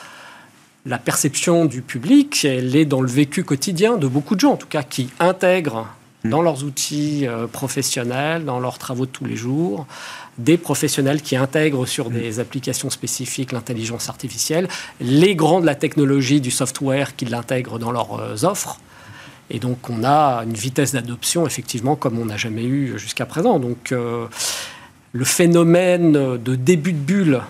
la 0.86 0.96
perception 0.96 1.66
du 1.66 1.82
public, 1.82 2.46
elle 2.46 2.74
est 2.74 2.86
dans 2.86 3.02
le 3.02 3.08
vécu 3.08 3.44
quotidien 3.44 3.98
de 3.98 4.06
beaucoup 4.06 4.34
de 4.36 4.40
gens, 4.40 4.52
en 4.52 4.56
tout 4.56 4.68
cas, 4.68 4.82
qui 4.82 5.10
intègrent 5.18 5.88
hmm. 6.24 6.30
dans 6.30 6.40
leurs 6.40 6.64
outils 6.64 7.26
euh, 7.26 7.46
professionnels, 7.46 8.46
dans 8.46 8.60
leurs 8.60 8.78
travaux 8.78 9.04
de 9.04 9.10
tous 9.10 9.26
les 9.26 9.36
jours, 9.36 9.86
des 10.38 10.56
professionnels 10.56 11.20
qui 11.20 11.36
intègrent 11.36 11.84
sur 11.84 12.08
hmm. 12.08 12.14
des 12.14 12.40
applications 12.40 12.88
spécifiques 12.88 13.52
l'intelligence 13.52 14.08
artificielle, 14.08 14.68
les 15.00 15.34
grands 15.34 15.60
de 15.60 15.66
la 15.66 15.74
technologie, 15.74 16.40
du 16.40 16.52
software 16.52 17.16
qui 17.16 17.26
l'intègrent 17.26 17.78
dans 17.78 17.90
leurs 17.90 18.20
euh, 18.20 18.44
offres. 18.44 18.78
Et 19.50 19.58
donc 19.58 19.90
on 19.90 20.04
a 20.04 20.44
une 20.44 20.54
vitesse 20.54 20.92
d'adoption, 20.92 21.44
effectivement, 21.44 21.96
comme 21.96 22.20
on 22.20 22.26
n'a 22.26 22.36
jamais 22.36 22.64
eu 22.64 22.96
jusqu'à 22.98 23.26
présent. 23.26 23.58
Donc 23.58 23.90
euh, 23.90 24.26
le 25.12 25.24
phénomène 25.24 26.12
de 26.12 26.54
début 26.54 26.92
de 26.92 26.98
bulle, 26.98 27.40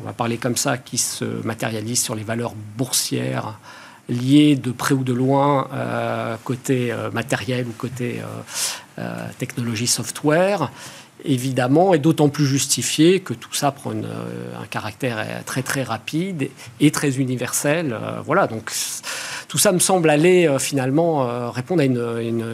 on 0.00 0.04
va 0.04 0.12
parler 0.12 0.36
comme 0.36 0.56
ça, 0.56 0.78
qui 0.78 0.98
se 0.98 1.24
matérialise 1.44 2.02
sur 2.02 2.14
les 2.14 2.24
valeurs 2.24 2.54
boursières 2.76 3.58
liées 4.08 4.56
de 4.56 4.72
près 4.72 4.94
ou 4.94 5.04
de 5.04 5.12
loin 5.12 5.68
euh, 5.72 6.36
côté 6.42 6.90
euh, 6.90 7.10
matériel 7.10 7.66
ou 7.66 7.72
côté 7.72 8.20
euh, 8.98 9.28
technologie 9.38 9.86
software, 9.86 10.72
évidemment, 11.24 11.94
est 11.94 11.98
d'autant 11.98 12.30
plus 12.30 12.46
justifié 12.46 13.20
que 13.20 13.34
tout 13.34 13.52
ça 13.52 13.70
prend 13.70 13.92
un 13.92 14.66
caractère 14.70 15.44
très 15.44 15.62
très 15.62 15.82
rapide 15.82 16.50
et 16.80 16.90
très 16.90 17.18
universel. 17.18 17.96
voilà, 18.24 18.46
donc 18.46 18.72
tout 19.48 19.56
ça 19.56 19.72
me 19.72 19.78
semble 19.78 20.10
aller 20.10 20.46
euh, 20.46 20.58
finalement 20.58 21.26
euh, 21.26 21.48
répondre 21.48 21.80
à 21.80 21.84
une, 21.84 22.04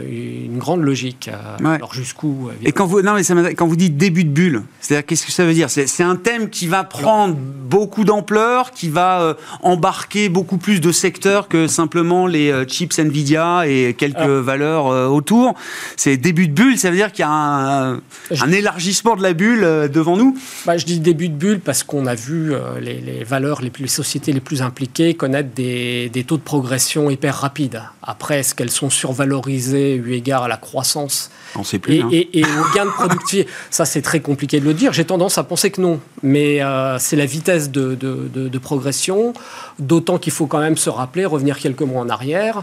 une, 0.08 0.58
grande 0.58 0.82
logique. 0.82 1.28
Euh, 1.28 1.74
alors 1.74 1.92
jusqu'où 1.92 2.50
Et 2.64 2.70
quand 2.70 2.86
vous, 2.86 3.02
non, 3.02 3.14
mais 3.14 3.54
quand 3.54 3.66
vous 3.66 3.74
dites 3.74 3.96
début 3.96 4.22
de 4.22 4.30
bulle, 4.30 4.62
c'est-à-dire 4.80 5.04
qu'est-ce 5.04 5.26
que 5.26 5.32
ça 5.32 5.44
veut 5.44 5.54
dire? 5.54 5.68
C'est 5.68 6.02
un 6.04 6.14
thème 6.14 6.48
qui 6.48 6.68
va 6.68 6.84
prendre 6.84 7.34
beaucoup 7.34 8.04
d'ampleur, 8.04 8.70
qui 8.70 8.88
va 8.88 9.36
embarquer 9.62 10.28
beaucoup 10.28 10.56
plus 10.56 10.80
de 10.80 10.92
secteurs 10.92 11.48
que 11.48 11.66
simplement 11.66 12.28
les 12.28 12.52
chips 12.68 12.98
Nvidia 12.98 13.66
et 13.66 13.94
quelques 13.94 14.20
valeurs 14.20 14.86
autour. 15.10 15.54
C'est 15.96 16.16
début 16.16 16.46
de 16.46 16.52
bulle, 16.52 16.78
ça 16.78 16.90
veut 16.90 16.96
dire 16.96 17.10
qu'il 17.10 17.24
y 17.24 17.28
a 17.28 17.30
un, 17.30 17.94
un 17.94 18.52
élargissement 18.52 19.16
de 19.16 19.22
la 19.22 19.32
bulle 19.32 19.62
devant 19.92 20.16
nous 20.16 20.38
bah, 20.66 20.76
Je 20.76 20.84
dis 20.84 21.00
début 21.00 21.28
de 21.28 21.34
bulle 21.34 21.60
parce 21.60 21.82
qu'on 21.82 22.06
a 22.06 22.14
vu 22.14 22.52
les, 22.80 23.00
les, 23.00 23.24
valeurs, 23.24 23.62
les, 23.62 23.72
les, 23.76 23.88
sociétés 23.88 24.32
les 24.32 24.40
plus 24.40 24.62
impliquées 24.62 25.14
connaître 25.14 25.50
des, 25.54 26.08
des 26.10 26.24
taux 26.24 26.36
de 26.36 26.42
progression 26.42 26.83
hyper 27.10 27.34
rapide. 27.34 27.82
Après, 28.02 28.40
est-ce 28.40 28.54
qu'elles 28.54 28.70
sont 28.70 28.90
survalorisées 28.90 29.94
eu 29.94 30.12
égard 30.12 30.44
à 30.44 30.48
la 30.48 30.56
croissance 30.56 31.30
On 31.56 31.64
sait 31.64 31.78
plus, 31.78 31.96
et, 31.96 32.02
hein. 32.02 32.08
et, 32.12 32.44
au 32.44 32.74
gain 32.74 32.86
de 32.86 32.90
productivité? 32.90 33.50
Ça, 33.70 33.84
c'est 33.84 34.02
très 34.02 34.20
compliqué 34.20 34.60
de 34.60 34.64
le 34.64 34.74
dire. 34.74 34.92
J'ai 34.92 35.04
tendance 35.04 35.38
à 35.38 35.44
penser 35.44 35.70
que 35.70 35.80
non. 35.80 36.00
Mais 36.22 36.62
euh, 36.62 36.98
c'est 36.98 37.16
la 37.16 37.26
vitesse 37.26 37.70
de, 37.70 37.94
de 37.94 38.58
progression. 38.58 39.32
D'autant 39.78 40.18
qu'il 40.18 40.32
faut 40.32 40.46
quand 40.46 40.60
même 40.60 40.76
se 40.76 40.90
rappeler, 40.90 41.24
revenir 41.24 41.58
quelques 41.58 41.82
mois 41.82 42.02
en 42.02 42.08
arrière. 42.08 42.62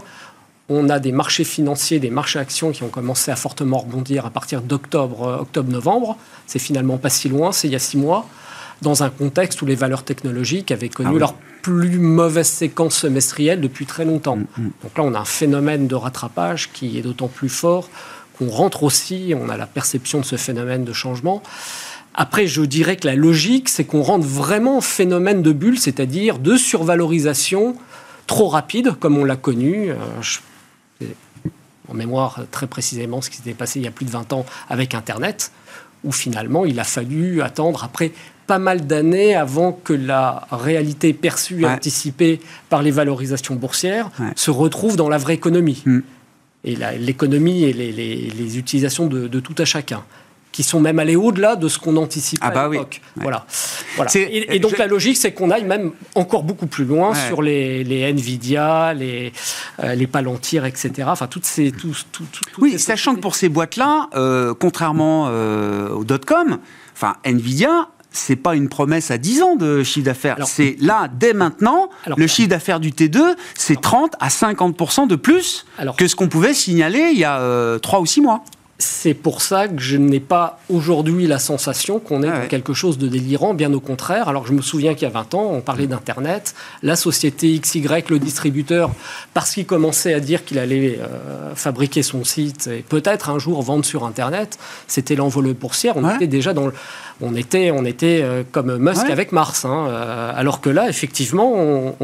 On 0.68 0.88
a 0.88 0.98
des 0.98 1.12
marchés 1.12 1.44
financiers, 1.44 1.98
des 1.98 2.10
marchés 2.10 2.38
actions 2.38 2.70
qui 2.72 2.82
ont 2.82 2.88
commencé 2.88 3.30
à 3.30 3.36
fortement 3.36 3.78
rebondir 3.78 4.24
à 4.24 4.30
partir 4.30 4.62
d'octobre, 4.62 5.28
euh, 5.28 5.36
octobre-novembre. 5.38 6.16
C'est 6.46 6.58
finalement 6.58 6.98
pas 6.98 7.10
si 7.10 7.28
loin, 7.28 7.52
c'est 7.52 7.68
il 7.68 7.72
y 7.72 7.76
a 7.76 7.80
six 7.80 7.96
mois 7.96 8.26
dans 8.82 9.02
un 9.02 9.10
contexte 9.10 9.62
où 9.62 9.66
les 9.66 9.74
valeurs 9.74 10.04
technologiques 10.04 10.70
avaient 10.70 10.88
connu 10.88 11.14
ah 11.16 11.18
leur 11.18 11.34
plus 11.62 11.98
mauvaise 11.98 12.48
séquence 12.48 12.96
semestrielle 12.96 13.60
depuis 13.60 13.86
très 13.86 14.04
longtemps. 14.04 14.36
Mm, 14.36 14.46
mm. 14.58 14.70
Donc 14.82 14.98
là, 14.98 15.04
on 15.04 15.14
a 15.14 15.20
un 15.20 15.24
phénomène 15.24 15.86
de 15.86 15.94
rattrapage 15.94 16.70
qui 16.72 16.98
est 16.98 17.02
d'autant 17.02 17.28
plus 17.28 17.48
fort 17.48 17.88
qu'on 18.38 18.48
rentre 18.48 18.82
aussi, 18.82 19.34
on 19.38 19.48
a 19.48 19.56
la 19.56 19.66
perception 19.66 20.20
de 20.20 20.24
ce 20.24 20.36
phénomène 20.36 20.84
de 20.84 20.92
changement. 20.92 21.42
Après, 22.14 22.46
je 22.46 22.62
dirais 22.62 22.96
que 22.96 23.06
la 23.06 23.14
logique, 23.14 23.68
c'est 23.68 23.84
qu'on 23.84 24.02
rentre 24.02 24.26
vraiment 24.26 24.78
en 24.78 24.80
phénomène 24.80 25.42
de 25.42 25.52
bulle, 25.52 25.78
c'est-à-dire 25.78 26.38
de 26.38 26.56
survalorisation 26.56 27.76
trop 28.26 28.48
rapide, 28.48 28.94
comme 28.98 29.16
on 29.16 29.24
l'a 29.24 29.36
connu. 29.36 29.90
Euh, 29.90 31.06
en 31.88 31.94
mémoire 31.94 32.40
très 32.50 32.66
précisément 32.66 33.20
ce 33.20 33.28
qui 33.28 33.36
s'était 33.36 33.54
passé 33.54 33.80
il 33.80 33.84
y 33.84 33.88
a 33.88 33.90
plus 33.90 34.06
de 34.06 34.10
20 34.10 34.32
ans 34.32 34.46
avec 34.68 34.94
Internet, 34.94 35.52
où 36.04 36.12
finalement 36.12 36.64
il 36.64 36.78
a 36.80 36.84
fallu 36.84 37.42
attendre 37.42 37.84
après 37.84 38.12
pas 38.46 38.58
mal 38.58 38.86
d'années 38.86 39.34
avant 39.34 39.72
que 39.72 39.92
la 39.92 40.46
réalité 40.50 41.12
perçue 41.12 41.62
et 41.62 41.66
anticipée 41.66 42.40
par 42.68 42.82
les 42.82 42.90
valorisations 42.90 43.54
boursières 43.54 44.10
se 44.36 44.50
retrouve 44.50 44.96
dans 44.96 45.08
la 45.08 45.18
vraie 45.18 45.34
économie. 45.34 45.82
Hmm. 45.86 46.00
Et 46.64 46.76
l'économie 46.98 47.64
et 47.64 47.72
les, 47.72 48.58
utilisations 48.58 49.06
de, 49.06 49.40
tout 49.40 49.54
à 49.58 49.64
chacun 49.64 50.02
qui 50.52 50.62
sont 50.62 50.80
même 50.80 50.98
allés 50.98 51.16
au-delà 51.16 51.56
de 51.56 51.66
ce 51.66 51.78
qu'on 51.78 51.96
anticipait 51.96 52.44
ah 52.46 52.50
bah 52.50 52.64
à 52.64 52.68
l'époque. 52.68 53.00
Voilà. 53.16 53.46
Et, 54.14 54.58
donc 54.58 54.76
la 54.76 54.86
logique, 54.86 55.16
c'est 55.16 55.32
qu'on 55.32 55.50
aille 55.50 55.64
même 55.64 55.92
encore 56.14 56.42
beaucoup 56.42 56.66
plus 56.66 56.84
loin 56.84 57.14
sur 57.14 57.40
les, 57.40 58.10
Nvidia, 58.10 58.92
les, 58.92 59.32
euh, 59.82 59.94
les 59.94 60.06
Palantir, 60.06 60.66
etc. 60.66 60.92
Enfin, 61.06 61.26
toutes 61.26 61.46
ces... 61.46 61.72
oui, 62.58 62.78
sachant 62.78 63.14
que 63.14 63.20
pour 63.20 63.34
ces 63.34 63.48
boîtes-là, 63.48 64.10
euh, 64.14 64.52
contrairement 64.52 65.28
euh, 65.30 65.88
au 65.88 66.04
dot-com, 66.04 66.58
enfin, 66.94 67.16
Nvidia 67.24 67.88
c'est 68.12 68.36
pas 68.36 68.54
une 68.54 68.68
promesse 68.68 69.10
à 69.10 69.18
10 69.18 69.42
ans 69.42 69.56
de 69.56 69.82
chiffre 69.82 70.06
d'affaires. 70.06 70.36
C'est 70.46 70.76
là, 70.80 71.08
dès 71.12 71.32
maintenant, 71.32 71.90
le 72.16 72.26
chiffre 72.26 72.48
d'affaires 72.48 72.80
du 72.80 72.90
T2, 72.90 73.34
c'est 73.54 73.80
30 73.80 74.14
à 74.20 74.28
50% 74.28 75.06
de 75.08 75.16
plus 75.16 75.66
que 75.96 76.06
ce 76.06 76.16
qu'on 76.16 76.28
pouvait 76.28 76.54
signaler 76.54 77.10
il 77.12 77.18
y 77.18 77.24
a 77.24 77.40
euh, 77.40 77.78
3 77.78 78.00
ou 78.00 78.06
6 78.06 78.20
mois. 78.20 78.44
C'est 78.82 79.14
pour 79.14 79.42
ça 79.42 79.68
que 79.68 79.80
je 79.80 79.96
n'ai 79.96 80.18
pas 80.18 80.58
aujourd'hui 80.68 81.28
la 81.28 81.38
sensation 81.38 82.00
qu'on 82.00 82.24
est 82.24 82.30
dans 82.30 82.48
quelque 82.48 82.74
chose 82.74 82.98
de 82.98 83.06
délirant, 83.06 83.54
bien 83.54 83.72
au 83.72 83.78
contraire. 83.78 84.28
Alors 84.28 84.44
je 84.44 84.52
me 84.52 84.60
souviens 84.60 84.94
qu'il 84.94 85.02
y 85.02 85.10
a 85.10 85.14
20 85.14 85.34
ans, 85.34 85.50
on 85.52 85.60
parlait 85.60 85.86
d'Internet, 85.86 86.56
la 86.82 86.96
société 86.96 87.56
XY, 87.60 87.86
le 88.08 88.18
distributeur, 88.18 88.90
parce 89.34 89.54
qu'il 89.54 89.66
commençait 89.66 90.14
à 90.14 90.20
dire 90.20 90.44
qu'il 90.44 90.58
allait 90.58 90.98
euh, 91.00 91.54
fabriquer 91.54 92.02
son 92.02 92.24
site 92.24 92.66
et 92.66 92.82
peut-être 92.82 93.30
un 93.30 93.38
jour 93.38 93.62
vendre 93.62 93.84
sur 93.84 94.04
Internet, 94.04 94.58
c'était 94.88 95.14
l'envolée 95.14 95.54
boursière, 95.54 95.96
on 95.96 96.16
était 96.16 96.26
déjà 96.26 96.52
dans 96.52 96.66
le 96.66 96.72
on 97.22 97.36
était, 97.36 97.70
on 97.70 97.84
était 97.84 98.20
euh, 98.22 98.42
comme 98.50 98.76
Musk 98.78 99.08
avec 99.08 99.32
Mars. 99.32 99.64
Hein, 99.64 99.86
euh, 99.88 100.32
alors 100.34 100.60
que 100.60 100.68
là, 100.68 100.88
effectivement, 100.88 101.94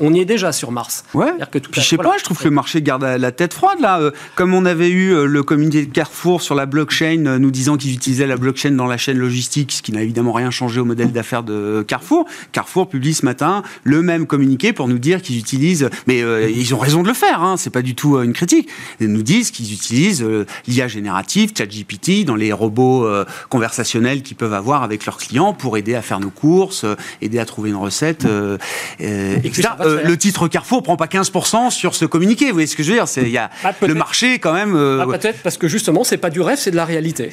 on, 0.00 0.14
y 0.14 0.20
est 0.20 0.24
déjà 0.24 0.52
sur 0.52 0.72
Mars. 0.72 1.04
Ouais. 1.14 1.32
Que 1.50 1.58
tout 1.58 1.70
je 1.72 1.80
sais 1.80 1.96
pas, 1.96 2.16
je 2.18 2.24
trouve 2.24 2.38
que 2.38 2.44
le 2.44 2.50
marché 2.50 2.82
garde 2.82 3.04
la 3.04 3.32
tête 3.32 3.54
froide 3.54 3.78
là. 3.80 4.00
Euh, 4.00 4.10
comme 4.34 4.54
on 4.54 4.64
avait 4.64 4.90
eu 4.90 5.26
le 5.26 5.42
communiqué 5.42 5.86
de 5.86 5.92
Carrefour 5.92 6.42
sur 6.42 6.54
la 6.54 6.66
blockchain, 6.66 7.38
nous 7.38 7.50
disant 7.50 7.76
qu'ils 7.76 7.94
utilisaient 7.94 8.26
la 8.26 8.36
blockchain 8.36 8.72
dans 8.72 8.86
la 8.86 8.96
chaîne 8.96 9.18
logistique, 9.18 9.72
ce 9.72 9.82
qui 9.82 9.92
n'a 9.92 10.02
évidemment 10.02 10.32
rien 10.32 10.50
changé 10.50 10.80
au 10.80 10.84
modèle 10.84 11.12
d'affaires 11.12 11.42
de 11.42 11.84
Carrefour. 11.86 12.26
Carrefour 12.52 12.88
publie 12.88 13.14
ce 13.14 13.24
matin 13.24 13.62
le 13.84 14.02
même 14.02 14.26
communiqué 14.26 14.72
pour 14.72 14.88
nous 14.88 14.98
dire 14.98 15.22
qu'ils 15.22 15.38
utilisent, 15.38 15.88
mais 16.06 16.18
ils 16.50 16.74
ont 16.74 16.78
raison 16.78 17.02
de 17.02 17.08
le 17.08 17.14
faire. 17.14 17.42
Hein, 17.42 17.56
c'est 17.56 17.70
pas 17.70 17.82
du 17.82 17.94
tout 17.94 18.18
une 18.18 18.32
critique. 18.32 18.68
Ils 19.00 19.08
nous 19.08 19.22
disent 19.22 19.50
qu'ils 19.50 19.72
utilisent 19.72 20.26
l'IA 20.66 20.88
générative, 20.88 21.52
ChatGPT, 21.56 22.24
dans 22.24 22.36
les 22.36 22.52
robots 22.52 23.08
conversationnels 23.48 24.22
qui 24.22 24.34
peuvent 24.34 24.47
avoir 24.52 24.82
avec 24.82 25.06
leurs 25.06 25.18
clients 25.18 25.52
pour 25.52 25.76
aider 25.76 25.94
à 25.94 26.02
faire 26.02 26.20
nos 26.20 26.30
courses, 26.30 26.84
euh, 26.84 26.96
aider 27.20 27.38
à 27.38 27.44
trouver 27.44 27.70
une 27.70 27.76
recette, 27.76 28.24
euh, 28.24 28.58
euh, 29.00 29.36
etc. 29.44 29.68
le 30.04 30.16
titre 30.16 30.48
Carrefour 30.48 30.82
prend 30.82 30.96
pas 30.96 31.06
15% 31.06 31.70
sur 31.70 31.94
ce 31.94 32.04
communiqué. 32.04 32.46
Vous 32.46 32.54
voyez 32.54 32.66
ce 32.66 32.76
que 32.76 32.82
je 32.82 32.92
veux 32.92 32.96
dire 32.96 33.06
Il 33.16 33.28
y 33.28 33.38
a 33.38 33.50
bah, 33.62 33.72
le 33.86 33.94
marché 33.94 34.38
quand 34.38 34.52
même. 34.52 34.72
Bah, 34.74 35.06
peut-être 35.06 35.42
parce 35.42 35.58
que 35.58 35.68
justement, 35.68 36.04
c'est 36.04 36.16
pas 36.16 36.30
du 36.30 36.40
rêve, 36.40 36.58
c'est 36.58 36.70
de 36.70 36.76
la 36.76 36.84
réalité. 36.84 37.32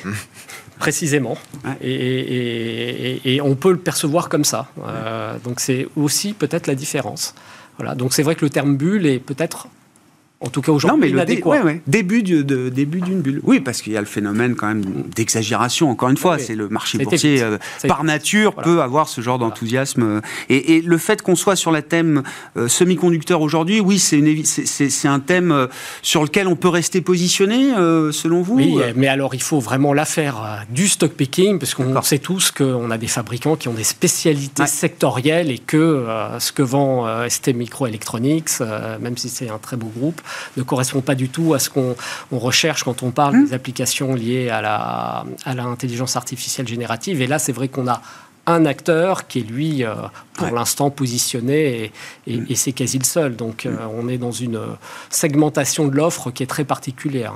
Précisément. 0.79 1.37
Et, 1.81 3.39
on 3.41 3.55
peut 3.55 3.71
le 3.71 3.77
percevoir 3.77 4.29
comme 4.29 4.43
ça. 4.43 4.67
Euh, 4.83 5.37
donc 5.43 5.59
c'est 5.59 5.87
aussi 5.95 6.33
peut-être 6.33 6.67
la 6.67 6.75
différence. 6.75 7.35
Voilà. 7.77 7.95
Donc 7.95 8.13
c'est 8.13 8.23
vrai 8.23 8.35
que 8.35 8.43
le 8.43 8.49
terme 8.49 8.75
bulle 8.75 9.05
est 9.05 9.19
peut-être 9.19 9.67
en 10.41 10.49
tout 10.49 10.61
cas 10.61 10.73
aujourd'hui, 10.73 11.13
non, 11.13 11.17
mais 11.25 11.25
début, 11.87 12.21
de, 12.21 12.69
début 12.69 12.99
d'une 12.99 13.21
bulle. 13.21 13.39
Oui, 13.43 13.61
parce 13.61 13.81
qu'il 13.81 13.93
y 13.93 13.97
a 13.97 14.01
le 14.01 14.05
phénomène 14.05 14.55
quand 14.55 14.67
même 14.67 14.83
d'exagération. 15.15 15.89
Encore 15.89 16.09
une 16.09 16.17
fois, 16.17 16.39
c'est 16.39 16.55
le 16.55 16.67
marché 16.67 16.97
boursier 16.97 17.41
euh, 17.41 17.57
par 17.87 18.03
nature 18.03 18.53
peut 18.55 18.81
avoir 18.81 19.07
ce 19.07 19.21
genre 19.21 19.39
d'enthousiasme. 19.39 20.21
Et, 20.49 20.81
le 20.81 20.97
fait 20.97 21.21
qu'on 21.21 21.35
soit 21.35 21.55
sur 21.55 21.71
la 21.71 21.81
thème 21.81 22.21
euh, 22.57 22.67
semi-conducteur 22.67 23.41
aujourd'hui, 23.41 23.79
oui, 23.79 23.97
c'est 23.97 25.07
un 25.07 25.19
thème 25.21 25.51
euh, 25.51 25.67
sur 26.01 26.21
lequel 26.21 26.47
on 26.47 26.57
peut 26.57 26.69
rester 26.69 26.99
positionné, 26.99 27.73
selon 28.11 28.41
vous. 28.41 28.55
Oui, 28.55 28.77
mais 28.95 29.07
alors 29.07 29.35
il 29.35 29.41
faut 29.41 29.59
vraiment 29.59 29.93
l'affaire 29.93 30.65
du 30.69 30.89
stock 30.89 31.13
picking, 31.13 31.59
parce 31.59 31.73
qu'on 31.73 32.01
sait 32.01 32.19
tous 32.19 32.51
qu'on 32.51 32.91
a 32.91 32.97
des 32.97 33.07
fabricants 33.07 33.55
qui 33.55 33.69
ont 33.69 33.73
des 33.73 33.85
spécialités 33.85 34.67
sectorielles 34.67 35.49
et 35.49 35.59
que 35.59 36.05
ce 36.39 36.51
que 36.51 36.61
vend 36.61 37.07
ST 37.29 37.53
Microelectronics, 37.55 38.59
même 38.99 39.17
si 39.17 39.29
c'est 39.29 39.49
un 39.49 39.57
très 39.57 39.77
beau 39.77 39.91
groupe, 39.95 40.21
ne 40.57 40.63
correspond 40.63 41.01
pas 41.01 41.15
du 41.15 41.29
tout 41.29 41.53
à 41.53 41.59
ce 41.59 41.69
qu'on 41.69 41.95
recherche 42.31 42.83
quand 42.83 43.03
on 43.03 43.11
parle 43.11 43.37
mmh. 43.37 43.45
des 43.45 43.53
applications 43.53 44.13
liées 44.15 44.49
à 44.49 44.61
la, 44.61 45.25
à 45.45 45.55
l'intelligence 45.55 46.15
artificielle 46.15 46.67
générative. 46.67 47.21
Et 47.21 47.27
là, 47.27 47.39
c'est 47.39 47.53
vrai 47.53 47.67
qu'on 47.67 47.87
a 47.87 48.01
un 48.47 48.65
acteur 48.65 49.27
qui 49.27 49.39
est 49.39 49.43
lui, 49.43 49.83
euh, 49.83 49.95
pour 50.33 50.51
l'instant, 50.51 50.91
positionné 50.91 51.91
et, 52.27 52.37
mmh. 52.37 52.45
et, 52.49 52.55
c'est 52.55 52.73
quasi 52.73 52.99
le 52.99 53.03
seul. 53.05 53.35
Donc, 53.35 53.65
euh, 53.65 53.71
mmh. 53.71 53.89
on 53.97 54.07
est 54.07 54.17
dans 54.17 54.31
une 54.31 54.59
segmentation 55.09 55.87
de 55.87 55.95
l'offre 55.95 56.31
qui 56.31 56.43
est 56.43 56.47
très 56.47 56.65
particulière. 56.65 57.33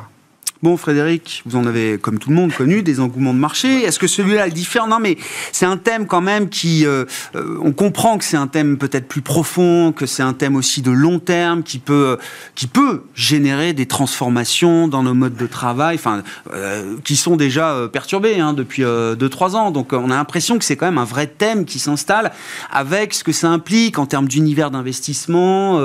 Bon, 0.62 0.76
Frédéric, 0.76 1.42
vous 1.46 1.56
en 1.56 1.66
avez, 1.66 1.98
comme 1.98 2.20
tout 2.20 2.32
le 2.32 2.36
monde, 2.36 2.52
connu 2.52 2.84
des 2.84 3.00
engouements 3.00 3.34
de 3.34 3.40
marché. 3.40 3.84
Est-ce 3.84 3.98
que 3.98 4.08
celui-là 4.08 4.48
est 4.48 4.52
différent? 4.52 4.88
Non, 4.88 5.00
mais 5.00 5.18
c'est 5.54 5.66
un 5.66 5.78
thème 5.78 6.06
quand 6.06 6.20
même 6.20 6.50
qui... 6.50 6.86
Euh, 6.86 7.06
euh, 7.36 7.58
on 7.64 7.72
comprend 7.72 8.18
que 8.18 8.26
c'est 8.26 8.36
un 8.36 8.48
thème 8.48 8.78
peut-être 8.78 9.08
plus 9.08 9.22
profond, 9.22 9.94
que 9.94 10.06
c'est 10.06 10.22
un 10.22 10.34
thème 10.34 10.58
aussi 10.58 10.82
de 10.82 10.92
long 10.92 11.20
terme, 11.20 11.64
qui 11.64 11.80
peut, 11.80 12.18
qui 12.56 12.68
peut 12.68 13.04
générer 13.16 13.72
des 13.72 13.86
transformations 13.86 14.90
dans 14.90 15.02
nos 15.02 15.14
modes 15.14 15.38
de 15.38 15.48
travail, 15.48 15.96
enfin, 15.96 16.24
euh, 16.54 16.98
qui 17.06 17.16
sont 17.16 17.38
déjà 17.38 17.88
perturbés 17.94 18.42
hein, 18.42 18.52
depuis 18.52 18.84
2-3 18.84 19.56
ans. 19.56 19.72
Donc 19.72 19.94
on 19.94 20.12
a 20.12 20.16
l'impression 20.16 20.60
que 20.60 20.66
c'est 20.66 20.76
quand 20.76 20.88
même 20.88 20.98
un 20.98 21.06
vrai 21.06 21.28
thème 21.28 21.64
qui 21.64 21.80
s'installe 21.80 22.34
avec 22.70 23.14
ce 23.14 23.24
que 23.24 23.32
ça 23.32 23.48
implique 23.48 23.98
en 23.98 24.06
termes 24.06 24.28
d'univers 24.28 24.72
d'investissement, 24.72 25.80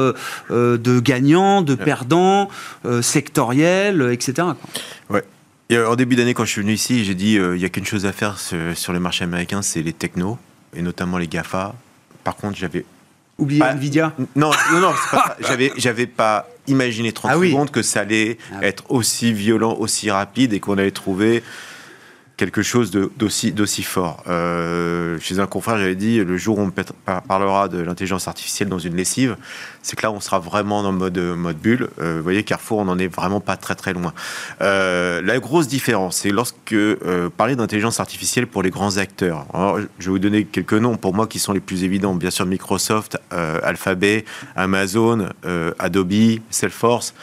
de 0.50 1.00
gagnants, 1.00 1.62
de 1.62 1.76
perdants, 1.76 2.48
sectoriels, 3.02 4.10
etc. 4.10 4.48
Ouais. 5.10 5.22
Et 5.70 5.76
euh, 5.76 5.88
en 5.88 5.96
début 5.96 6.16
d'année, 6.16 6.34
quand 6.34 6.44
je 6.44 6.50
suis 6.50 6.60
venu 6.60 6.72
ici, 6.72 7.04
j'ai 7.04 7.14
dit 7.14 7.38
euh, 7.38 7.56
il 7.56 7.60
n'y 7.60 7.64
a 7.64 7.68
qu'une 7.68 7.86
chose 7.86 8.06
à 8.06 8.12
faire 8.12 8.38
sur, 8.38 8.92
les 8.92 8.98
marchés 8.98 9.24
américains, 9.24 9.62
c'est 9.62 9.82
les 9.82 9.92
technos, 9.92 10.38
et 10.74 10.82
notamment 10.82 11.18
les 11.18 11.28
GAFA. 11.28 11.74
Par 12.22 12.36
contre, 12.36 12.56
j'avais. 12.56 12.84
Oublié 13.36 13.62
Nvidia 13.62 14.12
Non, 14.36 14.50
non, 14.72 14.80
non, 14.80 14.92
j'avais, 15.40 15.72
j'avais 15.76 16.06
pas 16.06 16.48
imaginé 16.68 17.12
30 17.12 17.32
ah 17.34 17.34
secondes 17.34 17.70
que 17.70 17.82
ça 17.82 18.00
allait 18.00 18.38
ah 18.52 18.62
être 18.62 18.84
aussi 18.90 19.32
violent, 19.32 19.74
aussi 19.78 20.10
rapide, 20.10 20.52
et 20.52 20.60
qu'on 20.60 20.78
allait 20.78 20.92
trouver 20.92 21.42
quelque 22.36 22.62
chose 22.62 22.90
d'aussi, 22.90 23.82
fort. 23.82 24.22
Euh, 24.26 25.18
chez 25.20 25.38
un 25.38 25.46
confrère, 25.46 25.78
j'avais 25.78 25.94
dit, 25.94 26.18
le 26.18 26.36
jour 26.36 26.58
où 26.58 26.62
on 26.62 26.72
parlera 27.20 27.68
de 27.68 27.78
l'intelligence 27.78 28.26
artificielle 28.28 28.68
dans 28.68 28.78
une 28.78 28.96
lessive, 28.96 29.36
c'est 29.82 29.96
que 29.96 30.02
là, 30.02 30.10
on 30.10 30.20
sera 30.20 30.38
vraiment 30.38 30.82
dans 30.82 30.90
le 30.90 30.98
mode, 30.98 31.18
mode 31.18 31.58
bulle. 31.58 31.88
Euh, 32.00 32.16
vous 32.16 32.22
voyez, 32.22 32.42
Carrefour, 32.42 32.78
on 32.78 32.86
n'en 32.86 32.98
est 32.98 33.08
vraiment 33.08 33.40
pas 33.40 33.56
très 33.56 33.74
très 33.74 33.92
loin. 33.92 34.12
Euh, 34.62 35.22
la 35.22 35.38
grosse 35.38 35.68
différence, 35.68 36.18
c'est 36.18 36.30
lorsque 36.30 36.76
parler 37.36 37.56
d'intelligence 37.56 38.00
artificielle 38.00 38.46
pour 38.46 38.62
les 38.62 38.70
grands 38.70 38.96
acteurs. 38.96 39.46
je 39.98 40.04
vais 40.04 40.10
vous 40.10 40.18
donner 40.18 40.44
quelques 40.44 40.74
noms 40.74 40.96
pour 40.96 41.14
moi 41.14 41.26
qui 41.26 41.38
sont 41.38 41.52
les 41.52 41.60
plus 41.60 41.84
évidents. 41.84 42.14
Bien 42.14 42.30
sûr, 42.30 42.46
Microsoft, 42.46 43.18
Alphabet, 43.30 44.24
Amazon, 44.56 45.28
Adobe, 45.78 46.40
Salesforce 46.50 47.14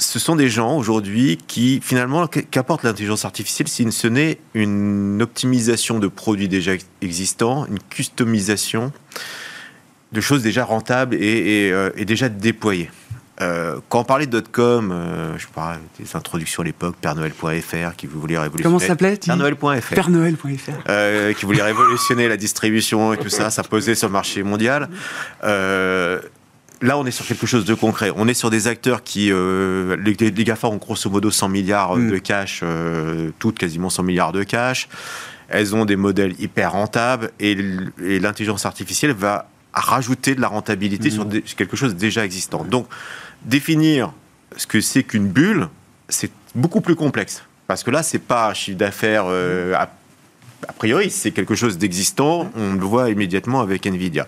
ce 0.00 0.18
sont 0.18 0.36
des 0.36 0.48
gens 0.48 0.76
aujourd'hui 0.76 1.38
qui, 1.46 1.80
finalement, 1.82 2.26
qu'apporte 2.26 2.82
l'intelligence 2.82 3.24
artificielle 3.24 3.68
si 3.68 3.90
ce 3.92 4.08
n'est 4.08 4.38
une 4.54 5.20
optimisation 5.22 5.98
de 5.98 6.08
produits 6.08 6.48
déjà 6.48 6.72
existants, 7.02 7.66
une 7.66 7.78
customisation 7.78 8.92
de 10.12 10.20
choses 10.20 10.42
déjà 10.42 10.64
rentables 10.64 11.14
et, 11.14 11.70
euh, 11.70 11.90
déjà 12.04 12.28
déployées. 12.28 12.90
Euh, 13.40 13.76
quand 13.88 14.00
on 14.00 14.04
parlait 14.04 14.26
de 14.26 14.42
euh, 14.58 15.38
je 15.38 15.46
parle 15.46 15.78
des 15.98 16.14
introductions 16.14 16.62
à 16.62 16.66
l'époque, 16.66 16.96
pernoël.fr 17.00 17.96
qui 17.96 18.06
voulait 18.06 18.38
révolutionner. 18.38 18.62
Comment 18.62 18.78
s'appelait 18.78 19.16
qui 21.38 21.46
voulait 21.46 21.62
révolutionner 21.62 22.28
la 22.28 22.36
distribution 22.36 23.14
et 23.14 23.16
tout 23.16 23.30
ça, 23.30 23.50
ça 23.50 23.62
posait 23.62 23.94
sur 23.94 24.08
le 24.08 24.12
marché 24.12 24.42
mondial 24.42 24.90
là, 26.82 26.98
on 26.98 27.06
est 27.06 27.10
sur 27.10 27.26
quelque 27.26 27.46
chose 27.46 27.64
de 27.64 27.74
concret. 27.74 28.10
On 28.16 28.28
est 28.28 28.34
sur 28.34 28.50
des 28.50 28.66
acteurs 28.66 29.02
qui, 29.02 29.30
euh, 29.30 29.96
les, 29.96 30.14
les, 30.14 30.44
GAFA 30.44 30.68
ont 30.68 30.76
grosso 30.76 31.10
modo 31.10 31.30
100 31.30 31.48
milliards 31.48 31.96
mm. 31.96 32.10
de 32.10 32.18
cash, 32.18 32.60
euh, 32.62 33.30
toutes 33.38 33.58
quasiment 33.58 33.90
100 33.90 34.02
milliards 34.02 34.32
de 34.32 34.42
cash. 34.42 34.88
Elles 35.48 35.74
ont 35.74 35.84
des 35.84 35.96
modèles 35.96 36.34
hyper 36.40 36.72
rentables 36.72 37.30
et, 37.40 37.56
l'intelligence 37.98 38.66
artificielle 38.66 39.12
va 39.12 39.48
rajouter 39.72 40.34
de 40.34 40.40
la 40.40 40.48
rentabilité 40.48 41.08
mm. 41.08 41.42
sur 41.44 41.56
quelque 41.56 41.76
chose 41.76 41.94
déjà 41.96 42.24
existant. 42.24 42.64
Donc, 42.64 42.86
définir 43.42 44.12
ce 44.56 44.66
que 44.66 44.80
c'est 44.80 45.02
qu'une 45.02 45.28
bulle, 45.28 45.68
c'est 46.08 46.30
beaucoup 46.54 46.80
plus 46.80 46.96
complexe. 46.96 47.42
Parce 47.66 47.84
que 47.84 47.90
là, 47.90 48.02
c'est 48.02 48.18
pas 48.18 48.48
un 48.48 48.54
chiffre 48.54 48.78
d'affaires 48.78 49.24
euh, 49.26 49.74
a, 49.74 49.88
a 50.66 50.72
priori, 50.72 51.10
c'est 51.10 51.30
quelque 51.30 51.54
chose 51.54 51.78
d'existant. 51.78 52.50
On 52.56 52.74
le 52.74 52.80
voit 52.80 53.10
immédiatement 53.10 53.60
avec 53.60 53.86
Nvidia. 53.86 54.26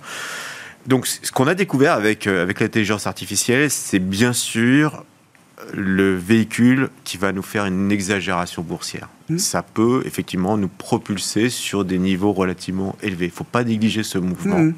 Donc, 0.87 1.07
ce 1.07 1.30
qu'on 1.30 1.47
a 1.47 1.55
découvert 1.55 1.95
avec, 1.95 2.26
euh, 2.26 2.43
avec 2.43 2.61
l'intelligence 2.61 3.07
artificielle, 3.07 3.70
c'est 3.70 3.99
bien 3.99 4.33
sûr 4.33 5.05
le 5.72 6.16
véhicule 6.16 6.91
qui 7.05 7.18
va 7.18 7.30
nous 7.33 7.43
faire 7.43 7.66
une 7.66 7.93
exagération 7.93 8.62
boursière. 8.62 9.09
Mmh. 9.28 9.39
Ça 9.39 9.62
peut 9.62 10.03
effectivement 10.07 10.57
nous 10.57 10.68
propulser 10.68 11.51
sur 11.51 11.85
des 11.85 11.99
niveaux 11.99 12.33
relativement 12.33 12.97
élevés. 13.03 13.26
Il 13.26 13.28
ne 13.28 13.35
faut 13.35 13.45
pas 13.45 13.62
négliger 13.62 14.03
ce 14.03 14.18
mouvement. 14.18 14.59
Mmh. 14.59 14.74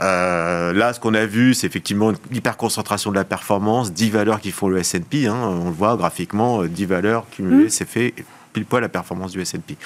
Euh, 0.00 0.72
là, 0.72 0.92
ce 0.92 1.00
qu'on 1.00 1.14
a 1.14 1.26
vu, 1.26 1.54
c'est 1.54 1.66
effectivement 1.66 2.12
l'hyperconcentration 2.30 3.10
de 3.10 3.16
la 3.16 3.24
performance, 3.24 3.92
10 3.92 4.10
valeurs 4.10 4.40
qui 4.40 4.52
font 4.52 4.68
le 4.68 4.78
S&P. 4.78 5.26
Hein, 5.26 5.34
on 5.34 5.66
le 5.66 5.72
voit 5.72 5.96
graphiquement, 5.96 6.64
10 6.64 6.84
valeurs 6.86 7.26
cumulées, 7.30 7.64
mmh. 7.64 7.70
c'est 7.70 7.88
fait 7.88 8.14
pile 8.52 8.64
poil 8.64 8.82
la 8.82 8.88
performance 8.88 9.32
du 9.32 9.40
S&P 9.40 9.76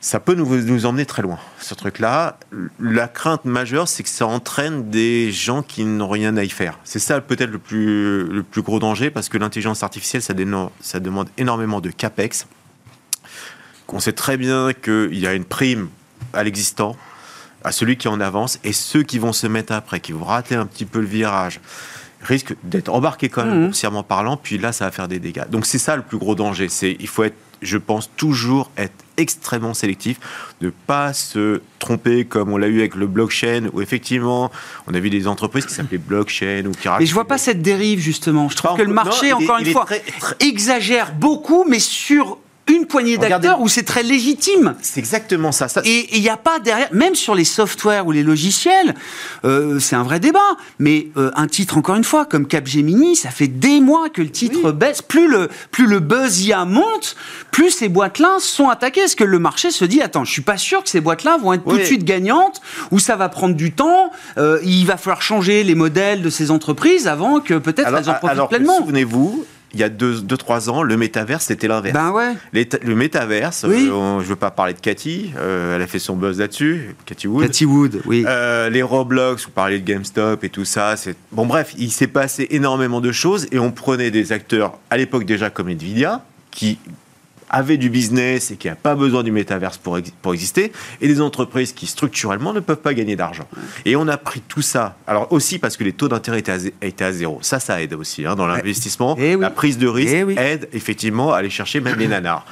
ça 0.00 0.18
peut 0.18 0.34
nous, 0.34 0.46
nous 0.46 0.86
emmener 0.86 1.04
très 1.04 1.20
loin, 1.20 1.38
ce 1.60 1.74
truc-là. 1.74 2.38
La 2.80 3.06
crainte 3.06 3.44
majeure, 3.44 3.86
c'est 3.86 4.02
que 4.02 4.08
ça 4.08 4.26
entraîne 4.26 4.88
des 4.88 5.30
gens 5.30 5.62
qui 5.62 5.84
n'ont 5.84 6.08
rien 6.08 6.38
à 6.38 6.42
y 6.42 6.48
faire. 6.48 6.78
C'est 6.84 6.98
ça 6.98 7.20
peut-être 7.20 7.50
le 7.50 7.58
plus, 7.58 8.24
le 8.24 8.42
plus 8.42 8.62
gros 8.62 8.78
danger, 8.78 9.10
parce 9.10 9.28
que 9.28 9.36
l'intelligence 9.36 9.82
artificielle, 9.82 10.22
ça, 10.22 10.32
ça 10.80 11.00
demande 11.00 11.28
énormément 11.36 11.82
de 11.82 11.90
CAPEX. 11.90 12.46
On 13.88 14.00
sait 14.00 14.12
très 14.12 14.38
bien 14.38 14.72
qu'il 14.72 15.18
y 15.18 15.26
a 15.26 15.34
une 15.34 15.44
prime 15.44 15.88
à 16.32 16.44
l'existant, 16.44 16.96
à 17.62 17.72
celui 17.72 17.98
qui 17.98 18.08
en 18.08 18.20
avance, 18.20 18.58
et 18.64 18.72
ceux 18.72 19.02
qui 19.02 19.18
vont 19.18 19.34
se 19.34 19.46
mettre 19.46 19.74
après, 19.74 20.00
qui 20.00 20.12
vont 20.12 20.24
rater 20.24 20.54
un 20.54 20.64
petit 20.64 20.86
peu 20.86 21.00
le 21.00 21.06
virage, 21.06 21.60
risquent 22.22 22.56
d'être 22.62 22.88
embarqués 22.88 23.28
quand 23.28 23.44
même, 23.44 23.68
mmh. 23.68 24.02
parlant, 24.08 24.38
puis 24.38 24.56
là, 24.56 24.72
ça 24.72 24.86
va 24.86 24.92
faire 24.92 25.08
des 25.08 25.18
dégâts. 25.18 25.48
Donc 25.50 25.66
c'est 25.66 25.78
ça 25.78 25.96
le 25.96 26.02
plus 26.02 26.18
gros 26.18 26.34
danger. 26.34 26.70
C'est 26.70 26.96
il 27.00 27.08
faut 27.08 27.24
être 27.24 27.36
je 27.62 27.78
pense, 27.78 28.10
toujours 28.16 28.70
être 28.76 29.04
extrêmement 29.20 29.74
sélectif, 29.74 30.18
ne 30.60 30.70
pas 30.70 31.12
se 31.12 31.60
tromper 31.78 32.24
comme 32.24 32.52
on 32.52 32.56
l'a 32.56 32.68
eu 32.68 32.80
avec 32.80 32.94
le 32.94 33.06
blockchain, 33.06 33.68
où 33.72 33.80
effectivement, 33.80 34.50
on 34.86 34.94
a 34.94 35.00
vu 35.00 35.10
des 35.10 35.26
entreprises 35.26 35.66
qui 35.66 35.74
s'appelaient 35.74 35.98
blockchain 35.98 36.64
ou 36.66 36.72
qui 36.72 36.88
Et 37.00 37.06
je 37.06 37.14
vois 37.14 37.26
pas 37.26 37.38
cette 37.38 37.62
dérive, 37.62 38.00
justement. 38.00 38.48
Je 38.48 38.56
trouve 38.56 38.76
que 38.76 38.82
le 38.82 38.92
marché, 38.92 39.32
encore 39.32 39.58
une 39.58 39.72
fois, 39.72 39.86
exagère 40.40 41.12
beaucoup, 41.12 41.64
mais 41.68 41.78
sur 41.78 42.38
une 42.70 42.86
poignée 42.86 43.18
d'acteurs 43.18 43.60
où 43.60 43.68
c'est 43.68 43.82
très 43.82 44.02
légitime. 44.02 44.74
C'est 44.82 45.00
exactement 45.00 45.52
ça. 45.52 45.66
Et 45.84 46.16
il 46.16 46.22
n'y 46.22 46.28
a 46.28 46.36
pas 46.36 46.58
derrière, 46.58 46.88
même 46.92 47.14
sur 47.14 47.34
les 47.34 47.44
softwares 47.44 48.06
ou 48.06 48.12
les 48.12 48.22
logiciels, 48.22 48.94
euh, 49.44 49.78
c'est 49.78 49.96
un 49.96 50.02
vrai 50.02 50.20
débat. 50.20 50.38
Mais 50.78 51.08
euh, 51.16 51.30
un 51.34 51.46
titre, 51.46 51.76
encore 51.76 51.96
une 51.96 52.04
fois, 52.04 52.24
comme 52.24 52.46
Capgemini, 52.46 53.16
ça 53.16 53.30
fait 53.30 53.48
des 53.48 53.80
mois 53.80 54.08
que 54.08 54.22
le 54.22 54.30
titre 54.30 54.72
baisse. 54.72 55.02
Plus 55.02 55.28
le, 55.28 55.48
plus 55.70 55.86
le 55.86 56.00
buzz 56.00 56.44
y 56.44 56.52
a 56.52 56.64
monte, 56.64 57.16
plus 57.50 57.70
ces 57.70 57.88
boîtes-là 57.88 58.36
sont 58.38 58.68
attaquées. 58.68 59.00
Est-ce 59.00 59.16
que 59.16 59.24
le 59.24 59.38
marché 59.38 59.70
se 59.70 59.84
dit, 59.84 60.00
attends, 60.00 60.24
je 60.24 60.32
suis 60.32 60.42
pas 60.42 60.56
sûr 60.56 60.82
que 60.82 60.88
ces 60.88 61.00
boîtes-là 61.00 61.38
vont 61.38 61.52
être 61.52 61.64
tout 61.64 61.76
de 61.76 61.84
suite 61.84 62.04
gagnantes, 62.04 62.60
ou 62.90 62.98
ça 62.98 63.16
va 63.16 63.28
prendre 63.28 63.54
du 63.54 63.72
temps, 63.72 64.10
euh, 64.38 64.60
il 64.64 64.86
va 64.86 64.96
falloir 64.96 65.22
changer 65.22 65.64
les 65.64 65.74
modèles 65.74 66.22
de 66.22 66.30
ces 66.30 66.50
entreprises 66.50 67.08
avant 67.08 67.40
que 67.40 67.54
peut-être 67.54 67.88
elles 67.88 68.10
en 68.10 68.14
profitent 68.14 68.48
pleinement. 68.48 68.78
Souvenez-vous, 68.78 69.44
il 69.72 69.80
y 69.80 69.84
a 69.84 69.88
2-3 69.88 70.68
ans, 70.70 70.82
le 70.82 70.96
métaverse, 70.96 71.46
c'était 71.46 71.68
l'inverse. 71.68 71.94
Ben 71.94 72.10
ouais. 72.10 72.34
le 72.52 72.94
métaverse, 72.94 73.64
euh, 73.64 73.68
je 73.70 74.24
ne 74.24 74.28
veux 74.28 74.36
pas 74.36 74.50
parler 74.50 74.74
de 74.74 74.80
Cathy, 74.80 75.32
euh, 75.36 75.76
elle 75.76 75.82
a 75.82 75.86
fait 75.86 75.98
son 75.98 76.16
buzz 76.16 76.38
là-dessus, 76.38 76.94
Cathy 77.06 77.28
Wood. 77.28 77.46
Cathy 77.46 77.64
Wood, 77.64 78.02
oui. 78.06 78.24
Euh, 78.26 78.68
les 78.68 78.82
Roblox, 78.82 79.44
vous 79.44 79.50
parlez 79.50 79.78
de 79.78 79.84
GameStop 79.84 80.42
et 80.42 80.48
tout 80.48 80.64
ça. 80.64 80.94
Bon, 81.32 81.46
bref, 81.46 81.74
il 81.78 81.90
s'est 81.90 82.08
passé 82.08 82.48
énormément 82.50 83.00
de 83.00 83.12
choses 83.12 83.46
et 83.52 83.58
on 83.58 83.70
prenait 83.70 84.10
des 84.10 84.32
acteurs, 84.32 84.78
à 84.90 84.96
l'époque 84.96 85.24
déjà 85.24 85.50
comme 85.50 85.68
Nvidia, 85.68 86.24
qui 86.50 86.78
avait 87.50 87.76
du 87.76 87.90
business 87.90 88.50
et 88.52 88.56
qui 88.56 88.68
n'a 88.68 88.76
pas 88.76 88.94
besoin 88.94 89.22
du 89.22 89.32
métaverse 89.32 89.76
pour, 89.76 89.98
pour 90.22 90.32
exister, 90.32 90.72
et 91.00 91.08
des 91.08 91.20
entreprises 91.20 91.72
qui 91.72 91.86
structurellement 91.86 92.52
ne 92.52 92.60
peuvent 92.60 92.76
pas 92.76 92.94
gagner 92.94 93.16
d'argent. 93.16 93.46
Et 93.84 93.96
on 93.96 94.08
a 94.08 94.16
pris 94.16 94.40
tout 94.40 94.62
ça, 94.62 94.96
alors 95.06 95.30
aussi 95.32 95.58
parce 95.58 95.76
que 95.76 95.84
les 95.84 95.92
taux 95.92 96.08
d'intérêt 96.08 96.38
étaient, 96.38 97.04
à 97.04 97.12
zéro. 97.12 97.38
Ça, 97.42 97.60
ça 97.60 97.82
aide 97.82 97.94
aussi 97.94 98.24
hein, 98.24 98.36
dans 98.36 98.46
l'investissement. 98.46 99.16
Eh 99.18 99.36
la 99.36 99.50
prise 99.50 99.78
de 99.78 99.88
risque 99.88 100.14
eh 100.14 100.38
aide 100.38 100.68
effectivement 100.72 101.32
à 101.32 101.38
aller 101.38 101.50
chercher 101.50 101.80
même 101.80 101.98
les 101.98 102.08
nanars. 102.08 102.46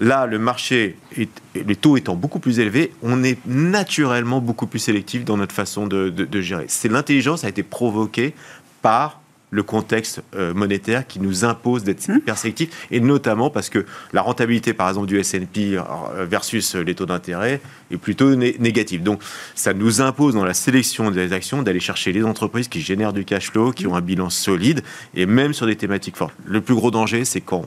Là, 0.00 0.26
le 0.26 0.38
marché, 0.38 0.96
les 1.16 1.76
taux 1.76 1.96
étant 1.96 2.14
beaucoup 2.14 2.38
plus 2.38 2.60
élevés, 2.60 2.92
on 3.02 3.24
est 3.24 3.38
naturellement 3.46 4.40
beaucoup 4.40 4.68
plus 4.68 4.78
sélectif 4.78 5.24
dans 5.24 5.36
notre 5.36 5.54
façon 5.54 5.88
de, 5.88 6.08
de 6.08 6.40
gérer. 6.40 6.66
C'est 6.68 6.88
l'intelligence 6.88 7.42
a 7.42 7.48
été 7.48 7.64
provoquée 7.64 8.32
par 8.80 9.20
le 9.50 9.62
contexte 9.62 10.22
euh, 10.34 10.52
monétaire 10.52 11.06
qui 11.06 11.20
nous 11.20 11.44
impose 11.44 11.84
d'être 11.84 12.06
mmh. 12.08 12.66
et 12.90 13.00
notamment 13.00 13.50
parce 13.50 13.70
que 13.70 13.86
la 14.12 14.22
rentabilité, 14.22 14.74
par 14.74 14.88
exemple, 14.88 15.06
du 15.06 15.18
S&P 15.18 15.76
euh, 15.76 15.82
versus 16.26 16.74
les 16.74 16.94
taux 16.94 17.06
d'intérêt 17.06 17.60
est 17.90 17.96
plutôt 17.96 18.34
négative. 18.34 19.02
Donc, 19.02 19.22
ça 19.54 19.72
nous 19.72 20.00
impose 20.00 20.34
dans 20.34 20.44
la 20.44 20.54
sélection 20.54 21.10
des 21.10 21.32
actions 21.32 21.62
d'aller 21.62 21.80
chercher 21.80 22.12
les 22.12 22.24
entreprises 22.24 22.68
qui 22.68 22.80
génèrent 22.80 23.12
du 23.12 23.24
cash 23.24 23.50
flow, 23.50 23.72
qui 23.72 23.86
ont 23.86 23.94
un 23.94 24.00
bilan 24.00 24.30
solide, 24.30 24.82
et 25.14 25.26
même 25.26 25.54
sur 25.54 25.66
des 25.66 25.76
thématiques 25.76 26.16
fortes. 26.16 26.34
Le 26.44 26.60
plus 26.60 26.74
gros 26.74 26.90
danger, 26.90 27.24
c'est 27.24 27.40
quand 27.40 27.66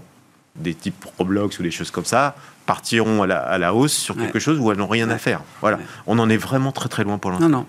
des 0.56 0.74
types 0.74 1.06
Roblox 1.18 1.60
ou 1.60 1.64
des 1.64 1.72
choses 1.72 1.92
comme 1.92 2.06
ça 2.06 2.36
partiront 2.66 3.24
à 3.24 3.58
la, 3.58 3.74
hausse 3.74 3.94
sur 3.94 4.16
quelque 4.16 4.40
chose 4.40 4.60
où 4.60 4.72
elles 4.72 4.78
n'ont 4.78 4.88
rien 4.88 5.10
à 5.10 5.18
faire. 5.18 5.42
Voilà. 5.62 5.80
On 6.08 6.20
en 6.20 6.30
est 6.30 6.38
vraiment 6.38 6.72
très 6.72 6.90
très 6.90 7.04
loin 7.04 7.18
pour 7.18 7.32
l'instant. 7.32 7.50
Non, 7.50 7.60
non. 7.60 7.66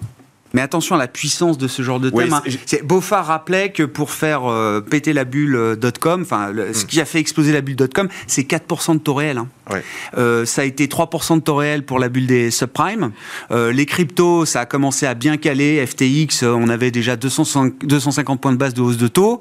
Mais 0.54 0.60
attention 0.60 0.94
à 0.94 0.98
la 0.98 1.08
puissance 1.08 1.58
de 1.58 1.68
ce 1.68 1.82
genre 1.82 2.00
de 2.00 2.10
thème. 2.10 2.32
Hein. 2.32 2.42
Beaufort 2.84 3.24
rappelait 3.24 3.72
que 3.72 3.82
pour 3.82 4.10
faire 4.10 4.44
euh, 4.44 4.80
péter 4.80 5.12
la 5.12 5.24
bulle 5.24 5.56
euh, 5.56 5.90
.com, 6.00 6.22
enfin, 6.22 6.52
ce 6.72 6.84
hmm. 6.84 6.86
qui 6.86 7.00
a 7.00 7.04
fait 7.04 7.18
exploser 7.18 7.52
la 7.52 7.60
bulle 7.60 7.76
.com, 7.94 8.08
c'est 8.26 8.42
4% 8.42 8.94
de 8.94 8.98
taux 8.98 9.14
réel. 9.14 9.38
Hein. 9.38 9.48
Euh, 10.16 10.44
ça 10.44 10.62
a 10.62 10.64
été 10.64 10.86
3% 10.86 11.36
de 11.36 11.40
taux 11.40 11.56
réel 11.56 11.84
pour 11.84 11.98
la 11.98 12.08
bulle 12.08 12.26
des 12.26 12.50
subprimes. 12.50 13.12
les 13.50 13.86
cryptos, 13.86 14.44
ça 14.44 14.60
a 14.60 14.66
commencé 14.66 15.06
à 15.06 15.14
bien 15.14 15.36
caler. 15.36 15.84
FTX, 15.86 16.44
on 16.44 16.68
avait 16.68 16.90
déjà 16.90 17.16
250 17.16 18.40
points 18.40 18.52
de 18.52 18.56
base 18.56 18.74
de 18.74 18.82
hausse 18.82 18.98
de 18.98 19.08
taux. 19.08 19.40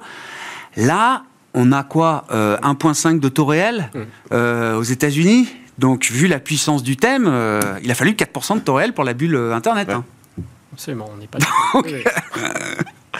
Là, 0.77 1.23
on 1.53 1.71
a 1.71 1.83
quoi 1.83 2.25
1,5 2.31 3.19
de 3.19 3.29
taux 3.29 3.45
réel 3.45 3.89
hmm. 3.93 4.77
aux 4.77 4.83
États-Unis. 4.83 5.47
Donc, 5.77 6.05
vu 6.11 6.27
la 6.27 6.39
puissance 6.39 6.83
du 6.83 6.95
thème, 6.95 7.25
il 7.83 7.91
a 7.91 7.95
fallu 7.95 8.11
4% 8.11 8.55
de 8.55 8.59
taux 8.59 8.75
réel 8.75 8.93
pour 8.93 9.03
la 9.03 9.13
bulle 9.13 9.35
Internet. 9.53 9.89
Hein. 9.89 10.05
Absolument, 10.73 11.09
on 11.13 11.17
n'est 11.17 11.27
pas. 11.27 11.39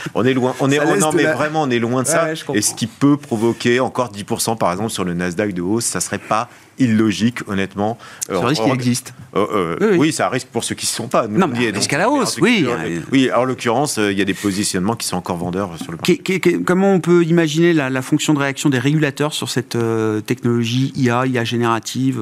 on 0.16 0.26
est 0.26 0.34
loin, 0.34 0.56
on 0.60 0.72
est, 0.72 0.78
non, 1.00 1.12
mais 1.12 1.24
vraiment, 1.24 1.64
on 1.64 1.70
est 1.70 1.80
loin 1.80 2.04
de 2.04 2.08
ça. 2.08 2.32
et 2.32 2.62
ce 2.62 2.74
qui 2.74 2.88
peut 2.88 3.18
provoquer 3.18 3.80
encore 3.80 4.12
10% 4.12 4.58
par 4.58 4.72
exemple 4.72 4.92
sur 4.92 5.04
le 5.04 5.14
Nasdaq 5.14 5.54
de 5.54 5.62
hausse, 5.62 5.86
ça 5.86 6.00
serait 6.00 6.18
pas 6.18 6.50
illogique, 6.80 7.48
honnêtement. 7.48 7.98
Ce 8.28 8.34
risque 8.34 8.68
existe. 8.74 9.14
Euh, 9.36 9.78
euh, 9.82 9.98
oui, 9.98 10.12
ça 10.12 10.28
risque 10.30 10.48
pour 10.48 10.64
ceux 10.64 10.76
qui 10.76 10.86
ne 10.86 10.90
sont 10.90 11.08
pas. 11.08 11.28
non, 11.28 11.48
mais 11.48 11.70
risque 11.70 11.94
à 11.94 11.98
la 11.98 12.10
hausse, 12.10 12.38
oui. 12.42 12.66
Oui, 13.12 13.30
en 13.32 13.44
l'occurrence, 13.44 13.98
euh, 13.98 14.12
il 14.12 14.18
y 14.18 14.22
a 14.22 14.26
des 14.26 14.34
positionnements 14.34 14.96
qui 14.96 15.08
sont 15.08 15.18
encore 15.18 15.38
vendeurs 15.38 15.78
sur 15.78 15.92
le 15.92 15.98
marché. 15.98 16.22
comment 16.66 16.94
on 16.94 17.00
peut 17.00 17.24
imaginer 17.24 17.74
la, 17.74 18.02
fonction 18.02 18.34
de 18.34 18.40
réaction 18.40 18.70
des 18.70 18.80
régulateurs 18.80 19.34
sur 19.34 19.50
cette 19.50 19.78
technologie 20.26 20.92
IA, 20.96 21.26
IA 21.28 21.44
générative 21.44 22.20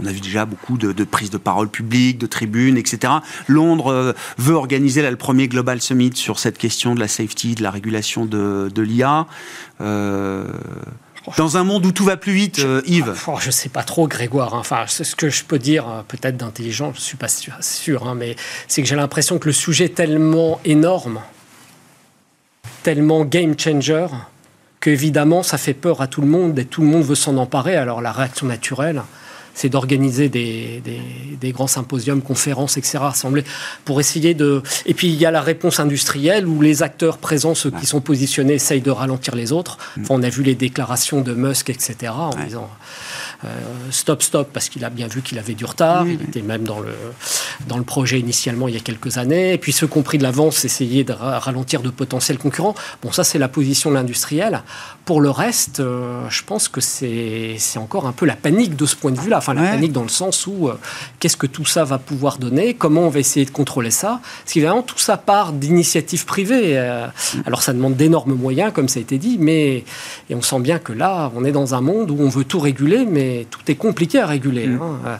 On 0.00 0.06
a 0.06 0.12
vu 0.12 0.20
déjà 0.20 0.44
beaucoup 0.44 0.76
de, 0.76 0.92
de 0.92 1.04
prises 1.04 1.30
de 1.30 1.38
parole 1.38 1.68
publiques, 1.68 2.18
de 2.18 2.26
tribunes, 2.26 2.76
etc. 2.76 3.14
Londres 3.48 4.14
veut 4.38 4.54
organiser 4.54 5.02
là, 5.02 5.10
le 5.10 5.16
premier 5.16 5.48
Global 5.48 5.80
Summit 5.80 6.12
sur 6.14 6.38
cette 6.38 6.58
question 6.58 6.94
de 6.94 7.00
la 7.00 7.08
safety, 7.08 7.54
de 7.54 7.62
la 7.62 7.70
régulation 7.70 8.26
de, 8.26 8.70
de 8.72 8.82
l'IA. 8.82 9.26
Dans 11.36 11.56
un 11.56 11.64
monde 11.64 11.86
où 11.86 11.92
tout 11.92 12.04
va 12.04 12.16
plus 12.16 12.32
vite, 12.32 12.58
euh, 12.60 12.82
Yves 12.86 13.14
oh, 13.28 13.36
Je 13.40 13.46
ne 13.46 13.52
sais 13.52 13.68
pas 13.68 13.84
trop, 13.84 14.08
Grégoire. 14.08 14.54
Hein. 14.54 14.60
Enfin, 14.60 14.84
ce 14.86 15.14
que 15.14 15.30
je 15.30 15.44
peux 15.44 15.58
dire, 15.58 15.88
euh, 15.88 16.02
peut-être 16.06 16.36
d'intelligent, 16.36 16.90
je 16.92 16.98
ne 16.98 17.02
suis 17.02 17.16
pas 17.16 17.28
sûr, 17.28 18.08
hein, 18.08 18.14
mais 18.16 18.34
c'est 18.66 18.82
que 18.82 18.88
j'ai 18.88 18.96
l'impression 18.96 19.38
que 19.38 19.46
le 19.46 19.52
sujet 19.52 19.84
est 19.84 19.94
tellement 19.94 20.60
énorme, 20.64 21.20
tellement 22.82 23.24
game 23.24 23.58
changer, 23.58 24.08
qu'évidemment, 24.80 25.44
ça 25.44 25.58
fait 25.58 25.74
peur 25.74 26.00
à 26.00 26.08
tout 26.08 26.22
le 26.22 26.26
monde 26.26 26.58
et 26.58 26.64
tout 26.64 26.82
le 26.82 26.88
monde 26.88 27.04
veut 27.04 27.14
s'en 27.14 27.36
emparer. 27.36 27.76
Alors, 27.76 28.02
la 28.02 28.10
réaction 28.10 28.46
naturelle, 28.46 29.02
c'est 29.54 29.68
d'organiser 29.68 30.28
des, 30.28 31.52
grands 31.52 31.66
symposiums, 31.66 32.22
conférences, 32.22 32.76
etc. 32.76 32.98
pour 33.84 34.00
essayer 34.00 34.34
de. 34.34 34.62
Et 34.86 34.94
puis 34.94 35.08
il 35.08 35.14
y 35.14 35.26
a 35.26 35.30
la 35.30 35.40
réponse 35.40 35.80
industrielle 35.80 36.46
où 36.46 36.60
les 36.60 36.82
acteurs 36.82 37.18
présents, 37.18 37.54
ceux 37.54 37.70
qui 37.70 37.86
sont 37.86 38.00
positionnés, 38.00 38.54
essayent 38.54 38.80
de 38.80 38.90
ralentir 38.90 39.34
les 39.34 39.52
autres. 39.52 39.78
Mm. 39.96 40.04
on 40.10 40.22
a 40.22 40.28
vu 40.28 40.42
les 40.42 40.54
déclarations 40.54 41.20
de 41.20 41.34
Musk, 41.34 41.70
etc. 41.70 42.12
En 42.14 42.30
disant 42.44 42.68
stop, 43.90 44.22
stop, 44.22 44.48
parce 44.52 44.68
qu'il 44.68 44.84
a 44.84 44.90
bien 44.90 45.08
vu 45.08 45.22
qu'il 45.22 45.38
avait 45.38 45.54
du 45.54 45.64
retard. 45.64 46.06
Il 46.06 46.22
était 46.22 46.42
même 46.42 46.64
dans 46.64 46.80
le, 46.80 46.94
dans 47.68 47.76
le 47.76 47.84
projet 47.84 48.20
initialement 48.20 48.68
il 48.68 48.74
y 48.74 48.76
a 48.76 48.80
quelques 48.80 49.18
années. 49.18 49.52
Et 49.52 49.58
puis 49.58 49.72
ceux 49.72 49.86
qui 49.86 49.98
ont 49.98 50.02
pris 50.02 50.18
de 50.18 50.22
l'avance, 50.22 50.64
essayer 50.64 51.04
de 51.04 51.12
ralentir 51.12 51.82
de 51.82 51.90
potentiels 51.90 52.38
concurrents. 52.38 52.74
Bon, 53.02 53.12
ça, 53.12 53.24
c'est 53.24 53.38
la 53.38 53.48
position 53.48 53.90
de 53.90 53.96
l'industriel. 53.96 54.62
Pour 55.04 55.20
le 55.20 55.30
reste, 55.30 55.80
euh, 55.80 56.28
je 56.28 56.42
pense 56.44 56.68
que 56.68 56.80
c'est 56.80 57.58
encore 57.76 58.06
un 58.06 58.12
peu 58.12 58.26
la 58.26 58.36
panique 58.36 58.76
de 58.76 58.86
ce 58.86 58.96
point 58.96 59.10
de 59.10 59.20
vue-là. 59.20 59.38
Enfin, 59.38 59.54
la 59.54 59.70
panique 59.70 59.92
dans 59.92 60.02
le 60.02 60.08
sens 60.08 60.46
où 60.46 60.68
euh, 60.68 60.78
qu'est-ce 61.18 61.36
que 61.36 61.46
tout 61.46 61.64
ça 61.64 61.84
va 61.84 61.98
pouvoir 61.98 62.38
donner? 62.38 62.74
Comment 62.74 63.02
on 63.02 63.08
va 63.08 63.20
essayer 63.20 63.44
de 63.44 63.50
contrôler 63.50 63.90
ça? 63.90 64.20
Parce 64.44 64.54
qu'évidemment, 64.54 64.82
tout 64.82 64.98
ça 64.98 65.16
part 65.16 65.52
d'initiatives 65.52 66.24
privées. 66.24 66.78
alors, 67.46 67.62
ça 67.62 67.72
demande 67.72 67.96
d'énormes 67.96 68.34
moyens, 68.34 68.72
comme 68.72 68.88
ça 68.88 68.98
a 68.98 69.02
été 69.02 69.18
dit, 69.18 69.36
mais 69.38 69.84
et 70.30 70.34
on 70.34 70.42
sent 70.42 70.60
bien 70.60 70.78
que 70.78 70.92
là, 70.92 71.30
on 71.34 71.44
est 71.44 71.52
dans 71.52 71.74
un 71.74 71.80
monde 71.80 72.10
où 72.10 72.16
on 72.20 72.28
veut 72.28 72.44
tout 72.44 72.60
réguler, 72.60 73.04
mais 73.08 73.31
tout 73.50 73.60
est 73.68 73.74
compliqué 73.74 74.18
à 74.20 74.26
réguler. 74.26 74.66
Mm. 74.66 74.82
Hein. 74.82 75.18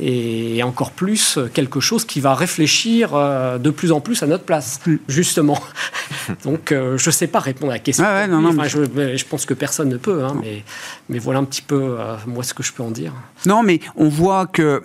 Et 0.00 0.62
encore 0.62 0.90
plus 0.90 1.38
quelque 1.52 1.78
chose 1.78 2.04
qui 2.04 2.20
va 2.20 2.34
réfléchir 2.34 3.10
euh, 3.14 3.58
de 3.58 3.70
plus 3.70 3.92
en 3.92 4.00
plus 4.00 4.22
à 4.22 4.26
notre 4.26 4.44
place, 4.44 4.80
mm. 4.86 4.96
justement. 5.08 5.60
Donc, 6.44 6.72
euh, 6.72 6.96
je 6.98 7.08
ne 7.08 7.12
sais 7.12 7.26
pas 7.26 7.40
répondre 7.40 7.72
à 7.72 7.76
la 7.76 7.78
question. 7.78 8.04
je, 8.04 9.24
pense 9.24 9.46
que 9.46 9.54
personne 9.54 9.88
ne 9.88 9.96
peut, 9.96 10.24
hein, 10.24 10.36
mais, 10.40 10.64
mais 11.08 11.18
voilà 11.18 11.40
un 11.40 11.44
petit 11.44 11.62
peu, 11.62 11.96
euh, 11.98 12.16
moi, 12.26 12.42
ce 12.42 12.54
que 12.54 12.62
je 12.62 12.72
peux 12.72 12.82
en 12.82 12.90
dire. 12.90 13.12
Non, 13.46 13.62
mais 13.62 13.80
on 13.96 14.08
voit 14.08 14.46
que 14.46 14.82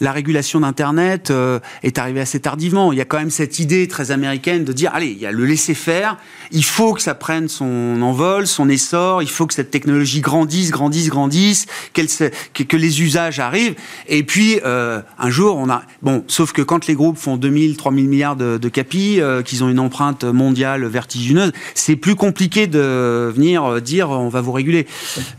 la 0.00 0.12
régulation 0.12 0.60
d'Internet 0.60 1.30
euh, 1.30 1.58
est 1.82 1.98
arrivée 1.98 2.20
assez 2.20 2.40
tardivement. 2.40 2.92
Il 2.92 2.98
y 2.98 3.00
a 3.00 3.04
quand 3.04 3.18
même 3.18 3.30
cette 3.30 3.58
idée 3.58 3.88
très 3.88 4.10
américaine 4.10 4.64
de 4.64 4.72
dire, 4.72 4.90
allez, 4.94 5.08
il 5.08 5.18
y 5.18 5.26
a 5.26 5.32
le 5.32 5.44
laisser-faire, 5.44 6.16
il 6.50 6.64
faut 6.64 6.92
que 6.94 7.02
ça 7.02 7.14
prenne 7.14 7.48
son 7.48 8.00
envol, 8.02 8.46
son 8.46 8.68
essor, 8.68 9.22
il 9.22 9.28
faut 9.28 9.46
que 9.46 9.54
cette 9.54 9.70
technologie 9.70 10.20
grandisse, 10.20 10.70
grandisse, 10.70 11.08
grandisse, 11.08 11.66
que, 11.94 12.02
que, 12.62 12.76
les 12.76 13.02
usages 13.02 13.38
arrivent. 13.38 13.74
Et 14.08 14.22
puis, 14.22 14.60
euh, 14.64 15.00
un 15.18 15.30
jour, 15.30 15.56
on 15.56 15.70
a... 15.70 15.82
Bon, 16.02 16.24
sauf 16.28 16.52
que 16.52 16.62
quand 16.62 16.86
les 16.86 16.94
groupes 16.94 17.16
font 17.18 17.36
2000, 17.36 17.76
3000 17.76 18.08
milliards 18.08 18.36
de, 18.36 18.58
de 18.58 18.68
capis, 18.68 19.20
euh, 19.20 19.42
qu'ils 19.42 19.64
ont 19.64 19.70
une 19.70 19.80
empreinte 19.80 20.24
mondiale 20.24 20.84
vertigineuse, 20.84 21.52
c'est 21.74 21.96
plus 21.96 22.16
compliqué 22.16 22.66
de 22.66 23.32
venir 23.34 23.80
dire, 23.80 24.10
on 24.10 24.28
va 24.28 24.40
vous 24.40 24.52
réguler. 24.52 24.86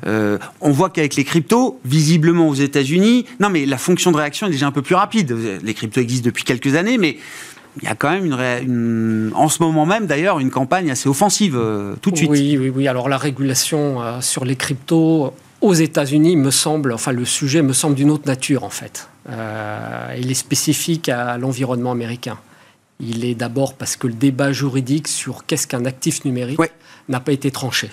on 0.05 0.71
voit 0.71 0.89
qu'avec 0.89 1.15
les 1.15 1.23
cryptos, 1.23 1.79
visiblement 1.85 2.49
aux 2.49 2.55
États-Unis, 2.55 3.25
non 3.39 3.49
mais 3.49 3.65
la 3.65 3.77
fonction 3.77 4.11
de 4.11 4.17
réaction 4.17 4.46
déjà 4.49 4.67
un 4.67 4.71
peu 4.71 4.81
plus 4.81 4.95
rapide. 4.95 5.35
Les 5.63 5.73
cryptos 5.73 6.01
existent 6.01 6.25
depuis 6.25 6.43
quelques 6.43 6.75
années, 6.75 6.97
mais 6.97 7.17
il 7.81 7.87
y 7.87 7.91
a 7.91 7.95
quand 7.95 8.09
même 8.09 8.25
une, 8.25 9.31
en 9.35 9.49
ce 9.49 9.61
moment 9.61 9.85
même 9.85 10.07
d'ailleurs 10.07 10.39
une 10.39 10.49
campagne 10.49 10.89
assez 10.89 11.07
offensive 11.07 11.55
euh, 11.55 11.95
tout 12.01 12.11
de 12.11 12.17
suite. 12.17 12.29
Oui, 12.29 12.57
oui, 12.57 12.69
oui. 12.69 12.87
Alors 12.87 13.09
la 13.09 13.17
régulation 13.17 14.01
euh, 14.01 14.21
sur 14.21 14.45
les 14.45 14.55
cryptos 14.55 15.33
aux 15.61 15.73
États-Unis 15.73 16.35
me 16.35 16.51
semble, 16.51 16.93
enfin 16.93 17.11
le 17.11 17.25
sujet 17.25 17.61
me 17.61 17.73
semble 17.73 17.95
d'une 17.95 18.09
autre 18.09 18.27
nature 18.27 18.63
en 18.63 18.69
fait. 18.69 19.09
Euh, 19.29 20.15
il 20.17 20.31
est 20.31 20.35
spécifique 20.35 21.09
à 21.09 21.37
l'environnement 21.37 21.91
américain. 21.91 22.37
Il 22.99 23.25
est 23.25 23.35
d'abord 23.35 23.75
parce 23.75 23.95
que 23.95 24.07
le 24.07 24.13
débat 24.13 24.51
juridique 24.51 25.07
sur 25.07 25.45
qu'est-ce 25.45 25.67
qu'un 25.67 25.85
actif 25.85 26.25
numérique 26.25 26.59
n'a 27.09 27.19
pas 27.19 27.31
été 27.31 27.51
tranché. 27.51 27.89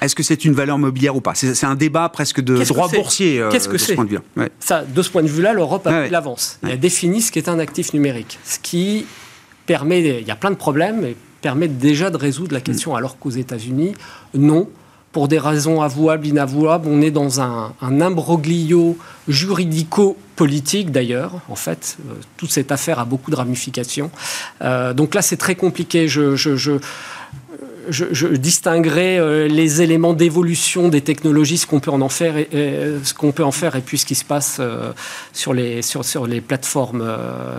Est-ce 0.00 0.14
que 0.14 0.22
c'est 0.22 0.44
une 0.44 0.52
valeur 0.52 0.78
mobilière 0.78 1.16
ou 1.16 1.20
pas? 1.20 1.34
C'est 1.34 1.64
un 1.64 1.74
débat 1.74 2.08
presque 2.08 2.40
de 2.40 2.62
droit 2.64 2.88
boursier 2.88 3.40
euh, 3.40 3.50
Qu'est-ce 3.50 3.68
que 3.68 3.78
c'est? 3.78 3.96
de 3.96 4.20
Ça, 4.60 4.84
de 4.84 5.02
ce 5.02 5.10
point 5.10 5.22
de 5.22 5.28
vue-là, 5.28 5.52
l'Europe 5.52 5.86
a 5.86 6.08
l'avance. 6.08 6.58
Elle 6.62 6.72
a 6.72 6.76
défini 6.76 7.22
ce 7.22 7.32
qu'est 7.32 7.48
un 7.48 7.58
actif 7.58 7.94
numérique, 7.94 8.38
ce 8.44 8.58
qui 8.58 9.06
permet, 9.66 10.20
il 10.20 10.26
y 10.26 10.30
a 10.30 10.36
plein 10.36 10.50
de 10.50 10.56
problèmes, 10.56 11.04
et 11.04 11.16
permet 11.40 11.68
déjà 11.68 12.10
de 12.10 12.16
résoudre 12.16 12.52
la 12.52 12.60
question, 12.60 12.92
mm. 12.92 12.96
alors 12.96 13.18
qu'aux 13.18 13.30
États-Unis, 13.30 13.94
non. 14.34 14.68
Pour 15.12 15.28
des 15.28 15.38
raisons 15.38 15.80
avouables, 15.80 16.26
inavouables, 16.26 16.86
on 16.90 17.00
est 17.00 17.10
dans 17.10 17.40
un, 17.40 17.72
imbroglio 17.80 18.98
juridico-politique 19.28 20.90
d'ailleurs. 20.90 21.32
En 21.48 21.56
fait, 21.56 21.96
euh, 22.10 22.12
toute 22.36 22.50
cette 22.50 22.70
affaire 22.70 22.98
a 22.98 23.06
beaucoup 23.06 23.30
de 23.30 23.36
ramifications. 23.36 24.10
Euh, 24.60 24.92
donc 24.92 25.14
là, 25.14 25.22
c'est 25.22 25.38
très 25.38 25.54
compliqué. 25.54 26.06
je, 26.06 26.36
je 26.36 26.54
je, 26.56 26.72
distinguerai 27.88 29.48
les 29.48 29.82
éléments 29.82 30.14
d'évolution 30.14 30.88
des 30.88 31.00
technologies, 31.00 31.58
ce 31.58 31.66
qu'on 31.66 31.80
peut 31.80 31.90
en 31.90 32.08
faire, 32.08 32.36
et, 32.36 32.46
ce 33.02 33.14
qu'on 33.14 33.32
peut 33.32 33.44
en 33.44 33.52
faire, 33.52 33.76
et 33.76 33.80
puis 33.80 33.98
ce 33.98 34.06
qui 34.06 34.14
se 34.14 34.24
passe 34.24 34.60
sur 35.32 35.54
les 35.54 35.82
sur, 35.82 36.04
sur 36.04 36.26
les 36.26 36.40
plateformes 36.40 37.04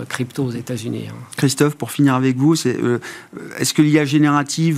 crypto 0.09 0.45
aux 0.45 0.51
États-Unis. 0.51 1.05
Hein. 1.09 1.15
Christophe, 1.37 1.75
pour 1.75 1.91
finir 1.91 2.15
avec 2.15 2.37
vous, 2.37 2.55
est-ce 2.55 3.73
que 3.73 3.81
l'IA 3.81 4.05
générative 4.05 4.77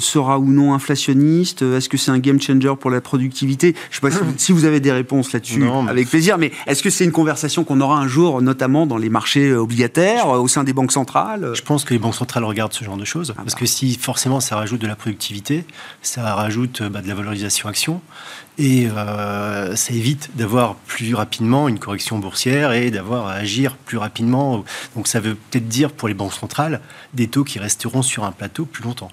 sera 0.00 0.38
ou 0.38 0.46
non 0.46 0.74
inflationniste? 0.74 1.62
Est-ce 1.62 1.88
que 1.88 1.96
c'est 1.96 2.10
un 2.10 2.18
game 2.18 2.40
changer 2.40 2.74
pour 2.78 2.90
la 2.90 3.00
productivité? 3.00 3.74
Je 3.90 4.04
ne 4.04 4.10
sais 4.10 4.18
pas 4.18 4.24
si, 4.36 4.52
vous 4.52 4.64
avez 4.64 4.80
des 4.80 4.92
réponses 4.92 5.32
là-dessus, 5.32 5.64
avec 5.88 6.08
plaisir. 6.08 6.38
Mais 6.38 6.52
est-ce 6.66 6.82
que 6.82 6.90
c'est 6.90 7.04
une 7.04 7.12
conversation 7.12 7.64
qu'on 7.64 7.80
aura 7.80 7.98
un 7.98 8.08
jour, 8.08 8.42
notamment 8.42 8.86
dans 8.86 8.96
les 8.96 9.08
marchés 9.08 9.52
obligataires, 9.52 10.28
au 10.28 10.48
sein 10.48 10.64
des 10.64 10.72
banques 10.72 10.92
centrales? 10.92 11.52
Je 11.54 11.62
pense 11.62 11.84
que 11.84 11.94
les 11.94 11.98
banques 11.98 12.14
centrales 12.14 12.44
regardent 12.44 12.72
ce 12.72 12.84
genre 12.84 12.96
de 12.96 13.04
choses, 13.04 13.32
ah 13.36 13.42
parce 13.42 13.54
bah. 13.54 13.60
que 13.60 13.66
si 13.66 13.94
forcément 13.94 14.40
ça 14.40 14.56
rajoute 14.56 14.80
de 14.80 14.87
la 14.88 14.96
productivité, 14.96 15.64
ça 16.02 16.34
rajoute 16.34 16.82
bah, 16.82 17.00
de 17.00 17.08
la 17.08 17.14
valorisation 17.14 17.68
action, 17.68 18.00
et 18.58 18.88
euh, 18.88 19.76
ça 19.76 19.94
évite 19.94 20.30
d'avoir 20.36 20.74
plus 20.74 21.14
rapidement 21.14 21.68
une 21.68 21.78
correction 21.78 22.18
boursière 22.18 22.72
et 22.72 22.90
d'avoir 22.90 23.28
à 23.28 23.34
agir 23.34 23.76
plus 23.76 23.98
rapidement. 23.98 24.64
Donc 24.96 25.06
ça 25.06 25.20
veut 25.20 25.36
peut-être 25.36 25.68
dire 25.68 25.92
pour 25.92 26.08
les 26.08 26.14
banques 26.14 26.32
centrales 26.32 26.80
des 27.14 27.28
taux 27.28 27.44
qui 27.44 27.58
resteront 27.58 28.02
sur 28.02 28.24
un 28.24 28.32
plateau 28.32 28.64
plus 28.64 28.82
longtemps. 28.82 29.10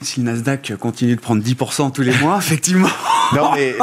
Si 0.00 0.20
le 0.20 0.26
Nasdaq 0.26 0.74
continue 0.76 1.16
de 1.16 1.20
prendre 1.20 1.42
10% 1.42 1.92
tous 1.92 2.02
les 2.02 2.16
mois, 2.18 2.38
effectivement. 2.40 2.88
Non, 3.34 3.52
mais 3.54 3.74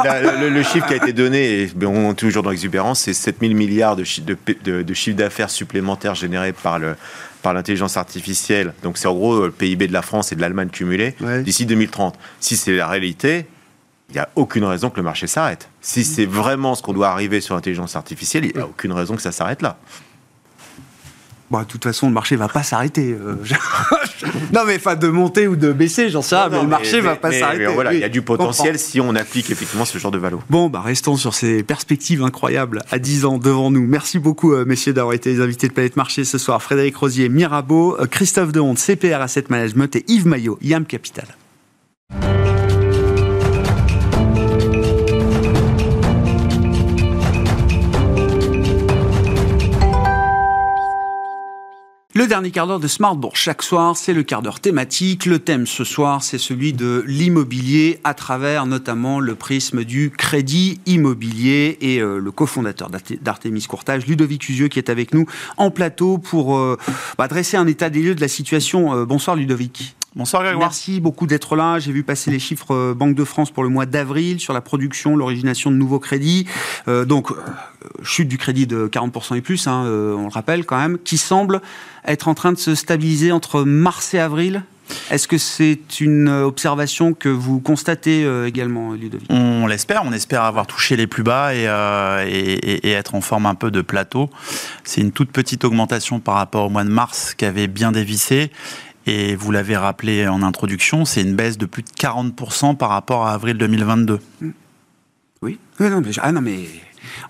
le, 0.50 0.62
chiffre 0.62 0.86
qui 0.86 0.94
a 0.94 0.96
été 0.96 1.12
donné, 1.12 1.62
et 1.62 1.70
on 1.86 2.10
est 2.10 2.14
toujours 2.14 2.42
dans 2.42 2.50
l'exubérance, 2.50 3.00
c'est 3.00 3.14
7000 3.14 3.54
milliards 3.54 3.94
de, 3.94 4.04
de, 4.64 4.82
de 4.82 4.94
chiffre 4.94 5.16
d'affaires 5.16 5.50
supplémentaires 5.50 6.14
générés 6.14 6.52
par 6.52 6.78
le, 6.78 6.96
par 7.44 7.52
l'intelligence 7.52 7.98
artificielle. 7.98 8.72
Donc 8.82 8.96
c'est 8.96 9.06
en 9.06 9.14
gros 9.14 9.44
le 9.44 9.52
PIB 9.52 9.86
de 9.86 9.92
la 9.92 10.00
France 10.00 10.32
et 10.32 10.34
de 10.34 10.40
l'Allemagne 10.40 10.70
cumulés 10.70 11.14
d'ici 11.44 11.66
2030. 11.66 12.18
Si 12.40 12.56
c'est 12.56 12.74
la 12.74 12.88
réalité, 12.88 13.46
il 14.08 14.14
n'y 14.14 14.18
a 14.18 14.30
aucune 14.34 14.64
raison 14.64 14.88
que 14.88 14.96
le 14.96 15.02
marché 15.02 15.26
s'arrête. 15.26 15.68
Si 15.82 16.00
mm. 16.00 16.04
c'est 16.04 16.26
vraiment 16.26 16.74
ce 16.74 16.82
qu'on 16.82 16.94
doit 16.94 17.10
arriver 17.10 17.42
sur 17.42 17.54
l'intelligence 17.54 17.96
artificielle, 17.96 18.46
il 18.46 18.56
n'y 18.56 18.60
a 18.62 18.66
aucune 18.66 18.92
raison 18.92 19.14
que 19.14 19.22
ça 19.22 19.30
s'arrête 19.30 19.60
là. 19.60 19.76
Bon, 21.54 21.60
de 21.60 21.66
toute 21.66 21.84
façon, 21.84 22.08
le 22.08 22.12
marché 22.12 22.34
va 22.34 22.48
pas 22.48 22.64
s'arrêter. 22.64 23.12
Euh, 23.12 23.36
non, 24.52 24.62
mais 24.66 24.80
pas 24.80 24.96
de 24.96 25.06
monter 25.06 25.46
ou 25.46 25.54
de 25.54 25.72
baisser, 25.72 26.08
j'en 26.08 26.20
sais 26.20 26.34
rien, 26.34 26.48
mais 26.48 26.60
le 26.60 26.66
marché 26.66 27.00
va 27.00 27.14
pas 27.14 27.30
s'arrêter. 27.30 27.66
Voilà, 27.66 27.94
il 27.94 28.00
y 28.00 28.02
a 28.02 28.08
du 28.08 28.22
potentiel 28.22 28.76
si 28.76 29.00
on 29.00 29.14
applique 29.14 29.50
effectivement 29.50 29.84
ce 29.84 29.96
genre 29.98 30.10
de 30.10 30.18
valo. 30.18 30.40
Bon, 30.50 30.68
bah, 30.68 30.80
restons 30.80 31.14
sur 31.14 31.32
ces 31.32 31.62
perspectives 31.62 32.24
incroyables 32.24 32.82
à 32.90 32.98
10 32.98 33.24
ans 33.24 33.38
devant 33.38 33.70
nous. 33.70 33.86
Merci 33.86 34.18
beaucoup, 34.18 34.52
euh, 34.52 34.64
messieurs, 34.64 34.94
d'avoir 34.94 35.14
été 35.14 35.32
les 35.32 35.40
invités 35.40 35.68
de 35.68 35.74
Planète 35.74 35.96
Marché 35.96 36.24
ce 36.24 36.38
soir. 36.38 36.60
Frédéric 36.60 36.96
Rosier, 36.96 37.28
Mirabeau, 37.28 37.96
euh, 38.00 38.06
Christophe 38.06 38.50
Dehonte, 38.50 38.78
CPR 38.78 39.20
Asset 39.20 39.44
Management 39.48 39.94
et 39.94 40.04
Yves 40.08 40.26
Maillot, 40.26 40.58
YAM 40.60 40.86
Capital. 40.86 41.36
Le 52.24 52.28
dernier 52.28 52.52
quart 52.52 52.66
d'heure 52.66 52.80
de 52.80 52.88
Smartbourg 52.88 53.36
chaque 53.36 53.62
soir, 53.62 53.98
c'est 53.98 54.14
le 54.14 54.22
quart 54.22 54.40
d'heure 54.40 54.58
thématique. 54.58 55.26
Le 55.26 55.40
thème 55.40 55.66
ce 55.66 55.84
soir, 55.84 56.22
c'est 56.22 56.38
celui 56.38 56.72
de 56.72 57.04
l'immobilier 57.06 58.00
à 58.02 58.14
travers 58.14 58.64
notamment 58.64 59.20
le 59.20 59.34
prisme 59.34 59.84
du 59.84 60.08
crédit 60.08 60.80
immobilier 60.86 61.76
et 61.82 62.00
euh, 62.00 62.18
le 62.18 62.32
cofondateur 62.32 62.88
d'Artemis 63.20 63.64
Courtage, 63.64 64.06
Ludovic 64.06 64.48
Usieux, 64.48 64.68
qui 64.68 64.78
est 64.78 64.88
avec 64.88 65.12
nous 65.12 65.26
en 65.58 65.70
plateau 65.70 66.16
pour 66.16 66.56
euh, 66.56 66.78
bah, 67.18 67.28
dresser 67.28 67.58
un 67.58 67.66
état 67.66 67.90
des 67.90 68.00
lieux 68.00 68.14
de 68.14 68.22
la 68.22 68.28
situation. 68.28 68.94
Euh, 68.94 69.04
bonsoir 69.04 69.36
Ludovic. 69.36 69.94
Bonsoir 70.16 70.42
Grégoire. 70.42 70.68
Merci 70.68 71.00
beaucoup 71.00 71.26
d'être 71.26 71.56
là. 71.56 71.78
J'ai 71.78 71.92
vu 71.92 72.04
passer 72.04 72.30
les 72.30 72.38
chiffres 72.38 72.92
Banque 72.92 73.14
de 73.14 73.24
France 73.24 73.50
pour 73.50 73.64
le 73.64 73.68
mois 73.68 73.86
d'avril 73.86 74.38
sur 74.38 74.52
la 74.52 74.60
production, 74.60 75.16
l'origination 75.16 75.70
de 75.70 75.76
nouveaux 75.76 75.98
crédits. 75.98 76.46
donc, 76.86 77.32
chute 78.02 78.28
du 78.28 78.38
crédit 78.38 78.66
de 78.66 78.86
40% 78.86 79.36
et 79.36 79.40
plus, 79.40 79.66
hein, 79.66 79.82
on 79.84 80.22
le 80.22 80.32
rappelle 80.32 80.64
quand 80.64 80.78
même, 80.78 80.98
qui 80.98 81.18
semble 81.18 81.60
être 82.06 82.28
en 82.28 82.34
train 82.34 82.52
de 82.52 82.58
se 82.58 82.74
stabiliser 82.74 83.32
entre 83.32 83.62
mars 83.62 84.14
et 84.14 84.20
avril 84.20 84.62
est-ce 85.10 85.28
que 85.28 85.38
c'est 85.38 86.00
une 86.00 86.28
observation 86.28 87.14
que 87.14 87.28
vous 87.28 87.60
constatez 87.60 88.24
euh, 88.24 88.46
également, 88.46 88.92
Ludovic? 88.92 89.30
On 89.30 89.66
l'espère, 89.66 90.02
on 90.04 90.12
espère 90.12 90.42
avoir 90.42 90.66
touché 90.66 90.96
les 90.96 91.06
plus 91.06 91.22
bas 91.22 91.54
et, 91.54 91.66
euh, 91.66 92.24
et, 92.26 92.90
être 92.90 93.14
en 93.14 93.20
forme 93.20 93.46
un 93.46 93.54
peu 93.54 93.70
de 93.70 93.80
plateau. 93.80 94.30
C'est 94.82 95.00
une 95.00 95.12
toute 95.12 95.30
petite 95.30 95.64
augmentation 95.64 96.20
par 96.20 96.34
rapport 96.34 96.66
au 96.66 96.70
mois 96.70 96.84
de 96.84 96.90
mars 96.90 97.34
qui 97.34 97.44
avait 97.44 97.66
bien 97.66 97.92
dévissé. 97.92 98.50
Et 99.06 99.36
vous 99.36 99.50
l'avez 99.52 99.76
rappelé 99.76 100.26
en 100.26 100.42
introduction, 100.42 101.04
c'est 101.04 101.20
une 101.20 101.34
baisse 101.34 101.58
de 101.58 101.66
plus 101.66 101.82
de 101.82 101.90
40% 101.90 102.76
par 102.76 102.88
rapport 102.88 103.26
à 103.26 103.34
avril 103.34 103.58
2022. 103.58 104.18
Oui, 105.42 105.58
non, 105.78 106.00
mais, 106.00 106.10
ah 106.22 106.32
non, 106.32 106.40
mais 106.40 106.60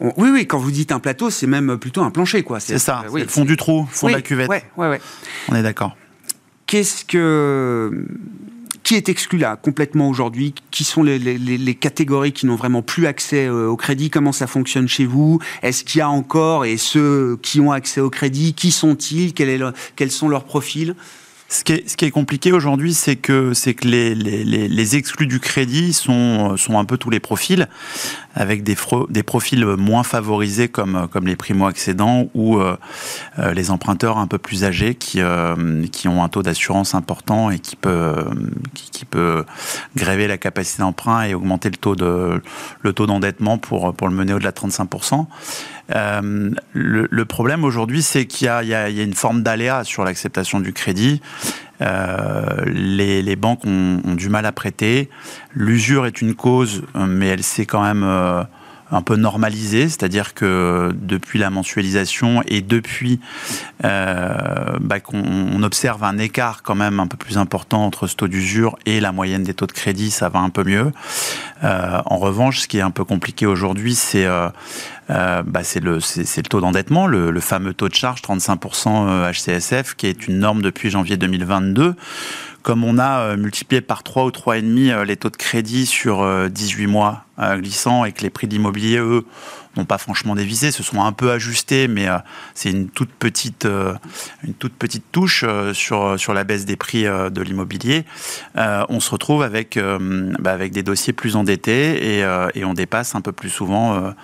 oui, 0.01 0.31
oui, 0.31 0.47
quand 0.47 0.59
vous 0.59 0.70
dites 0.70 0.93
un 0.93 1.01
plateau, 1.01 1.31
c'est 1.31 1.49
même 1.49 1.79
plutôt 1.79 2.03
un 2.03 2.11
plancher, 2.11 2.43
quoi. 2.43 2.61
C'est 2.61 2.79
ça, 2.79 3.05
c'est 3.12 3.20
le 3.20 3.27
fond 3.27 3.45
du 3.45 3.57
trou, 3.57 3.87
le 3.91 3.95
fond 3.95 4.09
de 4.09 4.12
la 4.12 4.22
cuvette. 4.22 4.49
Ouais, 4.49 4.64
ouais, 4.77 4.89
ouais. 4.89 5.01
On 5.49 5.57
est 5.57 5.62
d'accord. 5.62 5.97
Qu'est-ce 6.66 7.05
que 7.05 8.07
qui 8.85 8.95
est 8.97 9.09
exclu 9.09 9.39
là 9.39 9.57
complètement 9.57 10.09
aujourd'hui? 10.09 10.55
Qui 10.70 10.85
sont 10.85 11.03
les, 11.03 11.75
catégories 11.75 12.33
qui 12.33 12.47
n'ont 12.47 12.57
vraiment 12.57 12.83
plus 12.83 13.07
accès 13.07 13.47
euh, 13.47 13.66
au 13.66 13.77
crédit? 13.77 14.11
Comment 14.11 14.33
ça 14.33 14.47
fonctionne 14.47 14.89
chez 14.89 15.07
vous? 15.07 15.41
Est-ce 15.62 15.85
qu'il 15.85 15.99
y 15.99 16.03
a 16.03 16.09
encore 16.09 16.64
et 16.64 16.77
ceux 16.77 17.39
qui 17.43 17.61
ont 17.61 17.72
accès 17.72 18.01
au 18.01 18.11
crédit 18.11 18.53
Qui 18.53 18.70
sont-ils? 18.70 19.33
Quels 19.33 20.11
sont 20.11 20.29
leurs 20.29 20.45
profils? 20.45 20.95
Ce 21.55 21.63
qui, 21.63 22.05
est, 22.05 22.11
compliqué 22.11 22.53
aujourd'hui, 22.53 22.95
c'est 22.95 23.15
que, 23.15 23.53
les, 23.85 24.97
exclus 24.97 25.29
du 25.29 25.39
crédit 25.39 25.93
sont 25.93 26.57
un 26.69 26.85
peu 26.85 26.99
tous 26.99 27.11
les 27.11 27.21
profils, 27.21 27.69
avec 28.35 28.64
des, 28.64 28.74
profils 29.22 29.64
moins 29.64 30.03
favorisés 30.03 30.68
comme, 30.68 31.09
les 31.24 31.37
primo-accédants 31.37 32.28
ou 32.35 32.59
euh, 32.59 32.76
euh, 33.39 33.55
les 33.55 33.70
emprunteurs 33.70 34.18
un 34.18 34.26
peu 34.26 34.39
plus 34.39 34.64
âgés 34.64 34.97
qui, 34.97 35.20
euh, 35.20 35.87
qui 35.87 36.09
ont 36.09 36.22
un 36.22 36.28
taux 36.28 36.43
d'assurance 36.43 36.95
important 36.95 37.51
et 37.51 37.59
qui 37.61 37.76
peut, 37.76 38.24
qui, 38.74 39.05
gréver 39.95 40.26
la 40.26 40.39
capacité 40.39 40.82
d'emprunt 40.82 41.22
et 41.22 41.35
augmenter 41.35 41.70
le 41.70 41.76
taux, 41.76 43.07
d'endettement 43.07 43.59
pour, 43.59 43.93
le 44.03 44.11
mener 44.11 44.32
au-delà 44.32 44.51
de 44.51 44.57
35%. 44.57 45.26
Euh, 45.95 46.51
le, 46.72 47.24
problème 47.26 47.62
aujourd'hui, 47.64 48.03
c'est 48.03 48.26
qu'il 48.26 48.47
y, 48.47 48.68
y, 48.68 48.74
a 48.74 48.89
une 48.89 49.14
forme 49.14 49.43
d'aléa 49.43 49.85
sur 49.85 50.05
l'acceptation 50.05 50.59
du 50.59 50.72
crédit. 50.72 51.20
Euh, 51.81 52.64
les, 52.66 53.37
banques 53.37 53.64
ont, 53.64 54.01
ont, 54.05 54.14
du 54.14 54.29
mal 54.29 54.47
à 54.47 54.53
prêter. 54.53 55.11
L'usure 55.55 56.07
est 56.07 56.20
une 56.20 56.35
cause, 56.35 56.83
mais 56.95 57.29
elle 57.29 57.43
s'est 57.43 57.66
quand 57.66 57.83
même 57.83 58.05
euh, 58.05 58.45
un 58.95 59.03
peu 59.03 59.17
normalisé, 59.17 59.89
c'est-à-dire 59.89 60.35
que 60.35 60.93
depuis 60.95 61.39
la 61.39 61.51
mensualisation 61.51 62.43
et 62.47 62.63
depuis 62.63 63.21
euh, 63.85 64.79
bah, 64.81 65.01
qu'on 65.01 65.63
observe 65.63 66.05
un 66.05 66.19
écart 66.19 66.63
quand 66.63 66.77
même 66.77 67.01
un 67.01 67.09
peu 67.09 67.17
plus 67.17 67.37
important 67.37 67.85
entre 67.85 68.07
ce 68.07 68.15
taux 68.15 68.29
d'usure 68.29 68.77
et 68.87 69.01
la 69.01 69.11
moyenne 69.11 69.43
des 69.43 69.55
taux 69.55 69.67
de 69.67 69.73
crédit, 69.73 70.11
ça 70.11 70.29
va 70.29 70.39
un 70.39 70.51
peu 70.51 70.63
mieux. 70.63 70.93
Euh, 71.65 72.01
en 72.07 72.19
revanche, 72.19 72.61
ce 72.61 72.69
qui 72.69 72.79
est 72.79 72.83
un 72.83 72.93
peu 72.93 73.05
compliqué 73.05 73.47
aujourd'hui, 73.47 73.97
c'est 73.97 74.27
euh, 74.27 74.49
bah, 75.09 75.61
le, 75.83 76.49
taux 76.49 76.61
d'endettement, 76.61 77.09
le, 77.09 77.31
le, 77.33 77.41
fameux 77.41 77.75
taux 77.75 77.89
de 77.89 77.95
charge 77.95 78.23
35% 78.23 79.33
HCSF, 79.33 79.95
qui 79.97 80.07
est 80.07 80.29
une 80.29 80.39
norme 80.39 80.63
depuis 80.63 80.91
janvier 80.91 81.17
2022 81.17 81.97
comme 82.65 82.83
on 82.83 82.99
a 82.99 83.21
euh, 83.21 83.37
multiplié 83.37 83.83
par 83.83 84.03
3 84.03 84.25
ou 84.25 84.31
3,5 84.31 84.91
euh, 84.91 85.05
les 85.05 85.17
taux 85.17 85.31
de 85.31 85.37
crédit 85.37 85.87
sur 85.87 86.27
18 86.49 86.85
euh, 86.85 86.89
mois 86.89 87.25
glissants 87.57 88.05
et 88.05 88.12
que 88.12 88.23
les 88.23 88.31
prix 88.31 88.47
d'immobilier, 88.47 88.99
eux, 88.99 89.27
n'ont 89.77 89.85
pas 89.85 89.99
franchement 89.99 90.37
dévisé, 90.37 90.71
se 90.71 90.85
sont 90.85 91.03
un 91.03 91.11
peu 91.11 91.33
ajustés, 91.33 91.89
mais 91.89 92.07
c'est 92.55 92.71
une 92.71 92.89
toute 92.89 93.11
petite, 93.11 93.67
touche 95.11 95.45
sur, 95.73 96.33
la 96.33 96.45
baisse 96.45 96.65
des 96.65 96.77
prix 96.77 97.03
de 97.03 97.43
l'immobilier. 97.43 98.05
on 98.55 99.01
se 99.01 99.11
retrouve 99.11 99.43
avec, 99.43 99.77
bah, 100.39 100.53
avec 100.53 100.71
des 100.71 100.85
dossiers 100.85 101.12
plus 101.12 101.35
endettés 101.35 102.21
et, 102.21 102.25
et, 102.55 102.65
on 102.65 102.73
dépasse 102.73 103.17
un 103.17 103.21
peu 103.21 103.33
plus 103.33 103.51
souvent 103.51 104.15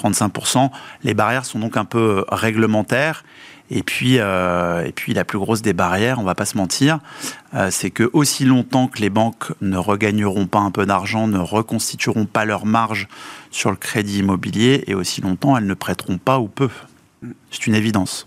35%. 0.00 0.70
Les 1.02 1.14
barrières 1.14 1.46
sont 1.46 1.58
donc 1.58 1.76
un 1.76 1.84
peu 1.84 2.24
réglementaires 2.28 3.24
et 3.70 3.82
puis, 3.82 4.18
euh, 4.18 4.84
et 4.84 4.92
puis 4.92 5.14
la 5.14 5.24
plus 5.24 5.38
grosse 5.38 5.62
des 5.62 5.72
barrières, 5.72 6.18
on 6.18 6.24
va 6.24 6.34
pas 6.34 6.44
se 6.44 6.56
mentir, 6.56 6.98
euh, 7.54 7.70
c'est 7.70 7.90
que 7.90 8.10
aussi 8.12 8.44
longtemps 8.44 8.88
que 8.88 9.00
les 9.00 9.10
banques 9.10 9.52
ne 9.60 9.76
regagneront 9.76 10.46
pas 10.46 10.58
un 10.58 10.70
peu 10.70 10.86
d'argent, 10.86 11.28
ne 11.28 11.38
reconstitueront 11.38 12.26
pas 12.26 12.44
leur 12.44 12.66
marge 12.66 13.08
sur 13.50 13.70
le 13.70 13.76
crédit 13.76 14.18
immobilier, 14.18 14.84
et 14.86 14.94
aussi 14.94 15.20
longtemps 15.20 15.56
elles 15.56 15.66
ne 15.66 15.74
prêteront 15.74 16.18
pas 16.18 16.38
ou 16.40 16.48
peu. 16.48 16.68
C'est 17.50 17.66
une 17.66 17.74
évidence. 17.74 18.26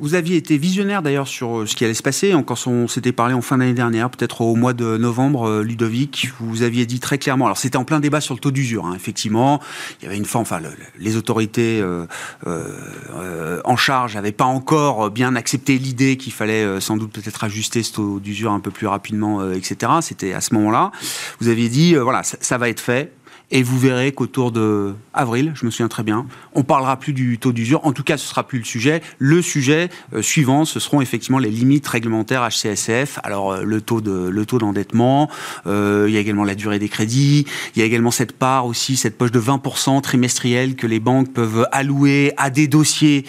Vous 0.00 0.14
aviez 0.14 0.38
été 0.38 0.56
visionnaire 0.56 1.02
d'ailleurs 1.02 1.28
sur 1.28 1.58
euh, 1.58 1.66
ce 1.66 1.76
qui 1.76 1.84
allait 1.84 1.92
se 1.92 2.02
passer. 2.02 2.34
Quand 2.46 2.66
on 2.66 2.88
s'était 2.88 3.12
parlé 3.12 3.34
en 3.34 3.42
fin 3.42 3.58
d'année 3.58 3.74
dernière, 3.74 4.08
peut-être 4.08 4.40
au 4.40 4.54
mois 4.54 4.72
de 4.72 4.96
novembre, 4.96 5.46
euh, 5.46 5.62
Ludovic, 5.62 6.30
vous 6.40 6.62
aviez 6.62 6.86
dit 6.86 7.00
très 7.00 7.18
clairement. 7.18 7.44
Alors 7.44 7.58
c'était 7.58 7.76
en 7.76 7.84
plein 7.84 8.00
débat 8.00 8.22
sur 8.22 8.32
le 8.32 8.40
taux 8.40 8.50
d'usure. 8.50 8.86
Hein, 8.86 8.94
effectivement, 8.96 9.60
il 10.00 10.04
y 10.04 10.08
avait 10.08 10.16
une 10.16 10.24
forme. 10.24 10.42
Enfin, 10.42 10.60
les 10.98 11.16
autorités 11.16 11.82
euh, 11.82 13.60
en 13.64 13.76
charge 13.76 14.14
n'avaient 14.14 14.32
pas 14.32 14.46
encore 14.46 15.10
bien 15.10 15.36
accepté 15.36 15.76
l'idée 15.76 16.16
qu'il 16.16 16.32
fallait 16.32 16.80
sans 16.80 16.96
doute 16.96 17.12
peut-être 17.12 17.44
ajuster 17.44 17.82
ce 17.82 17.92
taux 17.92 18.20
d'usure 18.20 18.52
un 18.52 18.60
peu 18.60 18.70
plus 18.70 18.86
rapidement, 18.86 19.52
etc. 19.52 19.92
C'était 20.00 20.32
à 20.32 20.40
ce 20.40 20.54
moment-là. 20.54 20.92
Vous 21.40 21.48
aviez 21.48 21.68
dit 21.68 21.94
voilà, 21.94 22.22
ça 22.22 22.56
va 22.56 22.70
être 22.70 22.80
fait 22.80 23.12
et 23.50 23.62
vous 23.62 23.78
verrez 23.78 24.12
qu'autour 24.12 24.52
de 24.52 24.94
avril, 25.12 25.52
je 25.54 25.66
me 25.66 25.70
souviens 25.70 25.88
très 25.88 26.02
bien, 26.02 26.26
on 26.54 26.62
parlera 26.62 26.98
plus 26.98 27.12
du 27.12 27.38
taux 27.38 27.52
d'usure. 27.52 27.84
En 27.84 27.92
tout 27.92 28.04
cas, 28.04 28.16
ce 28.16 28.26
sera 28.26 28.46
plus 28.46 28.58
le 28.58 28.64
sujet. 28.64 29.02
Le 29.18 29.42
sujet 29.42 29.88
euh, 30.14 30.22
suivant, 30.22 30.64
ce 30.64 30.78
seront 30.78 31.00
effectivement 31.00 31.38
les 31.38 31.50
limites 31.50 31.86
réglementaires 31.86 32.48
HCSF. 32.48 33.18
Alors 33.24 33.52
euh, 33.52 33.62
le 33.64 33.80
taux 33.80 34.00
de 34.00 34.28
le 34.28 34.46
taux 34.46 34.58
d'endettement. 34.58 35.28
Euh, 35.66 36.06
il 36.08 36.14
y 36.14 36.16
a 36.16 36.20
également 36.20 36.44
la 36.44 36.54
durée 36.54 36.78
des 36.78 36.88
crédits. 36.88 37.46
Il 37.74 37.80
y 37.80 37.82
a 37.82 37.84
également 37.84 38.10
cette 38.10 38.32
part 38.32 38.66
aussi, 38.66 38.96
cette 38.96 39.18
poche 39.18 39.32
de 39.32 39.40
20% 39.40 40.00
trimestrielle 40.00 40.76
que 40.76 40.86
les 40.86 41.00
banques 41.00 41.32
peuvent 41.32 41.66
allouer 41.72 42.32
à 42.36 42.50
des 42.50 42.68
dossiers 42.68 43.24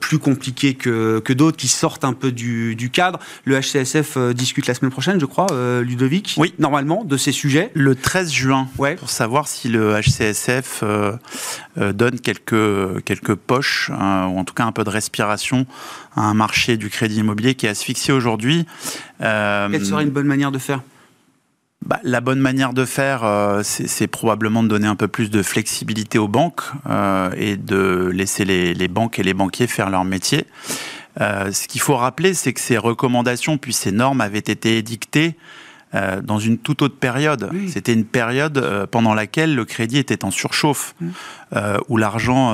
plus 0.00 0.18
compliqués 0.18 0.74
que, 0.74 1.20
que 1.20 1.32
d'autres 1.32 1.56
qui 1.56 1.68
sortent 1.68 2.04
un 2.04 2.12
peu 2.12 2.32
du, 2.32 2.76
du 2.76 2.90
cadre. 2.90 3.18
Le 3.44 3.58
HCSF 3.60 4.18
discute 4.34 4.66
la 4.66 4.74
semaine 4.74 4.90
prochaine, 4.90 5.20
je 5.20 5.26
crois, 5.26 5.46
Ludovic. 5.82 6.34
Oui, 6.38 6.54
normalement, 6.58 7.04
de 7.04 7.16
ces 7.16 7.32
sujets. 7.32 7.70
Le 7.74 7.94
13 7.94 8.32
juin. 8.32 8.68
Ouais. 8.78 8.96
Pour 8.96 9.10
savoir 9.10 9.45
si 9.46 9.68
le 9.68 10.00
HCSF 10.00 10.80
euh, 10.82 11.12
euh, 11.78 11.92
donne 11.92 12.20
quelques, 12.20 13.02
quelques 13.04 13.34
poches, 13.34 13.90
hein, 13.92 14.26
ou 14.28 14.38
en 14.38 14.44
tout 14.44 14.54
cas 14.54 14.64
un 14.64 14.72
peu 14.72 14.84
de 14.84 14.90
respiration 14.90 15.66
à 16.14 16.22
un 16.22 16.34
marché 16.34 16.76
du 16.76 16.90
crédit 16.90 17.18
immobilier 17.18 17.54
qui 17.54 17.66
est 17.66 17.70
asphyxié 17.70 18.12
aujourd'hui. 18.12 18.66
Euh, 19.22 19.68
Quelle 19.70 19.86
serait 19.86 20.04
une 20.04 20.10
bonne 20.10 20.26
manière 20.26 20.52
de 20.52 20.58
faire? 20.58 20.80
Bah, 21.84 22.00
la 22.02 22.20
bonne 22.20 22.40
manière 22.40 22.72
de 22.72 22.84
faire, 22.84 23.60
c'est 23.62 24.06
probablement 24.08 24.62
de 24.62 24.68
donner 24.68 24.88
un 24.88 24.96
peu 24.96 25.08
plus 25.08 25.30
de 25.30 25.42
flexibilité 25.42 26.18
aux 26.18 26.26
banques 26.26 26.62
et 27.36 27.56
de 27.56 28.10
laisser 28.12 28.44
les, 28.44 28.74
les, 28.74 28.88
banques 28.88 29.20
et 29.20 29.22
les 29.22 29.34
banquiers 29.34 29.68
faire 29.68 29.90
leur 29.90 30.04
métier. 30.04 30.46
ce 31.20 31.68
qu'il 31.68 31.80
faut 31.80 31.96
rappeler, 31.96 32.34
c'est 32.34 32.52
que 32.54 32.60
ces 32.60 32.78
recommandations 32.78 33.56
puis 33.56 33.72
ces 33.72 33.92
normes 33.92 34.20
avaient 34.20 34.38
été 34.38 34.78
édictées 34.78 35.36
euh, 35.96 36.20
dans 36.20 36.38
une 36.38 36.58
toute 36.58 36.82
autre 36.82 36.96
période. 36.96 37.50
C'était 37.68 37.92
une 37.92 38.04
période 38.04 38.58
euh, 38.58 38.86
pendant 38.86 39.14
laquelle 39.14 39.54
le 39.54 39.64
crédit 39.64 39.98
était 39.98 40.24
en 40.24 40.30
surchauffe, 40.30 40.94
mm. 41.00 41.08
euh, 41.54 41.78
où 41.88 41.96
l'argent 41.96 42.50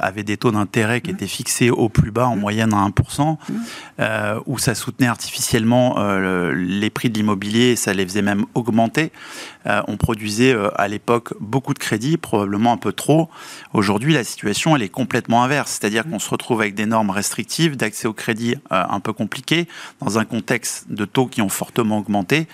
avait 0.00 0.22
des 0.22 0.36
taux 0.36 0.50
d'intérêt 0.50 1.00
qui 1.00 1.10
mm. 1.10 1.14
étaient 1.14 1.26
fixés 1.26 1.70
au 1.70 1.88
plus 1.88 2.10
bas, 2.10 2.26
en 2.26 2.36
mm. 2.36 2.40
moyenne 2.40 2.74
à 2.74 2.88
1%, 2.88 4.42
où 4.46 4.58
ça 4.58 4.74
soutenait 4.74 5.06
artificiellement 5.06 5.96
les 6.52 6.90
prix 6.90 7.10
de 7.10 7.14
l'immobilier 7.14 7.72
et 7.72 7.76
ça 7.76 7.92
les 7.92 8.04
faisait 8.04 8.22
même 8.22 8.44
augmenter. 8.54 9.12
On 9.66 9.96
produisait 9.96 10.56
à 10.76 10.88
l'époque 10.88 11.34
beaucoup 11.40 11.74
de 11.74 11.78
crédits, 11.78 12.16
probablement 12.16 12.72
un 12.72 12.76
peu 12.76 12.92
trop. 12.92 13.28
Aujourd'hui, 13.72 14.14
la 14.14 14.24
situation, 14.24 14.74
elle 14.74 14.82
est 14.82 14.88
complètement 14.88 15.42
inverse, 15.44 15.78
c'est-à-dire 15.78 16.04
qu'on 16.04 16.18
se 16.18 16.30
retrouve 16.30 16.60
avec 16.60 16.74
des 16.74 16.86
normes 16.86 17.10
restrictives 17.10 17.76
d'accès 17.76 18.08
au 18.08 18.12
crédit 18.12 18.56
un 18.70 19.00
peu 19.00 19.12
compliquées, 19.12 19.68
dans 20.00 20.18
un 20.18 20.24
contexte 20.24 20.86
de 20.90 21.04
taux 21.04 21.26
qui 21.26 21.42
ont 21.42 21.48
fortement 21.48 21.98
augmenté 21.98 22.46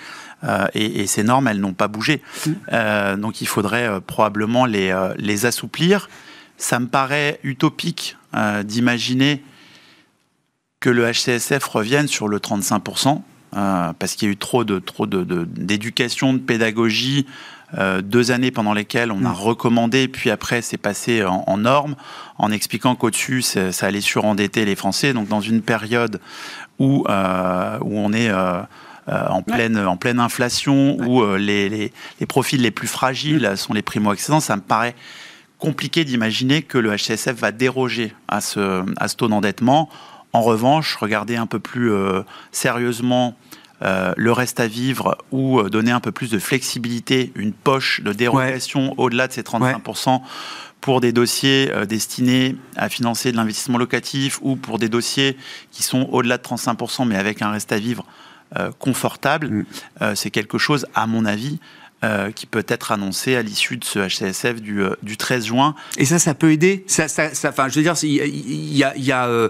euh, 0.44 0.66
et, 0.74 1.06
ces 1.06 1.22
normes, 1.22 1.48
elles 1.48 1.60
n'ont 1.60 1.74
pas 1.74 1.88
bougé. 1.88 2.22
Mm. 2.46 2.50
Euh, 2.72 3.16
donc 3.16 3.40
il 3.40 3.46
faudrait 3.46 3.88
euh, 3.88 4.00
probablement 4.00 4.66
les, 4.66 4.94
les, 5.16 5.46
assouplir. 5.46 6.08
Ça 6.56 6.78
me 6.78 6.86
paraît 6.86 7.38
utopique 7.42 8.16
d'imaginer 8.64 9.42
que 10.80 10.90
le 10.90 11.10
HCSF 11.10 11.64
revienne 11.64 12.06
sur 12.06 12.28
le 12.28 12.38
35%, 12.38 13.22
parce 13.52 14.14
qu'il 14.14 14.28
y 14.28 14.30
a 14.30 14.32
eu 14.32 14.36
trop 14.36 14.64
de 14.64 14.78
trop 14.78 15.06
d'éducation, 15.06 16.32
de, 16.32 16.38
de, 16.38 16.42
pédagogie, 16.42 17.26
deux 18.02 18.30
années 18.30 18.50
pendant 18.50 18.72
lesquelles 18.72 19.10
on 19.10 19.24
a 19.24 19.30
mm. 19.30 19.34
recommandé, 19.34 20.08
puis 20.08 20.30
après 20.30 20.62
c'est 20.62 20.76
passé 20.76 21.24
en, 21.24 21.44
en, 21.46 21.58
norme, 21.58 21.96
en 22.38 22.50
expliquant 22.50 22.94
qu'au-dessus 22.96 23.42
ça, 23.42 23.86
allait 23.86 24.00
surendetter 24.00 24.64
les 24.64 24.76
Français. 24.76 25.12
Donc 25.12 25.28
dans 25.28 25.40
une 25.40 25.62
période 25.62 26.20
où, 26.78 27.04
où 27.06 27.98
on 27.98 28.12
est 28.12 28.30
euh, 29.08 29.24
en, 29.28 29.40
pleine, 29.40 29.78
en 29.78 29.96
pleine 29.96 30.18
inflation, 30.18 30.96
où 30.98 31.22
euh, 31.22 31.38
les, 31.38 31.68
les, 31.68 31.92
les, 32.18 32.26
profils 32.26 32.60
les 32.60 32.72
plus 32.72 32.88
fragiles 32.88 33.52
sont 33.56 33.72
les 33.72 33.82
primo-accédants, 33.82 34.40
ça 34.40 34.56
me 34.56 34.62
paraît 34.62 34.96
compliqué 35.58 36.04
d'imaginer 36.04 36.62
que 36.62 36.76
le 36.76 36.90
HCSF 36.96 37.34
va 37.34 37.52
déroger 37.52 38.12
à 38.26 38.40
ce, 38.40 38.84
à 38.96 39.06
ce 39.06 39.14
taux 39.14 39.28
d'endettement. 39.28 39.88
En 40.36 40.42
revanche, 40.42 40.96
regarder 40.96 41.36
un 41.36 41.46
peu 41.46 41.58
plus 41.58 41.90
euh, 41.90 42.22
sérieusement 42.52 43.34
le 43.82 44.32
reste 44.32 44.58
à 44.58 44.66
vivre 44.66 45.18
ou 45.32 45.62
donner 45.64 45.90
un 45.90 46.00
peu 46.00 46.10
plus 46.10 46.30
de 46.30 46.38
flexibilité, 46.38 47.30
une 47.34 47.52
poche 47.52 48.00
de 48.00 48.14
dérogation 48.14 48.94
au-delà 48.96 49.28
de 49.28 49.34
ces 49.34 49.42
35% 49.42 50.22
pour 50.80 51.02
des 51.02 51.12
dossiers 51.12 51.70
destinés 51.86 52.56
à 52.76 52.88
financer 52.88 53.32
de 53.32 53.36
l'investissement 53.36 53.76
locatif 53.76 54.38
ou 54.40 54.56
pour 54.56 54.78
des 54.78 54.88
dossiers 54.88 55.36
qui 55.72 55.82
sont 55.82 56.08
au-delà 56.10 56.38
de 56.38 56.42
35% 56.42 57.06
mais 57.06 57.16
avec 57.16 57.42
un 57.42 57.50
reste 57.50 57.70
à 57.70 57.78
vivre 57.78 58.06
euh, 58.54 58.70
confortable, 58.78 59.48
mm. 59.48 59.64
euh, 60.02 60.14
c'est 60.14 60.30
quelque 60.30 60.56
chose, 60.56 60.86
à 60.94 61.08
mon 61.08 61.24
avis, 61.24 61.58
euh, 62.04 62.30
qui 62.30 62.44
peut 62.44 62.64
être 62.68 62.92
annoncé 62.92 63.36
à 63.36 63.42
l'issue 63.42 63.78
de 63.78 63.84
ce 63.84 63.98
HCSF 63.98 64.60
du, 64.60 64.82
du, 65.02 65.16
13 65.16 65.46
juin. 65.46 65.74
Et 65.96 66.04
ça, 66.04 66.18
ça 66.18 66.34
peut 66.34 66.52
aider 66.52 66.84
ça, 66.86 67.08
ça, 67.08 67.30
enfin, 67.48 67.68
Je 67.70 67.76
veux 67.76 67.82
dire, 67.82 67.94
il 68.02 68.76
y 68.76 68.84
a, 68.84 68.94
y 68.98 69.12
a 69.12 69.48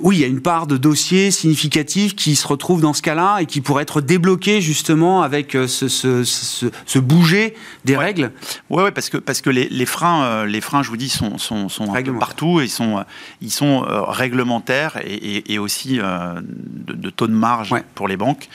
oui, 0.00 0.16
il 0.16 0.20
y 0.20 0.24
a 0.24 0.26
une 0.26 0.42
part 0.42 0.66
de 0.66 0.76
dossiers 0.76 1.30
significatifs 1.30 2.14
qui 2.14 2.36
se 2.36 2.46
retrouvent 2.46 2.82
dans 2.82 2.92
ce 2.92 3.00
cas-là 3.00 3.38
et 3.40 3.46
qui 3.46 3.62
pourraient 3.62 3.84
être 3.84 4.02
débloqués 4.02 4.60
justement 4.60 5.22
avec 5.22 5.52
ce, 5.52 5.88
ce, 5.88 6.24
ce, 6.24 6.98
bouger 6.98 7.54
des 7.86 7.96
règles. 7.96 8.32
Oui, 8.68 8.82
ouais, 8.82 8.90
parce 8.90 9.08
que, 9.08 9.16
parce 9.16 9.40
que 9.40 9.48
les, 9.48 9.68
les, 9.70 9.86
freins, 9.86 10.44
les 10.44 10.60
freins, 10.60 10.82
je 10.82 10.90
vous 10.90 10.98
dis, 10.98 11.08
sont, 11.08 11.38
sont, 11.38 11.70
sont 11.70 11.94
un 11.94 12.02
peu 12.02 12.18
partout. 12.18 12.60
Ils 12.60 12.68
sont, 12.68 13.02
ils 13.40 13.50
sont 13.50 13.80
réglementaires 14.08 14.98
et, 15.02 15.54
et, 15.54 15.58
aussi 15.58 15.96
de, 15.96 16.92
de, 16.92 17.10
taux 17.10 17.28
de 17.28 17.32
marge 17.32 17.74
pour 17.94 18.08
les 18.08 18.18
banques. 18.18 18.48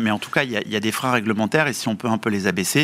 mais 0.00 0.10
en 0.10 0.18
tout 0.18 0.30
cas, 0.30 0.42
il 0.42 0.52
y, 0.52 0.56
a, 0.58 0.60
il 0.60 0.70
y 0.70 0.76
a 0.76 0.80
des 0.80 0.92
freins 0.92 1.12
réglementaires 1.12 1.68
et 1.68 1.72
si 1.72 1.88
on 1.88 1.96
peut 1.96 2.08
un 2.08 2.18
peu 2.18 2.28
les 2.28 2.46
abaisser, 2.46 2.75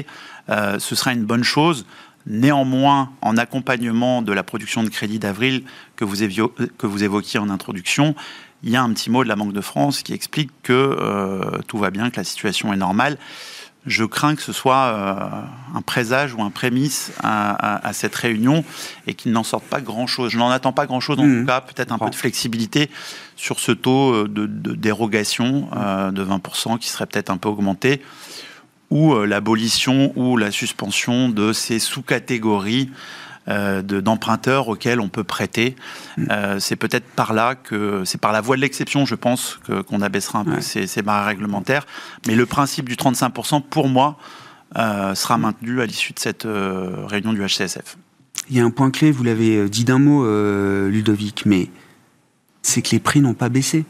euh, 0.49 0.79
ce 0.79 0.95
sera 0.95 1.13
une 1.13 1.25
bonne 1.25 1.45
chose. 1.45 1.87
Néanmoins, 2.27 3.11
en 3.21 3.37
accompagnement 3.37 4.23
de 4.23 4.33
la 4.33 4.45
production 4.45 4.85
de 4.85 4.89
crédit 4.89 5.19
d'avril 5.19 5.65
que, 5.97 6.05
vous 6.05 6.17
que 6.79 6.87
vous 6.87 7.03
évoquiez 7.03 7.41
en 7.41 7.51
introduction, 7.51 8.15
il 8.63 8.71
y 8.71 8.77
a 8.77 8.83
un 8.83 8.93
petit 8.93 9.11
mot 9.11 9.25
de 9.25 9.29
la 9.29 9.35
Banque 9.35 9.53
de 9.53 9.61
France 9.61 10.03
qui 10.03 10.13
explique 10.13 10.51
que 10.63 10.73
euh, 10.73 11.59
tout 11.67 11.79
va 11.79 11.91
bien, 11.91 12.11
que 12.11 12.17
la 12.17 12.25
situation 12.25 12.73
est 12.73 12.77
normale. 12.77 13.19
Je 13.87 14.05
crains 14.05 14.37
que 14.37 14.43
ce 14.43 14.53
soit 14.53 14.77
euh, 14.77 15.77
un 15.77 15.83
présage 15.83 16.33
ou 16.35 16.43
un 16.43 16.51
prémisse 16.51 17.11
à, 17.21 17.91
cette 17.93 18.15
réunion 18.15 18.65
et 19.09 19.15
qu'il 19.15 19.33
n'en 19.33 19.43
sorte 19.43 19.65
pas 19.65 19.81
grand-chose. 19.81 20.31
Je 20.31 20.39
n'en 20.39 20.51
attends 20.51 20.73
pas 20.73 20.87
grand-chose, 20.87 21.19
en 21.19 21.25
mmh. 21.25 21.41
tout 21.41 21.47
cas, 21.47 21.61
peut-être 21.61 21.91
un 21.91 21.99
peu 21.99 22.09
de 22.09 22.15
flexibilité 22.15 22.89
sur 23.35 23.59
ce 23.59 23.73
taux 23.73 24.29
de, 24.29 24.47
de 24.47 24.75
dérogation 24.77 25.69
de 26.13 26.25
20% 26.25 26.79
qui 26.79 26.89
serait 26.89 27.07
peut-être 27.07 27.31
un 27.31 27.39
peu 27.39 27.49
augmenté 27.49 28.01
ou 28.93 29.15
euh, 29.15 29.25
l'abolition 29.25 30.13
ou 30.17 30.37
la 30.37 30.51
suspension 30.51 31.31
de 31.31 31.55
ces 31.55 31.79
sous-catégories 31.79 32.91
euh, 33.49 33.81
d'emprunteurs 33.81 34.69
auxquels 34.69 35.01
on 35.01 35.09
peut 35.09 35.25
prêter. 35.25 35.75
Mm. 36.19 36.27
Euh, 36.31 36.61
c'est 36.61 36.77
peut-être 36.77 37.07
par 37.07 37.33
là 37.33 37.55
que 37.55 38.03
c'est 38.05 38.21
par 38.21 38.33
la 38.33 38.43
voie 38.43 38.55
de 38.57 38.61
l'exception, 38.61 39.07
je 39.07 39.15
pense, 39.15 39.59
qu'on 39.89 40.03
abaissera 40.03 40.41
un 40.41 40.45
peu 40.45 40.61
ces, 40.61 40.87
ces, 40.87 41.01
barrières 41.01 41.29
réglementaires. 41.29 41.87
Mais 42.27 42.35
le 42.35 42.45
principe 42.45 42.87
du 42.89 42.95
35%, 42.95 43.63
pour 43.63 43.89
moi, 43.89 44.19
sera 44.75 45.39
maintenu 45.39 45.81
à 45.81 45.87
l'issue 45.87 46.13
de 46.13 46.19
cette 46.19 46.47
réunion 46.47 47.33
du 47.33 47.43
HCSF. 47.43 47.97
Il 48.49 48.57
y 48.57 48.61
a 48.61 48.65
un 48.65 48.71
point 48.71 48.91
clé, 48.91 49.11
vous 49.11 49.23
l'avez 49.23 49.69
dit 49.69 49.85
d'un 49.85 49.99
mot, 49.99 50.25
Ludovic, 50.89 51.45
mais 51.47 51.69
c'est 52.63 52.81
que 52.81 52.91
les 52.91 53.01
prix 53.01 53.21
n'ont 53.21 53.35
pas 53.35 53.49
baissé 53.49 53.85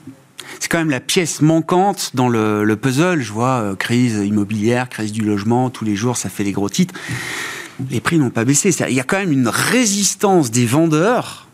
c'est 0.61 0.71
quand 0.71 0.79
même 0.79 0.91
la 0.91 1.01
pièce 1.01 1.43
manquante 1.43 2.13
dans 2.15 2.29
le, 2.29 2.77
puzzle. 2.77 3.21
Je 3.21 3.33
vois 3.33 3.61
euh, 3.61 3.75
crise 3.75 4.17
immobilière, 4.25 4.89
crise 4.89 5.13
du 5.13 5.23
logement, 5.23 5.71
tous 5.71 5.85
les 5.85 5.97
jours 5.97 6.17
ça 6.17 6.29
fait 6.29 6.45
les 6.45 6.53
gros 6.53 6.69
titres. 6.69 6.95
Les 7.91 8.01
prix 8.01 8.19
n'ont 8.19 8.31
pas 8.31 8.45
baissé. 8.45 8.71
Il 8.89 8.95
y 8.95 9.01
a 9.01 9.05
quand 9.05 9.19
même 9.19 9.33
une 9.33 9.49
résistance 9.49 10.51
des 10.51 10.67
vendeurs. 10.67 11.49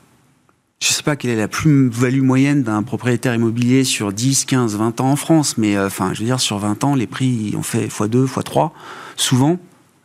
Je 0.80 0.88
ne 0.90 0.92
sais 0.92 1.02
pas 1.02 1.16
quelle 1.16 1.32
est 1.32 1.36
la 1.36 1.48
plus-value 1.48 2.22
moyenne 2.22 2.62
d'un 2.62 2.84
propriétaire 2.84 3.34
immobilier 3.34 3.82
sur 3.82 4.12
10, 4.12 4.44
15, 4.44 4.76
20 4.76 5.00
ans 5.00 5.10
en 5.10 5.16
France, 5.16 5.58
mais 5.58 5.76
euh, 5.76 5.86
enfin, 5.86 6.12
je 6.14 6.20
veux 6.20 6.26
dire, 6.26 6.38
sur 6.38 6.58
20 6.58 6.84
ans, 6.84 6.94
les 6.94 7.08
prix 7.08 7.54
ont 7.56 7.64
fait 7.64 7.88
x2, 7.88 8.26
x3, 8.26 8.70
souvent. 9.16 9.58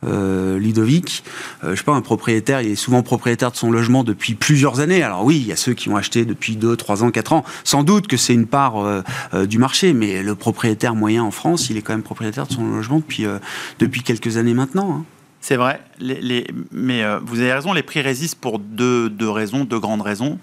Euh, 0.05 0.57
Ludovic. 0.59 1.23
Euh, 1.63 1.71
je 1.71 1.75
sais 1.75 1.83
pas, 1.83 1.93
un 1.93 2.01
propriétaire, 2.01 2.61
il 2.61 2.71
est 2.71 2.75
souvent 2.75 3.03
propriétaire 3.03 3.51
de 3.51 3.57
son 3.57 3.71
logement 3.71 4.03
depuis 4.03 4.35
plusieurs 4.35 4.79
années. 4.79 5.03
Alors 5.03 5.23
oui, 5.23 5.37
il 5.37 5.47
y 5.47 5.51
a 5.51 5.55
ceux 5.55 5.73
qui 5.73 5.89
ont 5.89 5.95
acheté 5.95 6.25
depuis 6.25 6.55
2, 6.55 6.75
3 6.75 7.03
ans, 7.03 7.11
4 7.11 7.33
ans. 7.33 7.43
Sans 7.63 7.83
doute 7.83 8.07
que 8.07 8.17
c'est 8.17 8.33
une 8.33 8.47
part 8.47 8.77
euh, 8.77 9.01
du 9.45 9.57
marché, 9.57 9.93
mais 9.93 10.23
le 10.23 10.35
propriétaire 10.35 10.95
moyen 10.95 11.23
en 11.23 11.31
France, 11.31 11.69
il 11.69 11.77
est 11.77 11.81
quand 11.81 11.93
même 11.93 12.03
propriétaire 12.03 12.47
de 12.47 12.53
son 12.53 12.65
logement 12.65 12.97
depuis, 12.97 13.25
depuis 13.79 14.01
quelques 14.01 14.37
années 14.37 14.53
maintenant. 14.53 14.97
Hein. 14.99 15.05
C'est 15.41 15.57
vrai, 15.57 15.81
mais 16.71 17.03
vous 17.25 17.41
avez 17.41 17.51
raison, 17.51 17.73
les 17.73 17.83
prix 17.83 17.99
résistent 17.99 18.39
pour 18.39 18.59
deux, 18.59 19.09
deux 19.09 19.29
raisons, 19.29 19.65
deux 19.65 19.79
grandes 19.79 20.01
raisons. 20.01 20.39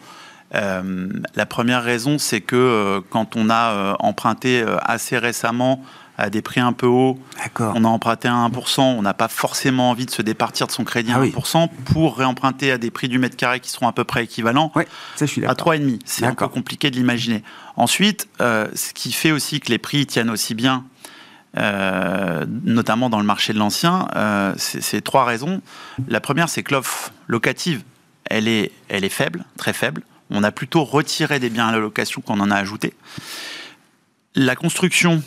la 0.52 1.46
première 1.46 1.82
raison, 1.82 2.18
c'est 2.18 2.42
que 2.42 3.00
quand 3.08 3.34
on 3.34 3.48
a 3.48 3.96
emprunté 4.00 4.62
assez 4.82 5.16
récemment 5.16 5.82
à 6.20 6.30
des 6.30 6.42
prix 6.42 6.60
un 6.60 6.72
peu 6.72 6.86
hauts, 6.86 7.18
on 7.58 7.84
a 7.84 7.88
emprunté 7.88 8.28
à 8.28 8.32
1%, 8.32 8.80
on 8.80 9.02
n'a 9.02 9.14
pas 9.14 9.28
forcément 9.28 9.90
envie 9.90 10.06
de 10.06 10.10
se 10.10 10.22
départir 10.22 10.66
de 10.66 10.72
son 10.72 10.84
crédit 10.84 11.12
à 11.12 11.20
1% 11.20 11.68
ah 11.70 11.92
pour 11.92 12.16
réemprunter 12.16 12.72
à 12.72 12.78
des 12.78 12.90
prix 12.90 13.08
du 13.08 13.18
mètre 13.18 13.36
carré 13.36 13.60
qui 13.60 13.70
seront 13.70 13.88
à 13.88 13.92
peu 13.92 14.04
près 14.04 14.24
équivalents 14.24 14.72
ça, 15.16 15.26
je 15.26 15.30
suis 15.30 15.46
à 15.46 15.52
3,5. 15.52 16.00
C'est 16.04 16.24
un 16.24 16.34
peu 16.34 16.48
compliqué 16.48 16.90
de 16.90 16.96
l'imaginer. 16.96 17.42
Ensuite, 17.76 18.28
euh, 18.40 18.68
ce 18.74 18.92
qui 18.92 19.12
fait 19.12 19.32
aussi 19.32 19.60
que 19.60 19.70
les 19.70 19.78
prix 19.78 20.06
tiennent 20.06 20.30
aussi 20.30 20.54
bien, 20.54 20.84
euh, 21.56 22.46
notamment 22.64 23.10
dans 23.10 23.18
le 23.18 23.24
marché 23.24 23.52
de 23.52 23.58
l'ancien, 23.58 24.08
euh, 24.16 24.54
c'est 24.56 25.02
trois 25.02 25.24
raisons. 25.24 25.62
La 26.08 26.20
première, 26.20 26.48
c'est 26.48 26.62
que 26.62 26.74
l'offre 26.74 27.12
locative, 27.26 27.82
elle 28.24 28.48
est, 28.48 28.70
elle 28.88 29.04
est 29.04 29.08
faible, 29.08 29.44
très 29.56 29.72
faible. 29.72 30.02
On 30.30 30.44
a 30.44 30.52
plutôt 30.52 30.84
retiré 30.84 31.40
des 31.40 31.50
biens 31.50 31.68
à 31.68 31.72
la 31.72 31.78
location 31.78 32.20
qu'on 32.20 32.38
en 32.40 32.50
a 32.50 32.56
ajouté. 32.56 32.94
La 34.36 34.54
construction, 34.54 35.22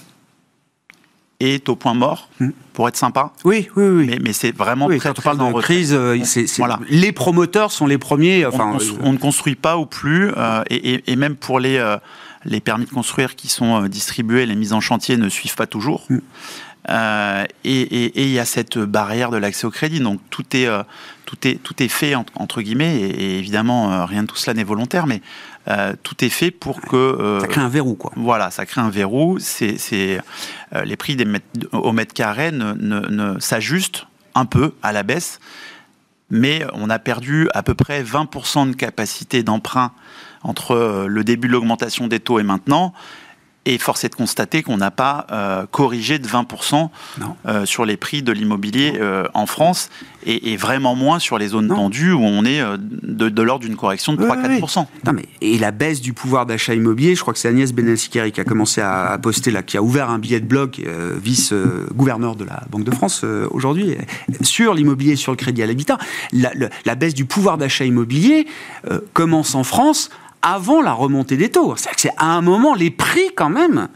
est 1.39 1.67
au 1.69 1.75
point 1.75 1.93
mort, 1.93 2.29
hmm. 2.39 2.49
pour 2.73 2.87
être 2.87 2.95
sympa. 2.95 3.33
Oui, 3.43 3.67
oui, 3.75 3.85
oui. 3.85 4.19
Mais, 4.21 4.33
c'est 4.33 4.55
vraiment 4.55 4.87
très, 4.87 4.99
quand 4.99 5.19
on 5.19 5.21
parle 5.21 5.53
de 5.53 5.61
crise, 5.61 5.93
euh, 5.93 6.17
voilà. 6.57 6.79
les 6.89 7.11
promoteurs 7.11 7.71
sont 7.71 7.87
les 7.87 7.97
premiers. 7.97 8.45
Enfin, 8.45 8.77
on, 9.01 9.13
ne 9.13 9.17
construit 9.17 9.55
pas 9.55 9.77
ou 9.77 9.85
plus, 9.85 10.31
euh, 10.37 10.63
et, 10.69 11.15
même 11.15 11.35
pour 11.35 11.59
les, 11.59 11.77
euh, 11.77 11.97
les 12.45 12.59
permis 12.59 12.85
de 12.85 12.91
construire 12.91 13.35
qui 13.35 13.47
sont 13.47 13.87
distribués, 13.87 14.45
les 14.45 14.55
mises 14.55 14.73
en 14.73 14.81
chantier 14.81 15.17
ne 15.17 15.29
suivent 15.29 15.55
pas 15.55 15.67
toujours. 15.67 16.07
Hmm. 16.87 17.45
et 17.63 18.23
il 18.23 18.29
y 18.29 18.39
a 18.39 18.45
cette 18.45 18.77
barrière 18.77 19.31
de 19.31 19.37
l'accès 19.37 19.65
au 19.65 19.71
crédit. 19.71 19.99
Donc 19.99 20.19
tout 20.29 20.45
est, 20.55 20.67
tout 21.25 21.47
est, 21.47 21.55
tout 21.55 21.81
est 21.81 21.87
fait, 21.87 22.15
entre 22.15 22.61
guillemets, 22.61 22.95
et, 22.97 23.39
évidemment, 23.39 24.05
rien 24.05 24.23
de 24.23 24.27
tout 24.27 24.35
cela 24.35 24.53
n'est 24.53 24.63
volontaire, 24.63 25.07
mais 25.07 25.21
euh, 25.69 25.93
tout 26.03 26.23
est 26.25 26.29
fait 26.29 26.51
pour 26.51 26.81
que... 26.81 26.95
Euh, 26.95 27.39
ça 27.39 27.47
crée 27.47 27.61
un 27.61 27.69
verrou, 27.69 27.95
quoi. 27.95 28.11
Voilà, 28.15 28.51
ça 28.51 28.65
crée 28.65 28.81
un 28.81 28.89
verrou. 28.89 29.37
C'est, 29.39 29.77
euh, 30.73 30.83
les 30.83 30.97
prix 30.97 31.15
des 31.15 31.25
mètres, 31.25 31.45
au 31.71 31.93
mètre 31.93 32.13
carré 32.13 32.51
ne, 32.51 32.73
ne, 32.73 33.39
s'ajustent 33.39 34.07
un 34.35 34.45
peu 34.45 34.73
à 34.81 34.91
la 34.91 35.03
baisse, 35.03 35.39
mais 36.29 36.65
on 36.73 36.89
a 36.89 36.99
perdu 36.99 37.47
à 37.53 37.63
peu 37.63 37.75
près 37.75 38.03
20% 38.03 38.71
de 38.71 38.75
capacité 38.75 39.43
d'emprunt 39.43 39.91
entre 40.41 41.05
le 41.07 41.23
début 41.23 41.47
de 41.47 41.53
l'augmentation 41.53 42.07
des 42.07 42.19
taux 42.19 42.39
et 42.39 42.43
maintenant. 42.43 42.93
Et 43.65 43.77
force 43.77 44.03
est 44.03 44.09
de 44.09 44.15
constater 44.15 44.61
qu'on 44.61 44.75
n'a 44.75 44.91
pas 44.91 45.25
euh, 45.31 45.65
corrigé 45.71 46.19
de 46.19 46.27
20% 46.27 46.89
euh, 47.45 47.65
sur 47.65 47.85
les 47.85 47.95
prix 47.95 48.21
de 48.21 48.33
l'immobilier 48.33 48.95
euh, 48.99 49.25
en 49.33 49.45
France 49.45 49.89
et, 50.25 50.57
vraiment 50.57 50.95
moins 50.95 51.19
sur 51.19 51.37
les 51.37 51.49
zones 51.49 51.67
tendues 51.67 52.13
où 52.13 52.21
on 52.21 52.45
est 52.45 52.61
de, 52.77 53.41
l'ordre 53.41 53.65
d'une 53.65 53.75
correction 53.75 54.13
de 54.13 54.23
3-4%. 54.23 54.85
mais, 55.13 55.25
et 55.41 55.57
la 55.57 55.71
baisse 55.71 55.99
du 55.99 56.13
pouvoir 56.13 56.45
d'achat 56.45 56.73
immobilier, 56.73 57.15
je 57.15 57.21
crois 57.21 57.33
que 57.33 57.39
c'est 57.39 57.49
Agnès 57.49 57.73
Benelsikeri 57.73 58.31
qui 58.31 58.39
a 58.39 58.45
commencé 58.45 58.79
à, 58.79 59.17
poster 59.21 59.51
là, 59.51 59.63
qui 59.63 59.75
a 59.75 59.83
ouvert 59.83 60.09
un 60.09 60.19
billet 60.19 60.39
de 60.39 60.45
blog, 60.45 60.81
vice-gouverneur 61.21 62.37
de 62.37 62.45
la 62.45 62.63
Banque 62.69 62.85
de 62.85 62.91
France 62.91 63.25
aujourd'hui, 63.51 63.97
sur 64.41 64.73
l'immobilier, 64.73 65.17
sur 65.17 65.33
le 65.33 65.37
crédit 65.37 65.61
à 65.61 65.67
l'habitat. 65.67 65.97
La, 66.31 66.51
la, 66.85 66.95
baisse 66.95 67.13
du 67.13 67.25
pouvoir 67.25 67.57
d'achat 67.57 67.83
immobilier 67.83 68.47
commence 69.11 69.55
en 69.55 69.65
France 69.65 70.09
avant 70.43 70.81
la 70.81 70.93
remontée 70.93 71.37
des 71.37 71.49
taux. 71.49 71.75
C'est-à-dire 71.75 71.95
que 71.95 72.01
c'est 72.01 72.13
à 72.17 72.27
un 72.27 72.41
moment, 72.41 72.75
les 72.75 72.91
prix 72.91 73.33
quand 73.35 73.49
même 73.49 73.87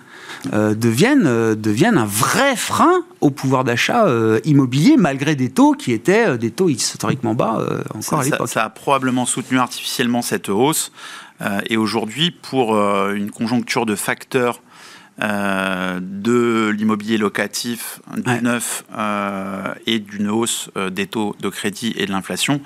euh, 0.54 0.76
deviennent, 0.76 1.28
euh, 1.28 1.56
deviennent 1.56 1.98
un 1.98 2.06
vrai 2.06 2.56
frein 2.56 3.04
au 3.22 3.32
pouvoir 3.32 3.64
d'achat 3.64 4.06
euh, 4.06 4.40
immobilier, 4.46 4.96
malgré 4.98 5.36
des 5.36 5.50
taux 5.50 5.74
qui 5.74 5.92
étaient 5.92 6.38
des 6.38 6.52
taux 6.52 6.70
historiquement 6.70 7.34
bas 7.34 7.60
encore 7.94 8.22
à 8.22 8.24
l'époque. 8.24 8.48
Ça, 8.48 8.64
a 8.64 8.70
probablement 8.70 9.26
soutenu 9.26 9.60
artificiellement 9.60 10.22
cette 10.22 10.50
hausse. 10.50 10.92
et 11.70 11.78
aujourd'hui, 11.78 12.32
pour 12.32 12.76
une 13.12 13.32
conjoncture 13.32 13.86
de 13.86 13.96
facteurs 13.96 14.62
de 15.20 16.70
l'immobilier 16.70 17.18
locatif, 17.18 18.00
du 18.16 18.42
neuf 18.42 18.84
et 19.86 20.00
d'une 20.00 20.30
hausse 20.30 20.70
des 20.92 21.08
taux 21.08 21.36
de 21.40 21.50
crédit 21.50 21.94
et 21.98 22.06
de 22.06 22.12
l'inflation, 22.12 22.62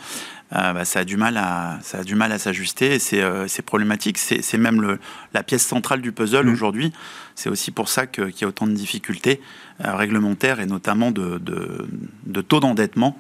euh, 0.54 0.74
bah, 0.74 0.86
ça 0.86 1.00
a 1.00 1.04
du 1.06 1.16
mal 1.16 1.38
à 1.38 1.80
ça 1.82 2.00
a 2.00 2.04
du 2.04 2.16
mal 2.16 2.32
à 2.32 2.38
s'ajuster 2.38 2.96
et 2.96 3.00
c'est 3.00 3.22
euh, 3.22 3.48
problématique. 3.66 4.18
C'est 4.18 4.58
même 4.58 4.82
le, 4.82 5.00
la 5.34 5.44
pièce 5.44 5.66
centrale 5.66 6.02
du 6.02 6.12
puzzle 6.12 6.46
mmh. 6.46 6.54
aujourd'hui. 6.54 6.94
C'est 7.36 7.50
aussi 7.50 7.72
pour 7.72 7.88
ça 7.88 8.06
qu'il 8.06 8.34
y 8.40 8.44
a 8.44 8.48
autant 8.48 8.68
de 8.68 8.74
difficultés 8.74 9.40
euh, 9.86 9.96
réglementaires 9.96 10.60
et 10.60 10.66
notamment 10.66 11.12
de, 11.12 11.38
de, 11.38 11.88
de 12.26 12.42
taux 12.42 12.60
d'endettement 12.60 13.18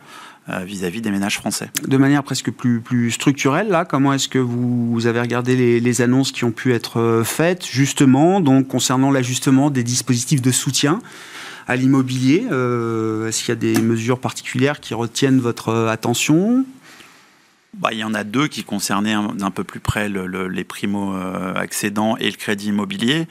vis-à-vis 0.65 1.01
des 1.01 1.11
ménages 1.11 1.37
français. 1.37 1.69
De 1.87 1.95
manière 1.95 2.23
presque 2.23 2.51
plus, 2.51 2.81
plus 2.81 3.11
structurelle, 3.11 3.69
là, 3.69 3.85
comment 3.85 4.11
est-ce 4.11 4.27
que 4.27 4.39
vous, 4.39 5.05
avez 5.05 5.21
regardé 5.21 5.55
les, 5.55 5.79
les, 5.79 6.01
annonces 6.01 6.33
qui 6.33 6.43
ont 6.43 6.51
pu 6.51 6.73
être 6.73 7.21
faites, 7.23 7.65
justement, 7.65 8.41
donc 8.41 8.67
concernant 8.67 9.11
l'ajustement 9.11 9.69
des 9.69 9.83
dispositifs 9.83 10.41
de 10.41 10.51
soutien 10.51 10.99
à 11.67 11.77
l'immobilier 11.77 12.47
Est-ce 12.47 13.39
qu'il 13.39 13.49
y 13.49 13.51
a 13.51 13.55
des 13.55 13.79
mesures 13.79 14.19
particulières 14.19 14.81
qui 14.81 14.93
retiennent 14.93 15.39
votre 15.39 15.73
attention? 15.87 16.65
Bah, 17.81 17.89
il 17.91 17.97
y 17.97 18.03
en 18.03 18.13
a 18.13 18.23
deux 18.23 18.47
qui 18.47 18.63
concernaient 18.63 19.15
d'un 19.33 19.51
peu 19.51 19.63
plus 19.63 19.79
près 19.79 20.07
les 20.09 20.63
primo-accédants 20.63 22.15
et 22.17 22.29
le 22.29 22.37
crédit 22.37 22.67
immobilier. 22.67 23.27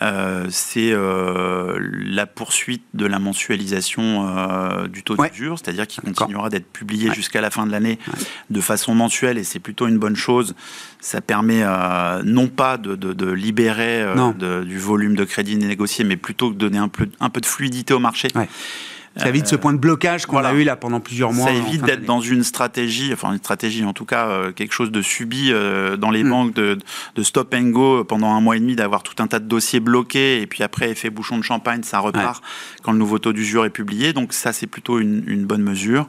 Euh, 0.00 0.46
c'est 0.50 0.90
euh, 0.90 1.78
la 1.78 2.26
poursuite 2.26 2.82
de 2.94 3.04
la 3.04 3.18
mensualisation 3.18 4.26
euh, 4.26 4.88
du 4.88 5.02
taux 5.02 5.16
d'usure, 5.16 5.58
c'est-à-dire 5.58 5.86
qu'il 5.86 6.02
continuera 6.02 6.48
d'être 6.48 6.66
publié 6.66 7.12
jusqu'à 7.12 7.40
la 7.40 7.50
fin 7.50 7.66
de 7.66 7.72
l'année 7.72 7.98
de 8.50 8.60
façon 8.60 8.94
mensuelle, 8.94 9.36
et 9.36 9.44
c'est 9.44 9.58
plutôt 9.58 9.86
une 9.86 9.98
bonne 9.98 10.16
chose. 10.16 10.54
Ça 11.00 11.20
permet 11.20 11.62
non 12.24 12.48
pas 12.48 12.78
de, 12.78 13.30
libérer 13.30 14.06
du 14.38 14.78
volume 14.78 15.14
de 15.14 15.24
crédit 15.24 15.56
négocié, 15.56 16.04
mais 16.04 16.16
plutôt 16.16 16.50
de 16.50 16.56
donner 16.56 16.78
un 16.78 16.88
peu, 16.88 17.08
un 17.20 17.30
peu 17.30 17.40
de 17.40 17.46
fluidité 17.46 17.92
au 17.92 17.98
marché. 17.98 18.28
Ça 19.16 19.28
évite 19.28 19.46
ce 19.46 19.56
point 19.56 19.72
de 19.72 19.78
blocage 19.78 20.26
qu'on 20.26 20.38
a 20.38 20.52
eu 20.54 20.64
là 20.64 20.76
pendant 20.76 21.00
plusieurs 21.00 21.32
mois. 21.32 21.48
Ça 21.48 21.52
évite 21.52 21.82
d'être 21.82 22.04
dans 22.04 22.20
une 22.20 22.42
stratégie, 22.42 23.12
enfin 23.12 23.32
une 23.32 23.38
stratégie 23.38 23.84
en 23.84 23.92
tout 23.92 24.04
cas, 24.04 24.28
euh, 24.28 24.52
quelque 24.52 24.72
chose 24.72 24.90
de 24.90 25.02
subi 25.02 25.50
euh, 25.50 25.96
dans 25.96 26.10
les 26.10 26.24
hmm. 26.24 26.30
banques 26.30 26.54
de, 26.54 26.78
stop 27.22 27.54
and 27.54 27.70
go 27.70 28.04
pendant 28.04 28.30
un 28.30 28.40
mois 28.40 28.56
et 28.56 28.60
demi, 28.60 28.74
d'avoir 28.74 29.02
tout 29.02 29.22
un 29.22 29.26
tas 29.26 29.38
de 29.38 29.46
dossiers 29.46 29.80
bloqués 29.80 30.40
et 30.40 30.46
puis 30.46 30.62
après 30.62 30.90
effet 30.90 31.10
bouchon 31.10 31.36
de 31.38 31.44
champagne, 31.44 31.82
ça 31.82 31.98
repart 31.98 32.42
quand 32.82 32.92
le 32.92 32.98
nouveau 32.98 33.18
taux 33.18 33.32
d'usure 33.32 33.64
est 33.64 33.70
publié. 33.70 34.12
Donc 34.12 34.32
ça 34.32 34.52
c'est 34.52 34.66
plutôt 34.66 34.98
une, 34.98 35.44
bonne 35.44 35.62
mesure 35.62 36.08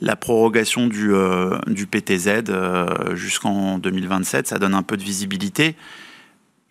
la 0.00 0.16
prorogation 0.16 0.88
du, 0.88 1.14
euh, 1.14 1.58
du 1.68 1.86
PTZ 1.86 2.42
jusqu'en 3.14 3.78
2027, 3.78 4.48
ça 4.48 4.58
donne 4.58 4.74
un 4.74 4.82
peu 4.82 4.96
de 4.96 5.02
visibilité 5.02 5.76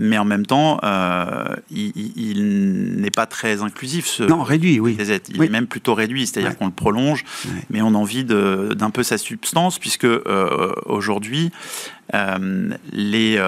mais 0.01 0.17
en 0.17 0.25
même 0.25 0.47
temps, 0.47 0.79
euh, 0.83 1.55
il, 1.69 2.95
n'est 2.99 3.11
pas 3.11 3.27
très 3.27 3.61
inclusif. 3.61 4.07
Ce 4.07 4.23
non, 4.23 4.41
réduit, 4.41 4.79
oui. 4.79 4.97
Il 5.29 5.43
est 5.43 5.49
même 5.49 5.67
plutôt 5.67 5.93
réduit, 5.93 6.25
c'est-à-dire 6.25 6.57
qu'on 6.57 6.65
le 6.65 6.71
prolonge, 6.71 7.23
mais 7.69 7.81
on 7.83 7.89
a 7.89 7.97
envie 7.97 8.25
d'un 8.25 8.89
peu 8.89 9.03
sa 9.03 9.19
substance, 9.19 9.77
puisque 9.77 10.05
euh, 10.05 10.73
aujourd'hui, 10.87 11.51
euh, 12.15 12.71
les 12.91 13.39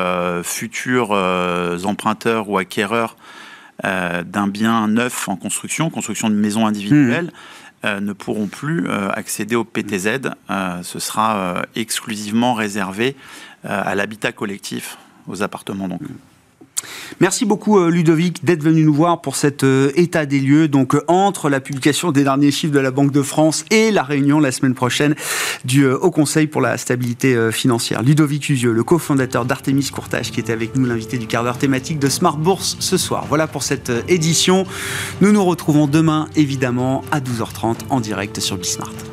futurs 0.44 1.12
emprunteurs 1.86 2.50
ou 2.50 2.58
acquéreurs 2.60 3.18
d'un 3.84 4.48
bien 4.48 4.88
neuf 4.88 5.28
en 5.28 5.36
construction, 5.36 5.90
construction 5.90 6.30
de 6.30 6.36
maisons 6.36 6.68
individuelles, 6.68 7.32
mmh. 7.84 7.98
ne 7.98 8.14
pourront 8.14 8.48
plus 8.48 8.88
accéder 8.90 9.56
au 9.56 9.64
PTZ. 9.64 10.30
ce 10.84 11.00
sera 11.00 11.64
exclusivement 11.76 12.54
réservé 12.54 13.16
à 13.64 13.96
l'habitat 13.96 14.32
collectif, 14.32 15.00
aux 15.28 15.42
appartements 15.42 15.88
donc. 15.88 16.02
Merci 17.20 17.46
beaucoup 17.46 17.80
euh, 17.80 17.90
Ludovic 17.90 18.44
d'être 18.44 18.64
venu 18.64 18.84
nous 18.84 18.94
voir 18.94 19.22
pour 19.22 19.36
cet 19.36 19.64
euh, 19.64 19.92
état 19.96 20.26
des 20.26 20.40
lieux. 20.40 20.68
Donc 20.68 20.96
euh, 20.96 21.04
entre 21.08 21.50
la 21.50 21.60
publication 21.60 22.12
des 22.12 22.24
derniers 22.24 22.52
chiffres 22.52 22.74
de 22.74 22.80
la 22.80 22.92
Banque 22.92 23.12
de 23.12 23.22
France 23.22 23.66
et 23.72 23.92
la 23.92 24.04
réunion 24.04 24.40
la 24.40 24.52
semaine 24.52 24.74
prochaine 24.74 25.16
du 25.66 25.86
Haut 25.88 26.12
Conseil 26.12 26.48
pour 26.48 26.62
la 26.62 26.78
stabilité 26.78 27.52
financière. 27.52 28.04
Ludovic 28.04 28.50
Usieux, 28.50 28.74
le 28.74 28.84
cofondateur 28.84 29.46
d'Artemis 29.46 29.90
Courtage, 29.94 30.32
qui 30.32 30.40
était 30.40 30.54
avec 30.54 30.76
nous, 30.76 30.86
l'invité 30.86 31.18
du 31.18 31.28
quart 31.28 31.44
d'heure 31.44 31.58
thématique 31.58 32.00
de 32.00 32.10
Smart 32.10 32.38
Bourse 32.38 32.76
ce 32.80 32.98
soir. 32.98 33.26
Voilà 33.30 33.48
pour 33.48 33.64
cette 33.64 33.92
édition. 34.08 34.66
Nous 35.22 35.32
nous 35.32 35.44
retrouvons 35.44 35.88
demain 35.88 36.28
évidemment 36.36 37.04
à 37.12 37.20
12h30 37.20 37.76
en 37.90 38.00
direct 38.00 38.40
sur 38.40 38.58
Bismart. 38.58 39.13